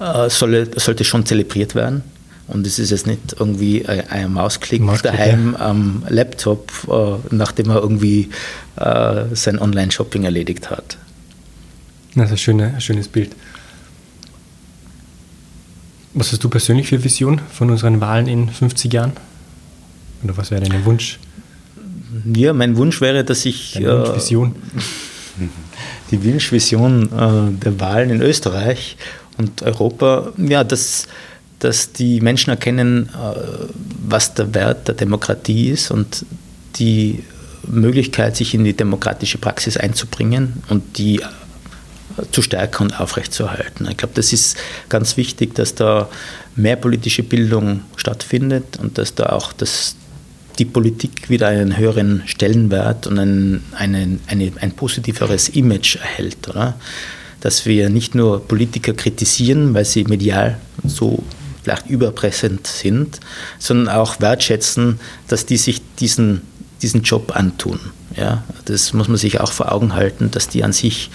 äh, 0.01 0.29
solle, 0.31 0.69
sollte 0.77 1.05
schon 1.05 1.27
zelebriert 1.27 1.75
werden. 1.75 2.03
Und 2.47 2.67
es 2.67 2.79
ist 2.79 2.91
jetzt 2.91 3.07
nicht 3.07 3.37
irgendwie 3.39 3.87
ein, 3.87 4.09
ein 4.11 4.33
Mausklick, 4.33 4.83
Mausklick 4.83 5.13
daheim 5.13 5.55
ja. 5.59 5.67
am 5.67 6.03
Laptop, 6.09 6.71
äh, 6.89 7.35
nachdem 7.35 7.71
er 7.71 7.77
irgendwie 7.77 8.29
äh, 8.77 9.25
sein 9.33 9.59
Online-Shopping 9.59 10.25
erledigt 10.25 10.71
hat. 10.71 10.99
Das 12.15 12.27
ist 12.27 12.33
ein, 12.33 12.39
schöne, 12.39 12.75
ein 12.75 12.81
schönes 12.81 13.09
Bild. 13.09 13.35
Was 16.13 16.31
hast 16.33 16.45
du 16.45 16.49
persönlich 16.49 16.89
für 16.89 17.03
Vision 17.03 17.41
von 17.53 17.71
unseren 17.71 18.01
Wahlen 18.01 18.29
in 18.29 18.49
50 18.49 18.93
Jahren? 18.93 19.13
Oder 20.23 20.37
was 20.37 20.51
wäre 20.51 20.63
dein 20.63 20.85
Wunsch? 20.85 21.19
Ja, 22.35 22.53
mein 22.53 22.77
Wunsch 22.77 23.01
wäre, 23.01 23.25
dass 23.25 23.45
ich. 23.45 23.73
Deine 23.73 23.99
Wunschvision. 24.07 24.55
Äh, 25.41 25.45
die 26.11 26.23
Wünschvision 26.23 27.07
äh, 27.07 27.59
der 27.65 27.81
Wahlen 27.81 28.11
in 28.11 28.23
Österreich 28.23 28.97
und 29.37 29.63
Europa, 29.63 30.33
ja, 30.37 30.63
dass, 30.63 31.09
dass 31.65 31.93
die 31.93 32.21
Menschen 32.21 32.51
erkennen, 32.51 33.09
äh, 33.09 33.37
was 34.07 34.35
der 34.35 34.55
Wert 34.55 34.87
der 34.87 34.95
Demokratie 34.95 35.71
ist 35.71 35.91
und 35.91 36.27
die 36.77 37.25
Möglichkeit, 37.67 38.37
sich 38.37 38.53
in 38.53 38.65
die 38.65 38.75
demokratische 38.75 39.39
Praxis 39.39 39.79
einzubringen 39.79 40.63
und 40.69 40.99
die 40.99 41.23
zu 42.33 42.43
stärken 42.43 42.85
und 42.85 43.01
aufrechtzuerhalten. 43.01 43.89
Ich 43.91 43.97
glaube, 43.97 44.13
das 44.15 44.35
ist 44.35 44.59
ganz 44.91 45.17
wichtig, 45.17 45.55
dass 45.55 45.75
da 45.75 46.11
mehr 46.55 46.77
politische 46.77 47.23
Bildung 47.23 47.81
stattfindet 47.97 48.79
und 48.79 48.99
dass 48.99 49.15
da 49.15 49.31
auch 49.31 49.55
das, 49.55 49.97
die 50.59 50.67
Politik 50.67 51.31
wieder 51.31 51.49
einen 51.49 51.79
höheren 51.79 52.23
Stellenwert 52.27 53.07
und 53.07 53.19
ein, 53.19 53.65
eine, 53.73 54.19
eine, 54.27 54.53
ein 54.61 54.73
positiveres 54.73 55.49
Image 55.49 55.97
erhält. 55.97 56.47
Oder? 56.47 56.79
Dass 57.41 57.65
wir 57.65 57.89
nicht 57.89 58.15
nur 58.15 58.47
Politiker 58.47 58.93
kritisieren, 58.93 59.73
weil 59.73 59.87
sie 59.87 60.05
medial 60.05 60.59
so 60.85 61.25
vielleicht 61.65 61.89
überpräsent 61.89 62.67
sind, 62.67 63.21
sondern 63.59 63.89
auch 63.89 64.21
wertschätzen, 64.21 65.01
dass 65.29 65.47
die 65.47 65.57
sich 65.57 65.81
diesen, 65.99 66.43
diesen 66.83 67.03
Job 67.03 67.35
antun. 67.35 67.81
Ja? 68.17 68.45
Das 68.67 68.93
muss 68.93 69.09
man 69.09 69.17
sich 69.17 69.41
auch 69.41 69.51
vor 69.51 69.73
Augen 69.73 69.95
halten, 69.95 70.31
dass 70.31 70.49
die 70.49 70.63
an 70.63 70.73
sich 70.73 71.11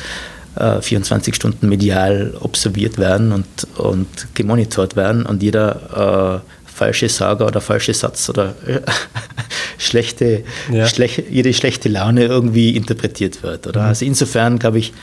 24 0.82 1.32
äh, 1.32 1.36
Stunden 1.36 1.70
medial 1.70 2.34
observiert 2.40 2.98
werden 2.98 3.32
und, 3.32 3.46
und 3.78 4.08
gemonitort 4.34 4.96
werden 4.96 5.26
und 5.26 5.44
jeder 5.44 6.42
äh, 6.44 6.70
falsche 6.80 7.08
Sager 7.08 7.46
oder 7.46 7.62
falsche 7.62 7.94
Satz 7.94 8.28
oder 8.30 8.56
äh, 8.66 8.82
schlechte, 9.78 10.44
ja. 10.72 10.88
schlech, 10.88 11.24
jede 11.30 11.54
schlechte 11.54 11.88
Laune 11.88 12.26
irgendwie 12.26 12.76
interpretiert 12.76 13.44
wird. 13.44 13.68
Oder? 13.68 13.82
Mhm. 13.82 13.88
Also 13.88 14.06
insofern, 14.06 14.58
glaube 14.58 14.80
ich, 14.80 14.94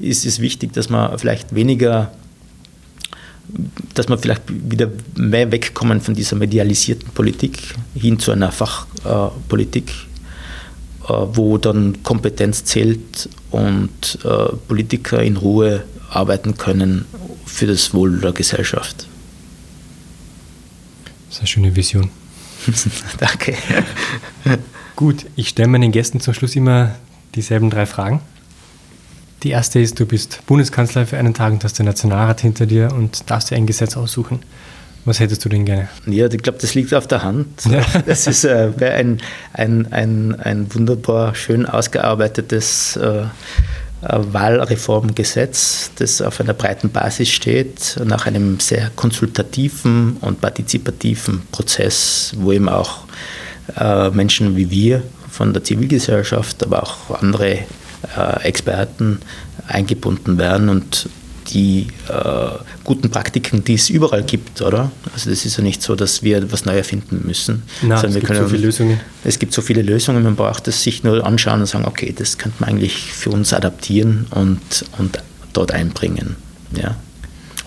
ist 0.00 0.26
es 0.26 0.40
wichtig, 0.40 0.72
dass 0.72 0.90
man 0.90 1.16
vielleicht 1.18 1.54
weniger 1.54 2.12
dass 3.98 4.08
man 4.08 4.18
vielleicht 4.20 4.42
wieder 4.48 4.88
mehr 5.16 5.50
wegkommen 5.50 6.00
von 6.00 6.14
dieser 6.14 6.36
medialisierten 6.36 7.08
Politik 7.10 7.74
hin 7.96 8.20
zu 8.20 8.30
einer 8.30 8.52
Fachpolitik, 8.52 9.90
äh, 11.08 11.12
wo 11.32 11.58
dann 11.58 12.00
Kompetenz 12.04 12.64
zählt 12.64 13.28
und 13.50 14.18
äh, 14.24 14.54
Politiker 14.68 15.20
in 15.20 15.36
Ruhe 15.36 15.82
arbeiten 16.10 16.56
können 16.56 17.06
für 17.44 17.66
das 17.66 17.92
Wohl 17.92 18.20
der 18.20 18.30
Gesellschaft. 18.32 19.08
Das 21.26 21.36
ist 21.36 21.40
eine 21.40 21.46
schöne 21.48 21.76
Vision. 21.76 22.10
Danke. 23.18 23.56
Gut, 24.94 25.26
ich 25.34 25.48
stelle 25.48 25.68
meinen 25.68 25.90
Gästen 25.90 26.20
zum 26.20 26.34
Schluss 26.34 26.54
immer 26.54 26.94
dieselben 27.34 27.68
drei 27.68 27.84
Fragen. 27.84 28.20
Die 29.42 29.50
erste 29.50 29.78
ist, 29.78 30.00
du 30.00 30.06
bist 30.06 30.40
Bundeskanzler 30.46 31.06
für 31.06 31.16
einen 31.16 31.32
Tag 31.32 31.52
und 31.52 31.62
hast 31.62 31.78
den 31.78 31.86
Nationalrat 31.86 32.40
hinter 32.40 32.66
dir 32.66 32.92
und 32.92 33.30
darfst 33.30 33.50
dir 33.50 33.56
ein 33.56 33.66
Gesetz 33.66 33.96
aussuchen. 33.96 34.40
Was 35.04 35.20
hättest 35.20 35.44
du 35.44 35.48
denn 35.48 35.64
gerne? 35.64 35.88
Ja, 36.06 36.26
ich 36.26 36.42
glaube, 36.42 36.58
das 36.60 36.74
liegt 36.74 36.92
auf 36.92 37.06
der 37.06 37.22
Hand. 37.22 37.64
Ja. 37.64 37.82
Das 38.06 38.26
ist 38.26 38.44
äh, 38.44 38.70
ein, 38.80 39.20
ein, 39.52 39.92
ein, 39.92 40.34
ein 40.34 40.74
wunderbar 40.74 41.34
schön 41.34 41.66
ausgearbeitetes 41.66 42.96
äh, 42.96 43.24
Wahlreformgesetz, 44.00 45.92
das 45.96 46.20
auf 46.20 46.40
einer 46.40 46.54
breiten 46.54 46.90
Basis 46.90 47.30
steht, 47.30 47.98
nach 48.04 48.26
einem 48.26 48.60
sehr 48.60 48.90
konsultativen 48.94 50.18
und 50.20 50.40
partizipativen 50.40 51.42
Prozess, 51.50 52.32
wo 52.36 52.52
eben 52.52 52.68
auch 52.68 53.04
äh, 53.76 54.10
Menschen 54.10 54.56
wie 54.56 54.70
wir 54.70 55.02
von 55.30 55.52
der 55.52 55.64
Zivilgesellschaft, 55.64 56.64
aber 56.64 56.82
auch 56.82 57.20
andere 57.20 57.52
äh, 57.52 57.64
Experten 58.42 59.20
eingebunden 59.66 60.38
werden 60.38 60.68
und 60.68 61.08
die 61.50 61.86
äh, 62.08 62.14
guten 62.84 63.10
Praktiken, 63.10 63.64
die 63.64 63.74
es 63.74 63.88
überall 63.88 64.22
gibt, 64.22 64.60
oder? 64.60 64.90
Also 65.12 65.30
das 65.30 65.44
ist 65.44 65.56
ja 65.56 65.62
nicht 65.62 65.82
so, 65.82 65.94
dass 65.94 66.22
wir 66.22 66.38
etwas 66.38 66.64
neu 66.64 66.76
erfinden 66.76 67.22
müssen. 67.24 67.62
Na, 67.82 68.02
es 68.02 68.14
gibt 68.14 68.26
können, 68.26 68.40
so 68.40 68.48
viele 68.48 68.66
Lösungen. 68.66 69.00
Es 69.24 69.38
gibt 69.38 69.52
so 69.52 69.62
viele 69.62 69.82
Lösungen, 69.82 70.22
man 70.22 70.36
braucht 70.36 70.68
es 70.68 70.82
sich 70.82 71.04
nur 71.04 71.24
anschauen 71.24 71.60
und 71.60 71.66
sagen, 71.66 71.86
okay, 71.86 72.14
das 72.16 72.38
könnte 72.38 72.56
man 72.60 72.70
eigentlich 72.70 73.12
für 73.12 73.30
uns 73.30 73.52
adaptieren 73.52 74.26
und, 74.30 74.60
und 74.98 75.22
dort 75.52 75.72
einbringen. 75.72 76.36
Ja? 76.76 76.96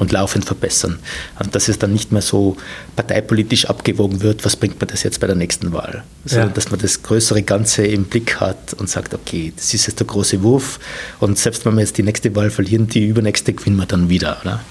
Und 0.01 0.11
laufend 0.11 0.45
verbessern. 0.45 0.97
Und 1.39 1.53
dass 1.53 1.67
es 1.67 1.77
dann 1.77 1.93
nicht 1.93 2.11
mehr 2.11 2.23
so 2.23 2.57
parteipolitisch 2.95 3.65
abgewogen 3.65 4.21
wird, 4.21 4.43
was 4.43 4.55
bringt 4.55 4.79
man 4.81 4.87
das 4.89 5.03
jetzt 5.03 5.19
bei 5.19 5.27
der 5.27 5.35
nächsten 5.35 5.73
Wahl. 5.73 6.03
Sondern 6.25 6.49
ja. 6.49 6.53
dass 6.55 6.71
man 6.71 6.79
das 6.79 7.03
größere 7.03 7.43
Ganze 7.43 7.85
im 7.85 8.05
Blick 8.05 8.39
hat 8.39 8.73
und 8.73 8.89
sagt, 8.89 9.13
okay, 9.13 9.53
das 9.55 9.75
ist 9.75 9.85
jetzt 9.85 9.99
der 9.99 10.07
große 10.07 10.41
Wurf 10.41 10.79
und 11.19 11.37
selbst 11.37 11.67
wenn 11.67 11.75
wir 11.75 11.81
jetzt 11.81 11.99
die 11.99 12.03
nächste 12.03 12.35
Wahl 12.35 12.49
verlieren, 12.49 12.87
die 12.87 13.05
übernächste 13.05 13.53
gewinnen 13.53 13.77
wir 13.77 13.85
dann 13.85 14.09
wieder. 14.09 14.39
Oder? 14.41 14.61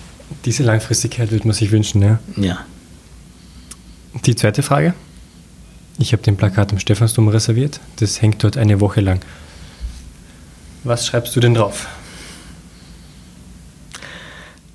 Diese 0.44 0.64
Langfristigkeit 0.64 1.30
würde 1.30 1.46
man 1.46 1.54
sich 1.54 1.70
wünschen, 1.70 2.02
ja. 2.02 2.18
Ja. 2.36 2.58
Die 4.26 4.34
zweite 4.34 4.64
Frage. 4.64 4.94
Ich 6.00 6.12
habe 6.12 6.24
den 6.24 6.36
Plakat 6.36 6.72
am 6.72 6.80
Stephansdom 6.80 7.28
reserviert. 7.28 7.78
Das 8.00 8.20
hängt 8.20 8.42
dort 8.42 8.56
eine 8.56 8.80
Woche 8.80 9.00
lang. 9.00 9.20
Was 10.82 11.06
schreibst 11.06 11.36
du 11.36 11.40
denn 11.40 11.54
drauf? 11.54 11.86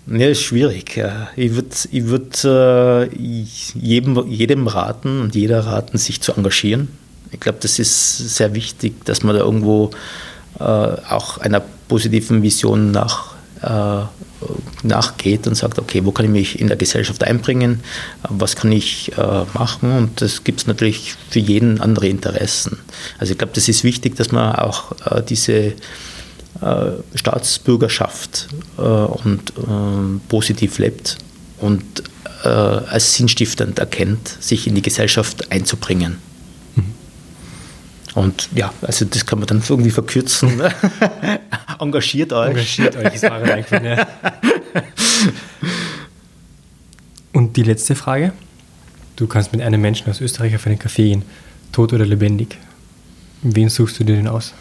Ja, 0.08 0.28
ist 0.28 0.44
schwierig. 0.44 1.02
Ich 1.36 1.56
würde 1.56 1.76
ich 1.92 2.06
würd, 2.06 2.44
äh, 2.46 3.06
jedem, 3.16 4.28
jedem 4.30 4.68
raten 4.68 5.22
und 5.22 5.36
jeder 5.36 5.66
raten, 5.66 5.98
sich 5.98 6.22
zu 6.22 6.34
engagieren. 6.34 6.90
Ich 7.32 7.40
glaube, 7.40 7.58
das 7.62 7.80
ist 7.80 8.36
sehr 8.36 8.54
wichtig, 8.54 9.04
dass 9.06 9.24
man 9.24 9.36
da 9.36 9.42
irgendwo 9.42 9.90
äh, 10.60 10.64
auch 10.64 11.40
einer 11.40 11.62
positiven 11.88 12.44
Vision 12.44 12.92
nach, 12.92 13.34
äh, 13.64 14.04
nachgeht 14.84 15.48
und 15.48 15.56
sagt, 15.56 15.80
okay, 15.80 16.06
wo 16.06 16.12
kann 16.12 16.26
ich 16.26 16.32
mich 16.32 16.60
in 16.62 16.68
der 16.68 16.78
Gesellschaft 16.78 17.24
einbringen, 17.24 17.82
was 18.30 18.56
kann 18.56 18.72
ich 18.72 19.12
äh, 19.18 19.44
machen 19.54 19.92
und 19.92 20.22
das 20.22 20.44
gibt 20.44 20.62
es 20.62 20.68
natürlich 20.68 21.16
für 21.32 21.40
jeden 21.40 21.82
andere 21.82 22.08
Interessen. 22.08 22.78
Also 23.18 23.32
ich 23.32 23.38
glaube, 23.40 23.54
das 23.56 23.68
ist 23.68 23.84
wichtig, 23.84 24.16
dass 24.16 24.32
man 24.32 24.56
auch 24.56 24.92
äh, 25.10 25.24
diese 25.24 25.74
Staatsbürgerschaft 27.16 28.48
äh, 28.78 28.82
und 28.82 29.52
äh, 29.58 30.20
positiv 30.30 30.78
lebt 30.80 31.18
und 31.60 31.84
als 32.44 33.16
sinnstiftend 33.16 33.80
erkennt, 33.80 34.28
sich 34.40 34.68
in 34.68 34.76
die 34.76 34.84
Gesellschaft 34.84 35.52
einzubringen. 35.52 36.18
Mhm. 36.76 36.94
Und 38.14 38.50
ja, 38.54 38.72
also 38.84 39.04
das 39.06 39.26
kann 39.26 39.40
man 39.40 39.48
dann 39.48 39.64
irgendwie 39.68 39.90
verkürzen. 39.90 40.62
Engagiert 41.80 42.34
euch. 42.34 42.50
Engagiert 42.50 42.96
euch, 42.98 43.16
ist 43.16 43.24
ja. 43.72 44.08
Und 47.34 47.58
die 47.58 47.64
letzte 47.64 47.96
Frage. 47.96 48.34
Du 49.16 49.28
kannst 49.28 49.52
mit 49.52 49.62
einem 49.62 49.82
Menschen 49.82 50.10
aus 50.10 50.22
Österreich 50.22 50.56
auf 50.56 50.68
einen 50.68 50.78
Café 50.78 50.98
gehen, 50.98 51.24
tot 51.72 51.94
oder 51.94 52.06
lebendig. 52.06 52.58
Wen 53.42 53.70
suchst 53.70 54.00
du 54.00 54.04
dir 54.04 54.16
denn 54.16 54.28
aus? 54.28 54.54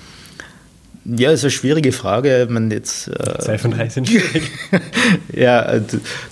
Ja, 1.07 1.31
das 1.31 1.41
ist 1.41 1.45
eine 1.45 1.51
schwierige 1.51 1.93
Frage. 1.93 2.47
Man 2.49 2.71
jetzt, 2.71 3.09
äh, 3.09 3.39
Zwei 3.39 3.59
von 3.59 3.73
drei 3.73 3.89
sind 3.91 4.09
schwierig. 4.09 4.51
ja, 5.33 5.81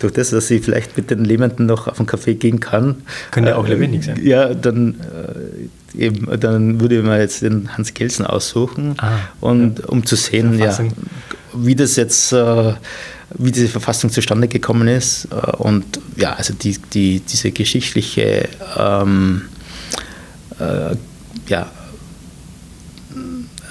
durch 0.01 0.13
das, 0.15 0.31
dass 0.31 0.51
ich 0.51 0.65
vielleicht 0.65 0.97
mit 0.97 1.11
den 1.11 1.25
Lebenden 1.25 1.67
noch 1.67 1.89
auf 1.89 1.99
einen 1.99 2.07
Kaffee 2.07 2.35
gehen 2.35 2.59
kann. 2.59 3.03
Können 3.31 3.49
ja 3.49 3.57
auch 3.57 3.67
äh, 3.67 3.71
lebendig 3.71 4.05
sein. 4.05 4.19
Ja, 4.25 4.55
dann, 4.55 4.95
äh, 5.95 6.03
eben, 6.03 6.27
dann 6.41 6.81
würde 6.81 7.03
man 7.03 7.21
jetzt 7.21 7.43
den 7.43 7.77
Hans 7.77 7.93
Kelsen 7.93 8.25
aussuchen, 8.25 8.95
ah, 8.99 9.19
und 9.41 9.81
ja. 9.81 9.85
um 9.89 10.07
zu 10.07 10.17
sehen, 10.17 10.59
ja, 10.59 10.77
wie 11.53 11.77
das 11.77 11.97
jetzt, 11.97 12.33
äh, 12.33 12.73
wie 13.35 13.53
diese 13.53 13.69
Verfassung 13.69 14.09
zustande 14.09 14.49
gekommen 14.49 14.89
ist. 14.89 15.27
Äh, 15.27 15.51
und 15.59 15.85
ja, 16.17 16.33
also 16.33 16.55
die, 16.55 16.79
die, 16.95 17.21
diese 17.21 17.51
geschichtliche 17.51 18.49
ähm, 18.79 19.43
äh, 20.59 20.97
ja, 21.49 21.71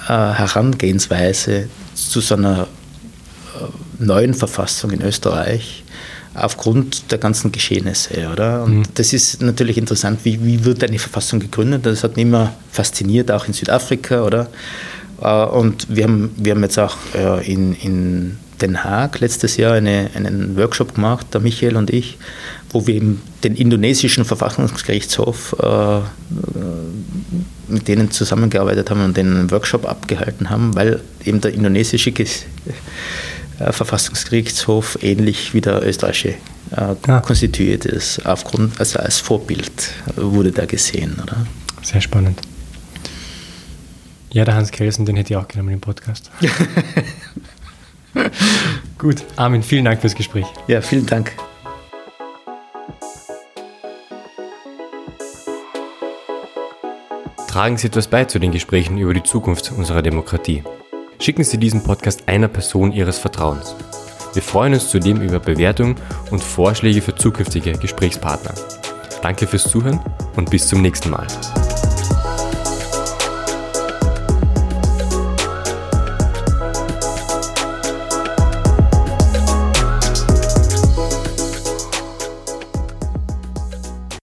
äh, 0.08 0.12
Herangehensweise 0.12 1.68
zu 1.94 2.20
so 2.20 2.34
einer 2.34 2.62
äh, 2.62 4.04
neuen 4.04 4.34
Verfassung 4.34 4.90
in 4.90 5.02
Österreich 5.02 5.84
aufgrund 6.34 7.10
der 7.12 7.18
ganzen 7.18 7.52
Geschehnisse, 7.52 8.28
oder? 8.32 8.64
Und 8.64 8.78
mhm. 8.78 8.82
das 8.94 9.12
ist 9.12 9.42
natürlich 9.42 9.76
interessant, 9.76 10.20
wie, 10.24 10.42
wie 10.44 10.64
wird 10.64 10.82
eine 10.82 10.98
Verfassung 10.98 11.40
gegründet? 11.40 11.84
Das 11.84 12.02
hat 12.02 12.16
mich 12.16 12.24
immer 12.24 12.54
fasziniert, 12.70 13.30
auch 13.30 13.46
in 13.46 13.52
Südafrika, 13.52 14.24
oder? 14.24 14.48
Äh, 15.20 15.44
und 15.44 15.94
wir 15.94 16.04
haben, 16.04 16.30
wir 16.36 16.54
haben 16.54 16.62
jetzt 16.62 16.78
auch 16.78 16.96
in, 17.44 17.74
in 17.74 18.38
Den 18.62 18.82
Haag 18.82 19.20
letztes 19.20 19.56
Jahr 19.58 19.74
eine, 19.74 20.10
einen 20.14 20.56
Workshop 20.56 20.94
gemacht, 20.94 21.26
der 21.34 21.40
Michael 21.40 21.76
und 21.76 21.90
ich, 21.90 22.16
wo 22.70 22.86
wir 22.86 22.94
eben 22.94 23.20
den 23.44 23.54
indonesischen 23.54 24.24
Verfassungsgerichtshof 24.24 25.54
mit 27.72 27.88
denen 27.88 28.10
zusammengearbeitet 28.10 28.90
haben 28.90 29.04
und 29.04 29.16
den 29.16 29.50
Workshop 29.50 29.86
abgehalten 29.86 30.50
haben, 30.50 30.74
weil 30.74 31.00
eben 31.24 31.40
der 31.40 31.54
indonesische 31.54 32.10
äh, 32.10 33.72
Verfassungsgerichtshof 33.72 34.98
ähnlich 35.02 35.54
wie 35.54 35.60
der 35.60 35.86
österreichische 35.86 36.34
äh, 36.76 36.94
ja. 37.06 37.20
konstituiert 37.20 37.84
ist. 37.84 38.24
Aufgrund, 38.26 38.78
also 38.78 38.98
als 38.98 39.18
Vorbild 39.18 39.72
wurde 40.16 40.52
da 40.52 40.66
gesehen. 40.66 41.16
Oder? 41.22 41.46
Sehr 41.82 42.00
spannend. 42.00 42.40
Ja, 44.32 44.44
der 44.44 44.54
Hans 44.54 44.70
Kelsen, 44.70 45.04
den 45.04 45.16
hätte 45.16 45.34
ich 45.34 45.36
auch 45.36 45.48
genommen 45.48 45.74
im 45.74 45.80
Podcast. 45.80 46.30
Gut, 48.98 49.16
Armin, 49.36 49.62
vielen 49.62 49.84
Dank 49.84 50.00
fürs 50.00 50.14
Gespräch. 50.14 50.46
Ja, 50.68 50.80
vielen 50.80 51.06
Dank. 51.06 51.32
Tragen 57.52 57.76
Sie 57.76 57.88
etwas 57.88 58.06
bei 58.08 58.24
zu 58.24 58.38
den 58.38 58.50
Gesprächen 58.50 58.96
über 58.96 59.12
die 59.12 59.22
Zukunft 59.22 59.72
unserer 59.72 60.00
Demokratie. 60.00 60.64
Schicken 61.18 61.44
Sie 61.44 61.58
diesen 61.58 61.84
Podcast 61.84 62.26
einer 62.26 62.48
Person 62.48 62.92
Ihres 62.92 63.18
Vertrauens. 63.18 63.76
Wir 64.32 64.40
freuen 64.40 64.72
uns 64.72 64.88
zudem 64.88 65.20
über 65.20 65.38
Bewertungen 65.38 65.96
und 66.30 66.42
Vorschläge 66.42 67.02
für 67.02 67.14
zukünftige 67.14 67.72
Gesprächspartner. 67.72 68.54
Danke 69.20 69.46
fürs 69.46 69.64
Zuhören 69.64 70.00
und 70.34 70.48
bis 70.48 70.66
zum 70.66 70.80
nächsten 70.80 71.10
Mal. 71.10 71.26